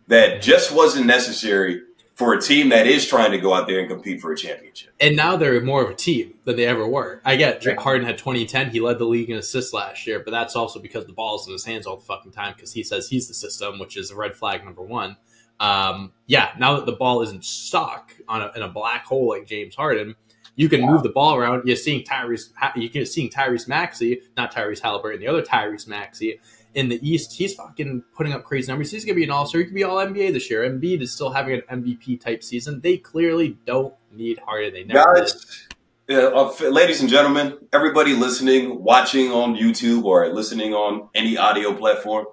that 0.07 0.41
just 0.41 0.74
wasn't 0.74 1.05
necessary 1.05 1.82
for 2.16 2.34
a 2.34 2.41
team 2.41 2.70
that 2.70 2.88
is 2.88 3.05
trying 3.05 3.32
to 3.32 3.38
go 3.38 3.53
out 3.53 3.68
there 3.68 3.80
and 3.80 3.89
compete 3.89 4.22
for 4.22 4.32
a 4.32 4.38
championship. 4.38 4.93
And 5.01 5.18
now 5.18 5.36
they're 5.36 5.59
more 5.59 5.84
of 5.84 5.89
a 5.89 5.95
team 5.95 6.34
than 6.45 6.55
they 6.55 6.66
ever 6.66 6.88
were. 6.88 7.22
I 7.26 7.36
get 7.36 7.63
Harden 7.78 8.07
had 8.07 8.18
2010. 8.18 8.72
He 8.72 8.80
led 8.80 8.99
the 8.99 9.05
league 9.05 9.30
in 9.30 9.38
assists 9.38 9.74
last 9.74 10.07
year, 10.07 10.22
but 10.22 10.32
that's 10.32 10.55
also 10.55 10.80
because 10.80 11.05
the 11.05 11.13
ball's 11.13 11.45
in 11.45 11.53
his 11.53 11.66
hands 11.66 11.86
all 11.86 11.97
the 11.97 12.05
fucking 12.05 12.32
time 12.32 12.53
because 12.55 12.72
he 12.72 12.84
says 12.84 13.09
he's 13.09 13.28
the 13.28 13.34
system, 13.34 13.80
which 13.80 13.97
is 13.97 14.11
a 14.11 14.16
red 14.16 14.34
flag 14.34 14.63
number 14.63 14.82
one. 14.82 15.18
Um, 15.59 16.13
yeah, 16.26 16.51
now 16.57 16.78
that 16.78 16.86
the 16.86 16.93
ball 16.93 17.22
isn't 17.22 17.43
stuck 17.43 18.16
on 18.30 18.41
a, 18.41 18.51
in 18.55 18.61
a 18.61 18.70
black 18.70 19.05
hole 19.05 19.30
like 19.30 19.45
James 19.45 19.76
Harden, 19.76 20.16
you 20.55 20.70
can 20.70 20.82
move 20.82 21.03
the 21.03 21.09
ball 21.09 21.36
around. 21.36 21.63
You're 21.66 21.76
seeing 21.76 22.03
Tyrese, 22.03 22.49
you're 22.76 23.05
seeing 23.05 23.30
Tyrese 23.30 23.68
Maxey, 23.68 24.22
not 24.38 24.53
Tyrese 24.53 24.80
Haliburton, 24.80 25.20
the 25.20 25.28
other 25.28 25.41
Tyrese 25.41 25.86
Maxey 25.86 26.39
in 26.76 26.89
the 26.89 26.99
East. 27.07 27.34
He's 27.34 27.55
fucking 27.55 28.03
putting 28.15 28.34
up 28.34 28.43
crazy 28.43 28.71
numbers. 28.71 28.91
He's 28.91 29.03
gonna 29.03 29.15
be 29.15 29.23
an 29.23 29.32
All 29.32 29.47
Star. 29.47 29.59
He 29.59 29.65
could 29.65 29.73
be 29.73 29.84
All 29.84 29.97
NBA 29.97 30.34
this 30.34 30.49
year. 30.49 30.69
Embiid 30.69 31.01
is 31.01 31.11
still 31.11 31.32
having 31.32 31.61
an 31.67 31.82
MVP 31.82 32.21
type 32.21 32.43
season. 32.43 32.82
They 32.82 32.97
clearly 32.97 33.57
don't 33.65 33.93
need 34.11 34.39
Harden. 34.39 34.73
They 34.73 34.84
never. 34.84 35.15
Guys, 35.15 35.67
uh, 36.09 36.51
ladies 36.69 37.01
and 37.01 37.09
gentlemen, 37.09 37.57
everybody 37.73 38.13
listening, 38.13 38.84
watching 38.84 39.32
on 39.32 39.55
YouTube 39.55 40.03
or 40.03 40.28
listening 40.34 40.73
on 40.73 41.09
any 41.15 41.38
audio 41.38 41.73
platform. 41.73 42.28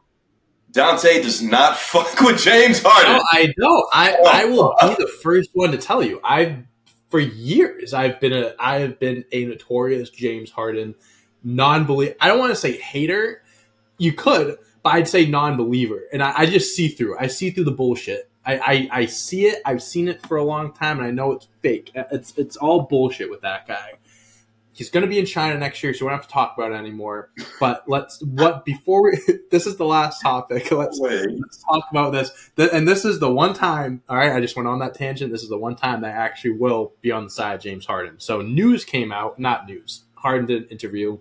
Dante 0.73 1.23
does 1.23 1.41
not 1.43 1.77
fuck 1.79 2.21
with 2.21 2.43
James 2.43 2.83
Harden. 2.83 3.17
No, 3.17 3.23
I 3.31 3.55
don't. 3.59 3.89
I, 3.95 4.17
I 4.27 4.45
will 4.47 4.75
be 4.83 4.95
the 4.99 5.11
first 5.23 5.51
one 5.55 5.71
to 5.71 5.79
tell 5.79 6.03
you. 6.03 6.21
I've 6.25 6.65
for 7.11 7.21
years 7.21 7.93
I've 7.93 8.19
been 8.21 8.33
a 8.33 8.55
I 8.59 8.81
have 8.81 8.99
been 8.99 9.25
a 9.33 9.45
notorious 9.45 10.11
James 10.11 10.51
Harden 10.51 10.95
non-believer. 11.45 12.15
I 12.21 12.29
don't 12.29 12.39
want 12.39 12.51
to 12.51 12.57
say 12.57 12.79
hater. 12.79 13.42
You 14.03 14.13
could, 14.13 14.59
but 14.83 14.95
I'd 14.95 15.07
say 15.07 15.27
non-believer. 15.27 16.07
And 16.13 16.25
I, 16.25 16.33
I 16.39 16.47
just 16.47 16.75
see 16.75 16.89
through. 16.89 17.17
I 17.21 17.29
see 17.29 17.51
through 17.51 17.63
the 17.63 17.71
bullshit. 17.71 18.29
I, 18.45 18.59
I, 18.59 18.89
I 18.91 19.07
see 19.07 19.47
it. 19.47 19.63
I've 19.65 19.81
seen 19.81 20.09
it 20.09 20.27
for 20.27 20.39
a 20.39 20.43
long 20.43 20.73
time, 20.73 20.99
and 20.99 21.07
I 21.07 21.13
know 21.13 21.31
it's 21.31 21.47
fake. 21.61 21.93
Uh, 21.97 22.03
it's 22.11 22.37
it's 22.37 22.57
all 22.57 22.83
bullshit 22.83 23.31
with 23.31 23.43
that 23.43 23.69
guy. 23.69 23.93
He's 24.73 24.91
going 24.91 25.03
to 25.03 25.09
be 25.09 25.21
in 25.21 25.27
China 25.27 25.57
next 25.57 25.85
year, 25.85 25.95
so 25.95 26.05
we 26.05 26.11
don't 26.11 26.19
have 26.19 26.27
to 26.27 26.33
talk 26.33 26.55
about 26.59 26.73
it 26.73 26.75
anymore. 26.75 27.31
But 27.61 27.85
let's 27.87 28.21
what 28.23 28.65
before 28.65 29.05
we. 29.05 29.21
This 29.53 29.69
is 29.69 29.77
the 29.77 29.85
last 29.85 30.21
topic. 30.21 30.73
Let's, 30.73 30.99
let's 30.99 31.63
talk 31.63 31.85
about 31.93 32.11
this. 32.11 32.51
And 32.57 32.89
this 32.89 33.05
is 33.05 33.21
the 33.21 33.31
one 33.31 33.55
time. 33.55 34.03
All 34.09 34.17
right, 34.17 34.33
I 34.33 34.41
just 34.41 34.57
went 34.57 34.67
on 34.67 34.81
that 34.81 34.95
tangent. 34.95 35.31
This 35.31 35.45
is 35.45 35.49
the 35.51 35.59
one 35.59 35.77
time 35.77 36.01
that 36.01 36.09
I 36.09 36.19
actually 36.19 36.53
will 36.53 36.95
be 37.03 37.13
on 37.13 37.23
the 37.23 37.31
side 37.31 37.55
of 37.55 37.61
James 37.61 37.87
Harden. 37.87 38.19
So 38.19 38.43
news 38.43 38.85
came 38.85 39.13
out, 39.13 39.39
not 39.39 39.69
news. 39.69 40.05
Harden 40.15 40.47
did 40.47 40.63
an 40.63 40.69
interview 40.71 41.19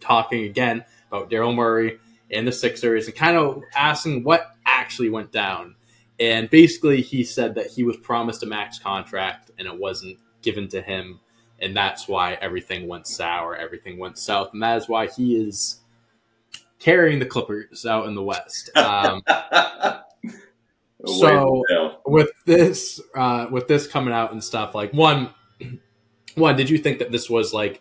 talking 0.00 0.44
again 0.44 0.84
about 1.10 1.30
Daryl 1.30 1.54
Morey 1.54 1.98
and 2.30 2.46
the 2.46 2.52
Sixers 2.52 3.06
and 3.06 3.14
kind 3.14 3.36
of 3.36 3.62
asking 3.74 4.24
what 4.24 4.54
actually 4.64 5.10
went 5.10 5.32
down. 5.32 5.74
And 6.18 6.50
basically, 6.50 7.00
he 7.00 7.24
said 7.24 7.54
that 7.54 7.68
he 7.68 7.82
was 7.82 7.96
promised 7.96 8.42
a 8.42 8.46
max 8.46 8.78
contract 8.78 9.50
and 9.58 9.66
it 9.66 9.78
wasn't 9.78 10.18
given 10.42 10.68
to 10.68 10.82
him 10.82 11.20
and 11.60 11.76
that's 11.76 12.08
why 12.08 12.34
everything 12.34 12.88
went 12.88 13.06
sour, 13.06 13.54
everything 13.54 13.98
went 13.98 14.18
south, 14.18 14.50
and 14.52 14.62
that 14.62 14.78
is 14.78 14.88
why 14.88 15.06
he 15.06 15.36
is 15.36 15.80
carrying 16.78 17.18
the 17.18 17.26
Clippers 17.26 17.84
out 17.84 18.06
in 18.06 18.14
the 18.14 18.22
West. 18.22 18.70
Um, 21.02 21.16
so 21.16 21.64
with 22.04 22.30
this, 22.44 23.00
uh, 23.14 23.46
with 23.50 23.68
this 23.68 23.86
coming 23.86 24.12
out 24.12 24.32
and 24.32 24.44
stuff, 24.44 24.74
like 24.74 24.92
one, 24.92 25.30
one, 26.34 26.56
did 26.56 26.68
you 26.68 26.76
think 26.76 26.98
that 26.98 27.10
this 27.10 27.30
was 27.30 27.54
like? 27.54 27.80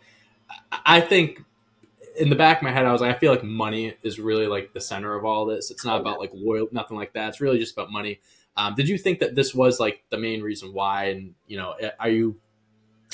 I 0.71 1.01
think 1.01 1.43
in 2.19 2.29
the 2.29 2.35
back 2.35 2.57
of 2.57 2.63
my 2.63 2.71
head, 2.71 2.85
I 2.85 2.91
was 2.91 3.01
like, 3.01 3.15
I 3.15 3.19
feel 3.19 3.31
like 3.31 3.43
money 3.43 3.95
is 4.03 4.19
really 4.19 4.45
like 4.45 4.73
the 4.73 4.81
center 4.81 5.15
of 5.15 5.25
all 5.25 5.45
this. 5.45 5.71
It's 5.71 5.85
not 5.85 5.99
about 6.01 6.19
like 6.19 6.31
loyal, 6.33 6.67
nothing 6.71 6.97
like 6.97 7.13
that. 7.13 7.29
It's 7.29 7.41
really 7.41 7.57
just 7.57 7.73
about 7.73 7.91
money. 7.91 8.19
Um, 8.57 8.75
did 8.75 8.89
you 8.89 8.97
think 8.97 9.19
that 9.19 9.35
this 9.35 9.55
was 9.55 9.79
like 9.79 10.03
the 10.09 10.17
main 10.17 10.41
reason 10.41 10.73
why? 10.73 11.05
And 11.05 11.33
you 11.47 11.57
know, 11.57 11.75
are 11.99 12.09
you 12.09 12.35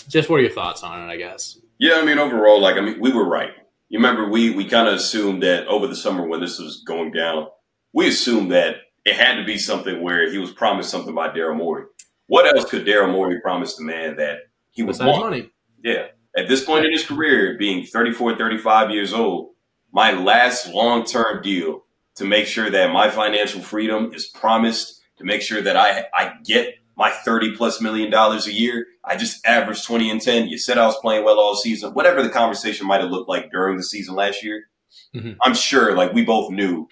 just 0.10 0.30
what 0.30 0.38
are 0.38 0.43
your 0.43 0.51
thoughts 0.51 0.84
on 0.84 1.08
it? 1.08 1.12
I 1.12 1.18
guess. 1.18 1.60
Yeah, 1.78 1.95
I 1.95 2.06
mean, 2.06 2.18
overall, 2.18 2.60
like 2.60 2.78
I 2.78 2.82
mean, 2.82 2.99
we 2.99 3.14
were 3.14 3.28
right. 3.28 3.51
You 3.89 3.99
remember 3.99 4.28
we 4.28 4.49
we 4.49 4.66
kind 4.66 4.88
of 4.88 4.95
assumed 4.95 5.43
that 5.43 5.68
over 5.68 5.88
the 5.88 5.95
summer 5.95 6.28
when 6.28 6.41
this 6.41 6.60
was 6.60 6.84
going 6.86 7.12
down, 7.12 7.47
we 7.93 8.08
assumed 8.08 8.51
that 8.51 8.78
it 9.06 9.16
had 9.16 9.36
to 9.36 9.45
be 9.45 9.58
something 9.58 10.01
where 10.01 10.32
he 10.32 10.39
was 10.39 10.51
promised 10.51 10.89
something 10.89 11.14
by 11.14 11.30
Daryl 11.30 11.56
Morey. 11.56 11.86
What 12.28 12.47
else 12.47 12.68
could 12.68 12.86
Daryl 12.86 13.12
Morey 13.12 13.39
promise 13.39 13.76
the 13.76 13.84
man 13.84 14.16
that 14.16 14.39
he 14.72 14.82
was 14.82 14.99
want? 14.99 15.20
money? 15.20 15.51
Yeah. 15.84 16.08
At 16.38 16.48
this 16.48 16.64
point 16.64 16.86
in 16.86 16.92
his 16.92 17.06
career, 17.06 17.56
being 17.58 17.86
34, 17.86 18.38
35 18.38 18.92
years 18.92 19.14
old, 19.14 19.52
my 19.92 20.12
last 20.12 20.68
long 20.68 21.06
term 21.06 21.42
deal 21.42 21.86
to 22.16 22.26
make 22.26 22.48
sure 22.48 22.70
that 22.70 22.92
my 22.92 23.10
financial 23.10 23.62
freedom 23.62 24.12
is 24.14 24.26
promised, 24.26 25.02
to 25.18 25.24
make 25.24 25.42
sure 25.42 25.62
that 25.62 25.78
I 25.78 26.06
I 26.14 26.34
get 26.44 26.76
my 26.98 27.10
30 27.10 27.56
plus 27.56 27.82
million 27.82 28.10
dollars 28.10 28.48
a 28.48 28.54
year. 28.54 28.86
I 29.04 29.16
just 29.16 29.46
averaged 29.46 29.86
20 29.86 30.10
and 30.10 30.22
10. 30.22 30.48
You 30.48 30.58
said 30.58 30.78
I 30.78 30.86
was 30.86 31.00
playing 31.00 31.24
well 31.24 31.40
all 31.40 31.56
season. 31.56 31.94
Whatever 31.94 32.24
the 32.24 32.30
conversation 32.30 32.88
might 32.88 33.02
have 33.02 33.12
looked 33.12 33.30
like 33.30 33.52
during 33.52 33.78
the 33.78 33.84
season 33.84 34.16
last 34.16 34.44
year, 34.44 34.66
mm-hmm. 35.14 35.34
I'm 35.44 35.56
sure 35.56 35.96
like 35.96 36.14
we 36.14 36.24
both 36.24 36.52
knew 36.52 36.88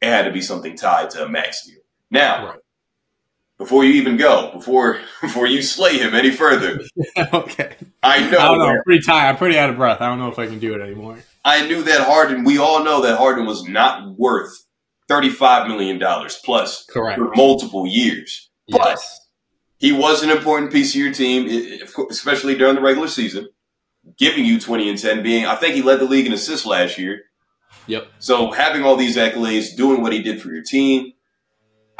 it 0.00 0.08
had 0.08 0.24
to 0.24 0.32
be 0.32 0.42
something 0.42 0.76
tied 0.76 1.10
to 1.10 1.24
a 1.24 1.28
max 1.28 1.66
deal. 1.66 1.80
Now, 2.10 2.46
right. 2.46 2.58
Before 3.62 3.84
you 3.84 3.92
even 3.94 4.16
go, 4.16 4.50
before 4.52 5.00
before 5.20 5.46
you 5.46 5.62
slay 5.62 5.98
him 5.98 6.14
any 6.14 6.30
further, 6.30 6.80
okay. 7.32 7.76
I 8.02 8.30
know. 8.30 8.38
I 8.38 8.48
don't 8.48 8.58
know. 8.58 8.66
I'm 8.66 8.82
pretty 8.84 9.04
tired. 9.04 9.30
I'm 9.30 9.36
pretty 9.36 9.58
out 9.58 9.70
of 9.70 9.76
breath. 9.76 10.00
I 10.00 10.06
don't 10.06 10.18
know 10.18 10.28
if 10.28 10.38
I 10.38 10.46
can 10.46 10.58
do 10.58 10.74
it 10.74 10.80
anymore. 10.80 11.18
I 11.44 11.66
knew 11.66 11.82
that 11.84 12.06
Harden. 12.06 12.44
We 12.44 12.58
all 12.58 12.84
know 12.84 13.02
that 13.02 13.18
Harden 13.18 13.46
was 13.46 13.66
not 13.68 14.18
worth 14.18 14.52
thirty-five 15.08 15.68
million 15.68 15.98
dollars 15.98 16.40
plus 16.44 16.84
Correct. 16.86 17.18
for 17.18 17.30
multiple 17.34 17.86
years. 17.86 18.50
Yes. 18.66 18.78
But 18.78 18.98
he 19.82 19.90
was 19.90 20.22
an 20.22 20.30
important 20.30 20.72
piece 20.72 20.94
of 20.94 21.00
your 21.00 21.12
team, 21.12 21.80
especially 22.08 22.56
during 22.56 22.76
the 22.76 22.80
regular 22.80 23.08
season, 23.08 23.48
giving 24.16 24.44
you 24.44 24.60
20 24.60 24.88
and 24.88 24.96
10, 24.96 25.24
being, 25.24 25.44
I 25.44 25.56
think 25.56 25.74
he 25.74 25.82
led 25.82 25.98
the 25.98 26.04
league 26.04 26.24
in 26.24 26.32
assists 26.32 26.64
last 26.64 26.98
year. 26.98 27.22
Yep. 27.88 28.06
So 28.20 28.52
having 28.52 28.84
all 28.84 28.94
these 28.94 29.16
accolades, 29.16 29.74
doing 29.76 30.00
what 30.00 30.12
he 30.12 30.22
did 30.22 30.40
for 30.40 30.52
your 30.52 30.62
team, 30.62 31.14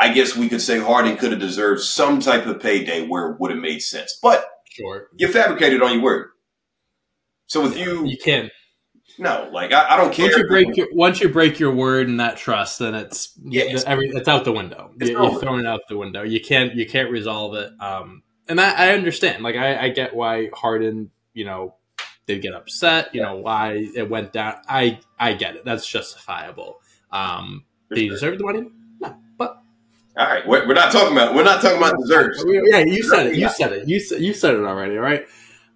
I 0.03 0.12
guess 0.12 0.36
we 0.36 0.48
could 0.48 0.61
say 0.61 0.80
Harden 0.80 1.16
could 1.16 1.30
have 1.30 1.40
deserved 1.40 1.80
some 1.80 2.18
type 2.18 2.44
of 2.46 2.61
payday 2.61 3.07
where 3.07 3.30
it 3.30 3.40
would 3.40 3.53
have 3.53 3.61
made 3.61 3.78
sense. 3.82 4.18
But 4.20 4.44
sure. 4.68 5.07
you 5.16 5.28
fabricated 5.28 5.80
on 5.80 5.92
your 5.92 6.03
word. 6.03 6.30
So 7.46 7.62
with 7.62 7.78
you, 7.78 8.05
you 8.05 8.18
can 8.18 8.50
no, 9.16 9.48
like 9.53 9.72
I, 9.72 9.90
I, 9.90 9.96
don't 9.96 10.12
care. 10.12 10.26
Once 10.26 10.36
you 10.38 10.46
break 10.48 10.76
your 10.76 10.88
once 10.92 11.20
you 11.20 11.28
break 11.28 11.61
your 11.61 11.72
word 11.72 12.09
and 12.09 12.18
that 12.18 12.36
trust, 12.36 12.80
then 12.80 12.94
it's 12.94 13.38
yeah, 13.44 13.64
it's, 13.64 13.84
every 13.84 14.09
it's 14.09 14.26
out 14.26 14.44
the 14.44 14.53
window. 14.53 14.90
It's 14.98 15.11
you, 15.11 15.18
are 15.18 15.38
throwing 15.38 15.61
it 15.61 15.66
out 15.66 15.82
the 15.88 15.98
window. 15.98 16.22
You 16.22 16.40
can't 16.40 16.74
you 16.74 16.86
can't 16.86 17.11
resolve 17.11 17.55
it. 17.55 17.70
Um, 17.78 18.22
and 18.48 18.61
I, 18.61 18.88
I 18.88 18.92
understand. 18.94 19.44
Like 19.44 19.55
I, 19.55 19.84
I, 19.84 19.88
get 19.90 20.14
why 20.14 20.48
Harden, 20.53 21.11
you 21.34 21.44
know, 21.44 21.74
they 22.26 22.38
get 22.38 22.55
upset. 22.55 23.14
You 23.14 23.20
yeah. 23.20 23.28
know 23.28 23.36
why 23.36 23.90
it 23.94 24.09
went 24.09 24.32
down. 24.32 24.57
I 24.66 24.98
I 25.18 25.34
get 25.34 25.57
it. 25.57 25.64
That's 25.64 25.86
justifiable. 25.86 26.80
Um, 27.11 27.64
they 27.90 28.09
deserve 28.09 28.38
the 28.38 28.44
money. 28.44 28.70
All 30.16 30.26
right, 30.26 30.46
we're, 30.46 30.66
we're 30.68 30.74
not 30.74 30.92
talking 30.92 31.12
about 31.16 31.34
we're 31.34 31.44
not 31.44 31.62
talking 31.62 31.78
about 31.78 31.94
deserves. 31.98 32.44
Yeah, 32.46 32.78
you 32.80 33.02
said 33.02 33.28
it. 33.28 33.36
You 33.36 33.48
said 33.48 33.72
it. 33.72 33.88
You 33.88 34.00
you 34.18 34.34
said 34.34 34.54
it 34.54 34.60
already. 34.62 34.96
All 34.96 35.02
right, 35.02 35.26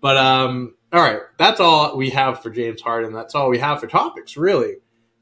but 0.01 0.16
um 0.18 0.74
all 0.93 1.01
right, 1.03 1.20
that's 1.39 1.59
all 1.61 1.97
we 1.97 2.11
have 2.11 2.43
for 2.43 2.51
James 2.51 2.80
Harden. 2.82 3.12
That's 3.12 3.34
all 3.34 3.49
we 3.49 3.59
have 3.59 3.80
for 3.80 3.87
topics, 3.87 4.37
really. 4.37 4.76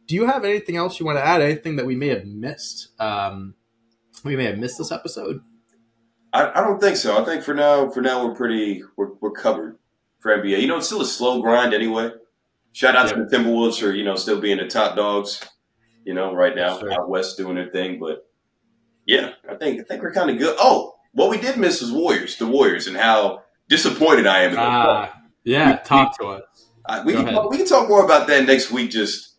Do 0.06 0.14
you 0.14 0.26
have 0.26 0.44
anything 0.44 0.76
else 0.76 1.00
you 1.00 1.06
want 1.06 1.18
to 1.18 1.24
add? 1.26 1.40
Anything 1.40 1.76
that 1.76 1.86
we 1.86 1.96
may 1.96 2.08
have 2.08 2.26
missed? 2.26 2.88
Um, 3.00 3.54
we 4.24 4.36
may 4.36 4.44
have 4.44 4.58
missed 4.58 4.76
this 4.78 4.92
episode. 4.92 5.40
I, 6.32 6.50
I 6.50 6.60
don't 6.60 6.78
think 6.80 6.96
so. 6.96 7.16
I 7.20 7.24
think 7.24 7.42
for 7.42 7.54
now, 7.54 7.88
for 7.90 8.02
now, 8.02 8.26
we're 8.26 8.34
pretty 8.34 8.82
we're, 8.96 9.12
we're 9.20 9.30
covered 9.30 9.78
for 10.20 10.36
NBA. 10.36 10.60
You 10.60 10.66
know, 10.66 10.76
it's 10.78 10.86
still 10.86 11.00
a 11.00 11.06
slow 11.06 11.40
grind 11.40 11.72
anyway. 11.72 12.10
Shout 12.72 12.96
out 12.96 13.08
to 13.08 13.14
the 13.14 13.24
Timberwolves 13.36 13.80
for 13.80 13.92
you 13.92 14.04
know 14.04 14.16
still 14.16 14.40
being 14.40 14.58
the 14.58 14.66
top 14.66 14.96
dogs. 14.96 15.40
you 16.04 16.12
know, 16.14 16.34
right 16.34 16.54
now 16.54 16.78
Sure. 16.78 16.92
out 16.92 17.08
west 17.08 17.38
doing 17.38 17.54
their 17.54 17.70
thing. 17.70 17.98
But 17.98 18.28
yeah, 19.06 19.32
I 19.48 19.54
think 19.56 19.80
I 19.80 19.84
think 19.84 20.02
we're 20.02 20.12
kind 20.12 20.30
of 20.30 20.38
good. 20.38 20.56
Oh, 20.58 20.94
what 21.12 21.30
we 21.30 21.38
did 21.38 21.56
miss 21.58 21.80
was 21.80 21.92
Warriors, 21.92 22.36
the 22.36 22.46
Warriors, 22.46 22.86
and 22.86 22.96
how 22.96 23.42
disappointed 23.68 24.26
I 24.26 24.42
am 24.44 24.52
in. 24.52 24.58
Ah, 24.58 25.14
yeah, 25.44 25.76
talk 25.76 26.18
to 26.18 26.26
us. 26.26 26.42
Uh, 26.86 27.02
we 27.06 27.12
Go 27.12 27.20
can 27.20 27.28
ahead. 27.28 27.36
talk, 27.42 27.50
we 27.50 27.56
can 27.56 27.66
talk 27.66 27.88
more 27.88 28.04
about 28.04 28.26
that 28.28 28.46
next 28.46 28.70
week. 28.70 28.90
Just 28.90 29.36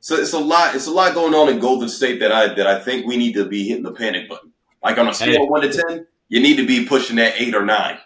so 0.00 0.16
it's 0.16 0.32
a 0.32 0.38
lot. 0.38 0.74
It's 0.74 0.86
a 0.86 0.90
lot 0.90 1.14
going 1.14 1.34
on 1.34 1.48
in 1.48 1.58
Golden 1.58 1.88
State 1.88 2.20
that 2.20 2.32
I 2.32 2.54
that 2.54 2.66
I 2.66 2.80
think 2.80 3.06
we 3.06 3.16
need 3.16 3.34
to 3.34 3.44
be 3.44 3.68
hitting 3.68 3.84
the 3.84 3.92
panic 3.92 4.28
button. 4.28 4.52
Like 4.82 4.96
on 4.98 5.08
a 5.08 5.14
scale 5.14 5.32
Hey. 5.32 5.42
of 5.42 5.48
one 5.48 5.60
to 5.62 5.72
ten, 5.72 6.06
you 6.28 6.40
need 6.40 6.56
to 6.56 6.66
be 6.66 6.84
pushing 6.86 7.16
that 7.16 7.34
eight 7.40 7.54
or 7.54 7.64
nine. 7.64 7.98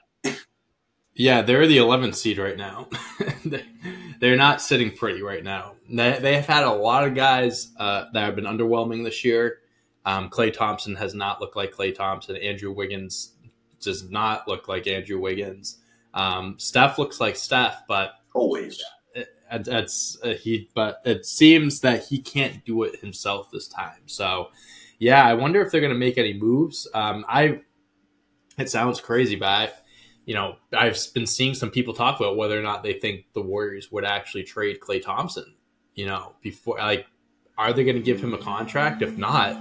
Yeah, 1.17 1.43
they're 1.43 1.67
the 1.69 1.77
11th 1.77 2.17
seed 2.17 2.39
right 2.39 2.57
now. 2.57 2.89
They- 3.45 3.65
they're 4.21 4.37
not 4.37 4.61
sitting 4.61 4.91
pretty 4.91 5.23
right 5.23 5.45
now. 5.45 5.75
They, 5.89 6.19
they 6.19 6.35
have 6.35 6.47
had 6.47 6.65
a 6.65 6.73
lot 6.73 7.05
of 7.07 7.15
guys 7.15 7.73
uh, 7.79 8.07
that 8.13 8.25
have 8.25 8.35
been 8.35 8.47
underwhelming 8.47 9.05
this 9.05 9.25
year. 9.25 9.59
Um, 10.07 10.29
Klay 10.29 10.53
Thompson 10.53 10.95
has 10.97 11.15
not 11.15 11.41
looked 11.41 11.57
like 11.57 11.73
Klay 11.73 11.95
Thompson. 11.95 12.37
Andrew 12.37 12.73
Wiggins 12.73 13.33
does 13.81 14.11
not 14.11 14.47
look 14.49 14.69
like 14.69 14.87
Andrew 14.87 15.19
Wiggins. 15.19 15.79
Um, 16.13 16.57
Steph 16.59 16.99
looks 16.99 17.21
like 17.21 17.37
Steph, 17.37 17.83
but 17.89 18.15
Always. 18.35 18.83
it, 19.15 19.29
it's 19.51 20.19
uh, 20.23 20.35
he. 20.35 20.69
But 20.75 21.01
it 21.05 21.27
seems 21.27 21.81
that 21.81 22.05
he 22.05 22.19
can't 22.19 22.65
do 22.65 22.83
it 22.85 23.01
himself 23.01 23.51
this 23.51 23.69
time. 23.69 24.03
So, 24.07 24.49
yeah, 24.99 25.25
I 25.27 25.35
wonder 25.35 25.61
if 25.61 25.71
they're 25.71 25.81
going 25.81 25.93
to 25.93 25.99
make 25.99 26.19
any 26.19 26.35
moves. 26.35 26.89
Um, 26.95 27.25
I. 27.29 27.61
It 28.57 28.71
sounds 28.71 29.01
crazy, 29.01 29.35
but 29.35 29.49
I, 29.49 29.73
you 30.27 30.35
know, 30.35 30.57
I've 30.73 30.97
been 31.13 31.27
seeing 31.27 31.55
some 31.55 31.71
people 31.71 31.93
talk 31.93 32.21
about 32.21 32.37
whether 32.37 32.57
or 32.59 32.63
not 32.63 32.85
they 32.85 32.93
think 32.93 33.27
the 33.35 33.43
Warriors 33.43 33.91
would 33.91 34.05
actually 34.05 34.45
trade 34.45 34.79
Klay 34.81 35.03
Thompson. 35.03 35.55
You 35.95 36.07
know, 36.07 36.35
before 36.41 36.79
like, 36.79 37.07
are 37.59 37.73
they 37.73 37.85
going 37.85 37.97
to 37.97 38.03
give 38.03 38.23
him 38.23 38.35
a 38.35 38.39
contract? 38.39 39.03
If 39.03 39.19
not, 39.19 39.57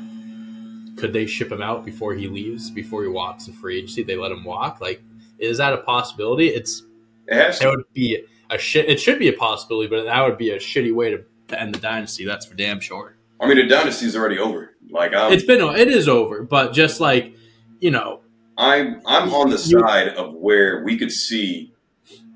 could 1.03 1.11
they 1.11 1.25
ship 1.25 1.51
him 1.51 1.61
out 1.61 1.83
before 1.83 2.13
he 2.13 2.29
leaves? 2.29 2.71
Before 2.71 3.03
he 3.03 3.09
walks 3.09 3.49
in 3.49 3.53
free 3.53 3.79
agency, 3.79 4.03
they 4.03 4.15
let 4.15 4.31
him 4.31 4.45
walk. 4.45 4.79
Like, 4.79 5.03
is 5.37 5.57
that 5.57 5.73
a 5.73 5.79
possibility? 5.79 6.47
It's 6.47 6.83
It 7.27 7.35
has 7.35 7.59
that 7.59 7.67
would 7.67 7.83
be 7.91 8.23
a 8.49 8.57
shit. 8.57 8.89
It 8.89 9.01
should 9.01 9.19
be 9.19 9.27
a 9.27 9.33
possibility, 9.33 9.89
but 9.89 10.05
that 10.05 10.21
would 10.21 10.37
be 10.37 10.51
a 10.51 10.59
shitty 10.59 10.95
way 10.95 11.09
to, 11.09 11.25
to 11.49 11.61
end 11.61 11.75
the 11.75 11.79
dynasty. 11.79 12.23
That's 12.23 12.45
for 12.45 12.55
damn 12.55 12.79
sure. 12.79 13.17
I 13.41 13.47
mean, 13.47 13.57
the 13.57 13.67
dynasty's 13.67 14.15
already 14.15 14.39
over. 14.39 14.77
Like 14.89 15.13
I'm, 15.13 15.33
It's 15.33 15.43
been 15.43 15.59
it 15.59 15.89
is 15.89 16.07
over, 16.07 16.41
but 16.41 16.71
just 16.71 17.01
like 17.01 17.35
you 17.81 17.91
know, 17.91 18.21
I'm 18.57 19.01
I'm 19.05 19.33
on 19.33 19.49
the 19.49 19.57
side 19.57 20.07
of 20.07 20.35
where 20.35 20.85
we 20.85 20.97
could 20.97 21.11
see 21.11 21.73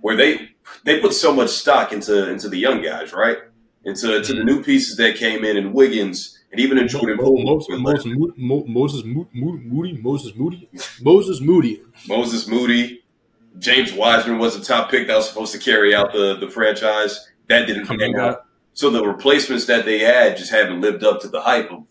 where 0.02 0.18
they 0.18 0.50
they 0.84 1.00
put 1.00 1.14
so 1.14 1.34
much 1.34 1.52
stock 1.52 1.94
into 1.94 2.30
into 2.30 2.50
the 2.50 2.58
young 2.58 2.82
guys, 2.82 3.14
right? 3.14 3.38
Into 3.86 4.22
to 4.22 4.34
the 4.34 4.40
mm-hmm. 4.40 4.46
new 4.46 4.62
pieces 4.62 4.98
that 4.98 5.16
came 5.16 5.46
in 5.46 5.56
and 5.56 5.74
Wiggins 5.74 6.37
and 6.52 6.60
even 6.60 6.78
in 6.78 6.88
Jordan. 6.88 7.18
Moses, 7.20 7.68
Moses, 7.80 8.06
Mo- 8.06 8.34
Mo- 8.38 8.66
Moses 8.68 9.04
Mo- 9.04 9.28
Mo- 9.34 9.60
Moody, 9.64 9.94
Moses 10.02 10.34
Moody, 10.36 10.70
Moses 11.02 11.42
Moody. 11.42 11.82
Moses 12.08 12.48
Moody, 12.48 13.04
James 13.60 13.92
Wiseman 13.94 14.40
was 14.40 14.58
the 14.58 14.64
top 14.64 14.90
pick 14.90 15.08
that 15.08 15.16
was 15.16 15.28
supposed 15.28 15.52
to 15.54 15.60
carry 15.60 15.94
out 15.96 16.14
the, 16.14 16.38
the 16.38 16.50
franchise. 16.50 17.28
That 17.50 17.66
didn't 17.66 17.88
pan 17.88 18.16
out. 18.16 18.30
out. 18.30 18.46
So 18.74 18.90
the 18.90 19.06
replacements 19.06 19.66
that 19.66 19.86
they 19.86 20.00
had 20.00 20.38
just 20.38 20.52
haven't 20.52 20.82
lived 20.82 21.04
up 21.04 21.22
to 21.22 21.28
the 21.28 21.42
hype 21.42 21.72
of 21.72 21.84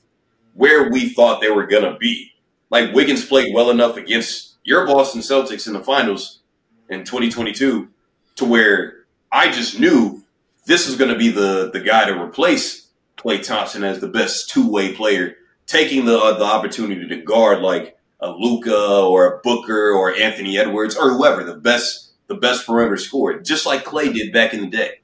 where 0.55 0.91
we 0.91 1.09
thought 1.11 1.41
they 1.41 1.51
were 1.51 1.67
gonna 1.67 1.97
be. 1.99 2.33
Like 2.71 2.95
Wiggins 2.95 3.25
played 3.25 3.53
well 3.55 3.71
enough 3.71 3.97
against 3.97 4.57
your 4.65 4.87
Boston 4.87 5.21
Celtics 5.21 5.67
in 5.67 5.73
the 5.73 5.83
finals 5.83 6.41
in 6.89 7.01
2022 7.05 7.89
to 8.37 8.45
where 8.45 9.05
I 9.33 9.51
just 9.51 9.79
knew 9.81 10.23
this 10.67 10.87
was 10.87 10.97
gonna 10.97 11.17
be 11.17 11.31
the 11.31 11.71
the 11.73 11.81
guy 11.81 12.07
to 12.07 12.21
replace 12.21 12.86
Klay 13.17 13.45
Thompson 13.45 13.85
as 13.85 14.01
the 14.01 14.09
best 14.09 14.51
two 14.51 14.69
way 14.71 14.95
player, 14.95 15.37
taking 15.67 16.05
the 16.05 16.19
uh, 16.19 16.39
the 16.39 16.45
opportunity 16.45 17.09
to 17.09 17.23
guard 17.23 17.61
like 17.61 17.99
a 18.21 18.31
Luka 18.31 19.01
or 19.03 19.27
a 19.27 19.41
Booker 19.43 19.91
or 19.91 20.14
Anthony 20.14 20.59
Edwards 20.59 20.97
or 20.97 21.12
whoever 21.12 21.45
the 21.45 21.57
best 21.57 22.12
the 22.29 22.35
best 22.35 22.67
perimeter 22.67 22.97
scorer, 22.97 23.41
just 23.41 23.67
like 23.67 23.85
Klay 23.85 24.12
did 24.12 24.33
back 24.33 24.53
in 24.53 24.61
the 24.62 24.67
day. 24.69 25.01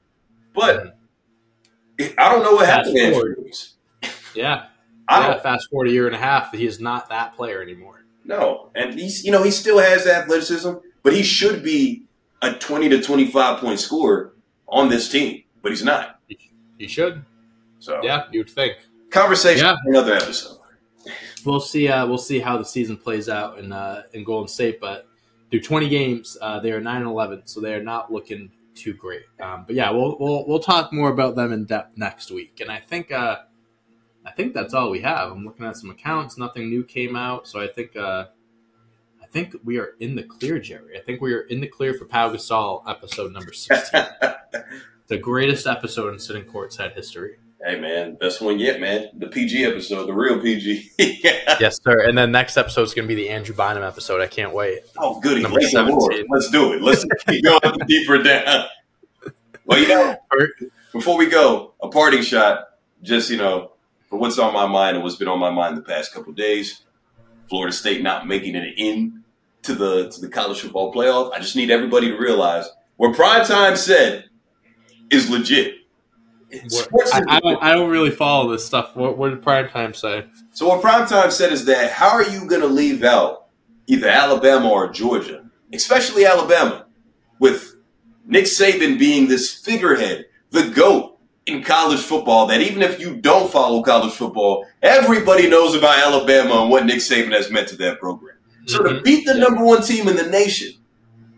But 0.53 0.97
I 2.17 2.31
don't 2.31 2.43
know 2.43 2.53
what 2.53 2.65
Fast 2.65 2.89
happened. 2.89 3.13
forward. 3.13 3.55
Yeah, 4.35 4.65
I 5.07 5.27
don't 5.27 5.41
Fast 5.41 5.69
forward 5.69 5.87
a 5.87 5.91
year 5.91 6.07
and 6.07 6.15
a 6.15 6.19
half, 6.19 6.51
he 6.51 6.65
is 6.65 6.79
not 6.79 7.09
that 7.09 7.35
player 7.35 7.61
anymore. 7.61 8.05
No, 8.25 8.69
and 8.75 8.93
he's 8.93 9.23
you 9.23 9.31
know 9.31 9.43
he 9.43 9.51
still 9.51 9.79
has 9.79 10.07
athleticism, 10.07 10.73
but 11.01 11.13
he 11.13 11.23
should 11.23 11.63
be 11.63 12.03
a 12.41 12.53
twenty 12.53 12.89
to 12.89 13.01
twenty 13.01 13.27
five 13.27 13.59
point 13.59 13.79
scorer 13.79 14.33
on 14.67 14.89
this 14.89 15.09
team, 15.09 15.43
but 15.61 15.71
he's 15.71 15.83
not. 15.83 16.19
He 16.77 16.87
should. 16.87 17.23
So 17.83 17.99
Yeah, 18.03 18.27
you'd 18.31 18.49
think. 18.49 18.77
conversation 19.09 19.65
Yeah. 19.65 19.75
for 19.83 19.89
another 19.91 20.13
episode. 20.13 20.57
We'll 21.45 21.59
see. 21.59 21.89
Uh, 21.89 22.07
we'll 22.07 22.17
see 22.17 22.39
how 22.39 22.57
the 22.57 22.63
season 22.63 22.95
plays 22.95 23.27
out 23.27 23.59
in 23.59 23.73
uh, 23.73 24.03
in 24.13 24.23
Golden 24.23 24.47
State. 24.47 24.79
But 24.79 25.05
through 25.51 25.59
20 25.61 25.89
games, 25.89 26.37
uh, 26.41 26.59
they 26.61 26.71
are 26.71 26.79
9 26.79 26.95
and 27.01 27.05
11, 27.05 27.41
so 27.45 27.59
they 27.59 27.73
are 27.73 27.83
not 27.83 28.11
looking 28.11 28.49
too 28.73 28.93
great. 28.93 29.23
Um, 29.41 29.65
but 29.67 29.75
yeah, 29.75 29.89
we'll, 29.91 30.17
we'll 30.19 30.47
we'll 30.47 30.59
talk 30.59 30.93
more 30.93 31.09
about 31.09 31.35
them 31.35 31.51
in 31.51 31.65
depth 31.65 31.97
next 31.97 32.31
week. 32.31 32.59
And 32.61 32.71
I 32.71 32.79
think 32.79 33.11
uh, 33.11 33.39
I 34.25 34.31
think 34.31 34.53
that's 34.53 34.73
all 34.73 34.89
we 34.89 35.01
have. 35.01 35.31
I'm 35.33 35.43
looking 35.43 35.65
at 35.65 35.75
some 35.75 35.89
accounts. 35.89 36.37
Nothing 36.37 36.69
new 36.69 36.83
came 36.85 37.17
out, 37.17 37.45
so 37.47 37.59
I 37.59 37.67
think 37.67 37.97
uh, 37.97 38.27
I 39.21 39.25
think 39.27 39.55
we 39.65 39.77
are 39.79 39.95
in 39.99 40.15
the 40.15 40.23
clear, 40.23 40.57
Jerry. 40.59 40.97
I 40.97 41.01
think 41.01 41.19
we 41.21 41.33
are 41.33 41.41
in 41.41 41.59
the 41.59 41.67
clear 41.67 41.93
for 41.93 42.05
Pau 42.05 42.31
Gasol 42.33 42.89
episode 42.89 43.33
number 43.33 43.51
16, 43.51 44.01
the 45.07 45.17
greatest 45.17 45.67
episode 45.67 46.13
in 46.13 46.19
sitting 46.19 46.45
courtside 46.45 46.93
history. 46.95 47.35
Hey 47.65 47.79
man, 47.79 48.15
best 48.15 48.41
one 48.41 48.59
yet, 48.59 48.81
man. 48.81 49.07
The 49.13 49.27
PG 49.27 49.63
episode, 49.63 50.07
the 50.07 50.13
real 50.13 50.39
PG. 50.39 50.91
Yes, 51.59 51.79
sir. 51.81 52.01
And 52.01 52.17
then 52.17 52.31
next 52.31 52.57
episode 52.57 52.81
is 52.81 52.93
going 52.93 53.07
to 53.07 53.15
be 53.15 53.15
the 53.15 53.29
Andrew 53.29 53.55
Bynum 53.55 53.83
episode. 53.83 54.19
I 54.19 54.27
can't 54.27 54.53
wait. 54.53 54.81
Oh, 54.97 55.21
goody. 55.21 55.43
Number 55.43 55.61
Lord. 55.61 56.25
Let's 56.29 56.49
do 56.49 56.73
it. 56.73 56.81
Let's 56.81 57.05
keep 57.27 57.45
going 57.45 57.61
deeper 57.87 58.17
down. 58.17 58.65
Well, 59.65 59.79
you 59.79 59.87
know, 59.87 60.17
before 60.91 61.17
we 61.17 61.27
go, 61.27 61.73
a 61.81 61.87
parting 61.87 62.21
shot, 62.21 62.65
just, 63.01 63.29
you 63.29 63.37
know, 63.37 63.71
for 64.09 64.19
what's 64.19 64.37
on 64.39 64.53
my 64.53 64.65
mind 64.65 64.97
and 64.97 65.03
what's 65.03 65.15
been 65.15 65.29
on 65.29 65.39
my 65.39 65.51
mind 65.51 65.77
the 65.77 65.83
past 65.83 66.13
couple 66.13 66.31
of 66.31 66.35
days. 66.35 66.81
Florida 67.47 67.71
State 67.71 68.01
not 68.01 68.27
making 68.27 68.55
it 68.55 68.73
in 68.77 69.23
to 69.61 69.73
the 69.73 70.09
to 70.09 70.19
the 70.19 70.27
college 70.27 70.59
football 70.59 70.93
playoff. 70.93 71.31
I 71.31 71.39
just 71.39 71.55
need 71.55 71.71
everybody 71.71 72.09
to 72.09 72.17
realize 72.17 72.67
what 72.97 73.15
primetime 73.15 73.77
said 73.77 74.25
is 75.09 75.29
legit. 75.29 75.75
Sports 76.67 77.13
I, 77.13 77.23
I, 77.27 77.39
don't, 77.39 77.63
I 77.63 77.73
don't 77.73 77.89
really 77.89 78.11
follow 78.11 78.51
this 78.51 78.65
stuff. 78.65 78.95
What, 78.95 79.17
what 79.17 79.29
did 79.29 79.41
Primetime 79.41 79.95
say? 79.95 80.25
So 80.51 80.67
what 80.67 80.81
primetime 80.83 81.31
said 81.31 81.51
is 81.51 81.65
that 81.65 81.91
how 81.91 82.09
are 82.09 82.23
you 82.27 82.45
going 82.47 82.61
to 82.61 82.67
leave 82.67 83.03
out 83.03 83.47
either 83.87 84.07
Alabama 84.07 84.69
or 84.69 84.89
Georgia, 84.91 85.45
especially 85.73 86.25
Alabama, 86.25 86.85
with 87.39 87.75
Nick 88.25 88.45
Saban 88.45 88.97
being 88.99 89.27
this 89.27 89.53
figurehead, 89.53 90.25
the 90.51 90.69
goat 90.69 91.17
in 91.45 91.63
college 91.63 91.99
football? 91.99 92.47
That 92.47 92.61
even 92.61 92.81
if 92.81 92.99
you 92.99 93.15
don't 93.15 93.51
follow 93.51 93.81
college 93.81 94.13
football, 94.13 94.65
everybody 94.81 95.49
knows 95.49 95.75
about 95.75 95.97
Alabama 95.97 96.61
and 96.61 96.69
what 96.69 96.85
Nick 96.85 96.99
Saban 96.99 97.31
has 97.33 97.49
meant 97.51 97.67
to 97.69 97.75
that 97.77 97.99
program. 97.99 98.37
So 98.67 98.81
to 98.83 98.89
Mhm. 98.89 99.03
beat 99.03 99.25
the 99.25 99.33
number 99.33 99.63
one 99.63 99.81
team 99.81 100.07
in 100.07 100.15
the 100.15 100.27
nation, 100.27 100.73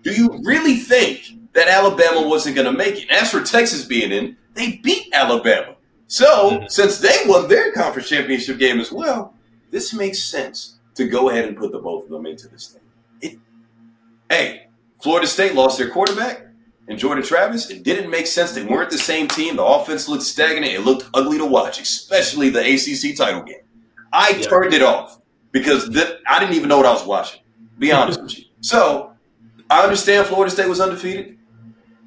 do 0.03 0.11
you 0.11 0.41
really 0.43 0.75
think 0.75 1.21
that 1.53 1.67
Alabama 1.69 2.27
wasn't 2.27 2.55
going 2.55 2.65
to 2.71 2.77
make 2.77 3.01
it? 3.01 3.09
As 3.09 3.31
for 3.31 3.41
Texas 3.41 3.85
being 3.85 4.11
in, 4.11 4.37
they 4.55 4.77
beat 4.83 5.07
Alabama. 5.13 5.75
So 6.07 6.51
Mhm. 6.51 6.71
since 6.71 6.97
they 6.99 7.15
won 7.25 7.47
their 7.47 7.71
conference 7.71 8.09
championship 8.09 8.57
game 8.57 8.79
as 8.79 8.91
well, 8.91 9.33
this 9.71 9.93
makes 9.93 10.19
sense 10.23 10.75
to 10.95 11.07
go 11.07 11.29
ahead 11.29 11.45
and 11.45 11.57
put 11.57 11.71
the 11.71 11.79
both 11.79 12.05
of 12.05 12.09
them 12.09 12.25
into 12.25 12.47
this 12.47 12.67
thing. 12.67 12.81
It, 13.21 13.39
hey, 14.29 14.67
Florida 15.01 15.27
State 15.27 15.55
lost 15.55 15.77
their 15.77 15.89
quarterback 15.89 16.47
and 16.87 16.97
Jordan 16.99 17.23
Travis. 17.23 17.69
It 17.69 17.83
didn't 17.83 18.09
make 18.09 18.27
sense. 18.27 18.51
They 18.51 18.63
weren't 18.63 18.91
the 18.91 18.97
same 18.97 19.27
team. 19.27 19.55
The 19.57 19.63
offense 19.63 20.07
looked 20.07 20.23
stagnant. 20.23 20.73
It 20.73 20.81
looked 20.81 21.05
ugly 21.13 21.37
to 21.37 21.45
watch, 21.45 21.81
especially 21.81 22.49
the 22.49 22.59
ACC 22.61 23.13
title 23.15 23.41
game. 23.43 23.61
I 24.13 24.29
Yeah. 24.39 24.47
turned 24.47 24.73
it 24.73 24.81
off 24.83 25.19
because 25.51 25.89
th- 25.89 26.19
I 26.27 26.39
didn't 26.39 26.55
even 26.55 26.69
know 26.69 26.77
what 26.77 26.85
I 26.85 26.93
was 26.93 27.03
watching. 27.05 27.41
Be 27.79 27.91
honest 27.91 28.21
with 28.21 28.37
you. 28.37 28.45
So 28.61 29.11
I 29.69 29.83
understand 29.83 30.27
Florida 30.27 30.51
State 30.51 30.69
was 30.69 30.79
undefeated, 30.79 31.37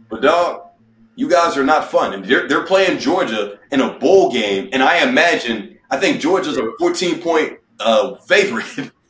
but 0.09 0.23
dog, 0.23 0.63
you 1.19 1.29
guys 1.29 1.57
are 1.57 1.65
not 1.65 1.91
fun, 1.91 2.15
and 2.15 2.25
they're 2.25 2.47
they're 2.47 2.65
playing 2.65 3.01
Georgia 3.01 3.59
in 3.73 3.81
a 3.81 3.99
bowl 3.99 4.31
game, 4.31 4.69
and 4.73 4.85
I 4.85 5.03
imagine 5.03 5.77
I 5.91 5.97
think 5.97 6.21
Georgia's 6.21 6.57
a 6.59 6.71
14 6.79 7.21
point 7.21 7.59
uh, 7.81 8.15
favorite. 8.17 8.93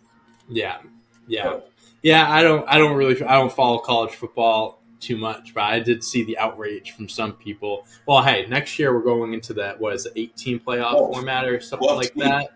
Yeah, 0.51 0.79
yeah, 1.27 1.59
yeah. 2.03 2.33
I 2.33 2.43
don't. 2.43 2.67
I 2.67 2.79
don't 2.79 2.97
really. 2.97 3.23
I 3.23 3.35
don't 3.35 3.53
follow 3.53 3.81
college 3.81 4.13
football 4.15 4.81
too 4.99 5.19
much, 5.19 5.53
but 5.53 5.65
I 5.65 5.79
did 5.79 6.03
see 6.03 6.25
the 6.25 6.39
outrage 6.39 6.93
from 6.93 7.07
some 7.07 7.35
people. 7.35 7.87
Well, 8.07 8.23
hey, 8.23 8.47
next 8.47 8.79
year 8.79 8.95
we're 8.95 9.05
going 9.05 9.35
into 9.35 9.53
that 9.55 9.79
was 9.79 10.07
it, 10.07 10.15
18 10.17 10.61
playoff 10.61 10.93
format 11.13 11.45
or 11.45 11.61
something 11.61 11.87
like 11.95 12.15
teams. 12.15 12.25
that. 12.25 12.49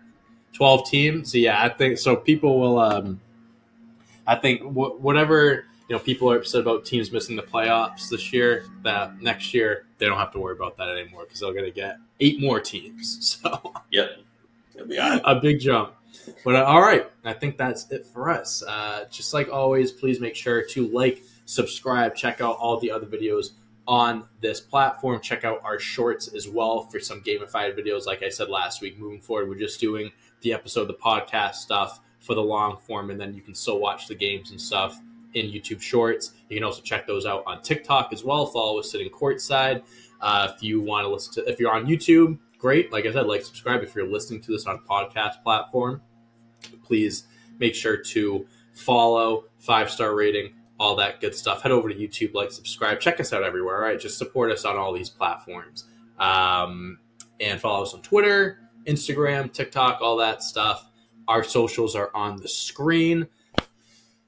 12 0.53 0.89
teams. 0.89 1.31
So 1.31 1.37
yeah, 1.37 1.63
I 1.63 1.69
think 1.69 1.99
so. 1.99 2.15
People 2.15 2.59
will. 2.59 2.79
um 2.79 3.21
I 4.25 4.35
think 4.35 4.61
wh- 4.63 4.99
whatever 4.99 5.65
you 5.87 5.95
know 5.95 5.99
people 5.99 6.31
are 6.31 6.37
upset 6.37 6.61
about 6.61 6.85
teams 6.85 7.11
missing 7.11 7.35
the 7.35 7.43
playoffs 7.43 8.09
this 8.09 8.31
year. 8.31 8.65
That 8.83 9.21
next 9.21 9.53
year 9.53 9.85
they 9.97 10.05
don't 10.05 10.17
have 10.17 10.31
to 10.33 10.39
worry 10.39 10.55
about 10.55 10.77
that 10.77 10.89
anymore 10.89 11.23
because 11.23 11.41
they're 11.41 11.53
going 11.53 11.65
to 11.65 11.71
get 11.71 11.97
eight 12.19 12.39
more 12.39 12.59
teams. 12.59 13.39
So 13.43 13.73
Yep. 13.91 14.09
A 15.25 15.35
big 15.39 15.59
jump. 15.59 15.93
But 16.43 16.55
uh, 16.55 16.63
all 16.63 16.81
right, 16.81 17.09
I 17.23 17.33
think 17.33 17.57
that's 17.57 17.89
it 17.91 18.05
for 18.05 18.29
us. 18.29 18.63
Uh, 18.63 19.05
just 19.09 19.33
like 19.33 19.49
always, 19.49 19.91
please 19.91 20.19
make 20.19 20.35
sure 20.35 20.63
to 20.69 20.87
like, 20.87 21.23
subscribe, 21.45 22.15
check 22.15 22.41
out 22.41 22.57
all 22.57 22.79
the 22.79 22.91
other 22.91 23.05
videos 23.05 23.51
on 23.87 24.27
this 24.41 24.61
platform. 24.61 25.19
Check 25.21 25.43
out 25.43 25.61
our 25.63 25.79
shorts 25.79 26.27
as 26.33 26.47
well 26.47 26.83
for 26.83 26.99
some 26.99 27.21
gamified 27.21 27.77
videos. 27.77 28.05
Like 28.05 28.23
I 28.23 28.29
said 28.29 28.49
last 28.49 28.81
week, 28.81 28.97
moving 28.99 29.21
forward, 29.21 29.49
we're 29.49 29.55
just 29.55 29.79
doing 29.79 30.11
the 30.41 30.53
episode, 30.53 30.85
the 30.85 30.93
podcast 30.93 31.55
stuff 31.55 31.99
for 32.19 32.35
the 32.35 32.41
long 32.41 32.77
form, 32.77 33.09
and 33.09 33.19
then 33.19 33.33
you 33.33 33.41
can 33.41 33.55
still 33.55 33.79
watch 33.79 34.07
the 34.07 34.15
games 34.15 34.51
and 34.51 34.59
stuff 34.59 34.99
in 35.33 35.47
YouTube 35.47 35.81
Shorts. 35.81 36.33
You 36.49 36.57
can 36.57 36.63
also 36.63 36.81
check 36.81 37.07
those 37.07 37.25
out 37.25 37.43
on 37.45 37.61
TikTok 37.61 38.13
as 38.13 38.23
well. 38.23 38.45
Follow 38.45 38.79
us 38.79 38.91
sitting 38.91 39.09
courtside. 39.09 39.83
Uh, 40.21 40.51
if 40.55 40.63
you 40.63 40.81
want 40.81 41.05
to 41.05 41.09
listen 41.09 41.33
to, 41.33 41.49
if 41.49 41.59
you're 41.59 41.71
on 41.71 41.85
YouTube, 41.85 42.37
great. 42.57 42.91
Like 42.91 43.05
I 43.05 43.11
said, 43.11 43.27
like 43.27 43.43
subscribe. 43.43 43.83
If 43.83 43.95
you're 43.95 44.07
listening 44.07 44.41
to 44.41 44.51
this 44.51 44.65
on 44.65 44.79
podcast 44.89 45.43
platform, 45.43 46.01
please 46.83 47.25
make 47.59 47.75
sure 47.75 47.97
to 47.97 48.45
follow, 48.73 49.45
five 49.59 49.91
star 49.91 50.15
rating, 50.15 50.53
all 50.79 50.95
that 50.95 51.21
good 51.21 51.35
stuff. 51.35 51.61
Head 51.61 51.71
over 51.71 51.89
to 51.89 51.95
YouTube, 51.95 52.33
like, 52.33 52.51
subscribe, 52.51 52.99
check 52.99 53.19
us 53.19 53.33
out 53.33 53.43
everywhere. 53.43 53.77
All 53.77 53.81
right, 53.83 53.99
just 53.99 54.17
support 54.17 54.51
us 54.51 54.65
on 54.65 54.77
all 54.77 54.93
these 54.93 55.09
platforms, 55.09 55.85
um, 56.19 56.99
and 57.39 57.59
follow 57.59 57.83
us 57.83 57.93
on 57.93 58.01
Twitter, 58.01 58.59
Instagram, 58.85 59.51
TikTok, 59.51 59.99
all 60.01 60.17
that 60.17 60.43
stuff. 60.43 60.89
Our 61.27 61.43
socials 61.43 61.95
are 61.95 62.11
on 62.13 62.37
the 62.37 62.47
screen. 62.49 63.27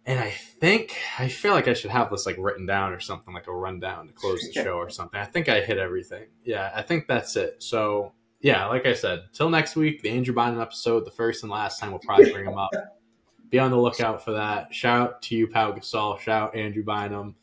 And 0.05 0.19
I 0.19 0.33
think 0.65 0.97
I 1.19 1.27
feel 1.27 1.53
like 1.53 1.67
I 1.67 1.73
should 1.73 1.91
have 1.91 2.09
this 2.09 2.25
like 2.25 2.37
written 2.39 2.65
down 2.65 2.91
or 2.93 2.99
something 2.99 3.33
like 3.33 3.47
a 3.47 3.53
rundown 3.55 4.07
to 4.07 4.13
close 4.13 4.39
the 4.41 4.53
show 4.63 4.73
or 4.77 4.89
something. 4.89 5.19
I 5.19 5.25
think 5.25 5.47
I 5.49 5.61
hit 5.61 5.77
everything. 5.77 6.25
Yeah, 6.43 6.71
I 6.73 6.81
think 6.81 7.07
that's 7.07 7.35
it. 7.35 7.61
So 7.61 8.13
yeah, 8.41 8.65
like 8.65 8.85
I 8.85 8.93
said, 8.93 9.23
till 9.33 9.49
next 9.49 9.75
week, 9.75 10.01
the 10.01 10.09
Andrew 10.09 10.33
Bynum 10.33 10.59
episode, 10.59 11.05
the 11.05 11.11
first 11.11 11.43
and 11.43 11.51
last 11.51 11.79
time 11.79 11.91
we'll 11.91 11.99
probably 11.99 12.31
bring 12.31 12.45
him 12.45 12.57
up. 12.57 12.71
Be 13.49 13.59
on 13.59 13.69
the 13.71 13.77
lookout 13.77 14.23
for 14.25 14.31
that. 14.31 14.73
Shout 14.73 15.01
out 15.01 15.21
to 15.23 15.35
you, 15.35 15.47
Pau 15.47 15.71
Gasol. 15.71 16.19
Shout 16.19 16.49
out 16.49 16.55
Andrew 16.55 16.83
Bynum. 16.83 17.35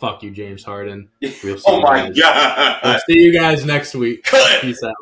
Fuck 0.00 0.24
you, 0.24 0.32
James 0.32 0.64
Harden. 0.64 1.08
We'll 1.22 1.30
see 1.32 1.62
Oh 1.66 1.76
you 1.76 1.82
my 1.82 2.08
guys- 2.08 2.18
god. 2.18 2.80
We'll 2.84 2.98
see 3.08 3.22
you 3.22 3.32
guys 3.32 3.64
next 3.64 3.94
week. 3.94 4.24
Peace 4.60 4.82
out. 4.82 4.94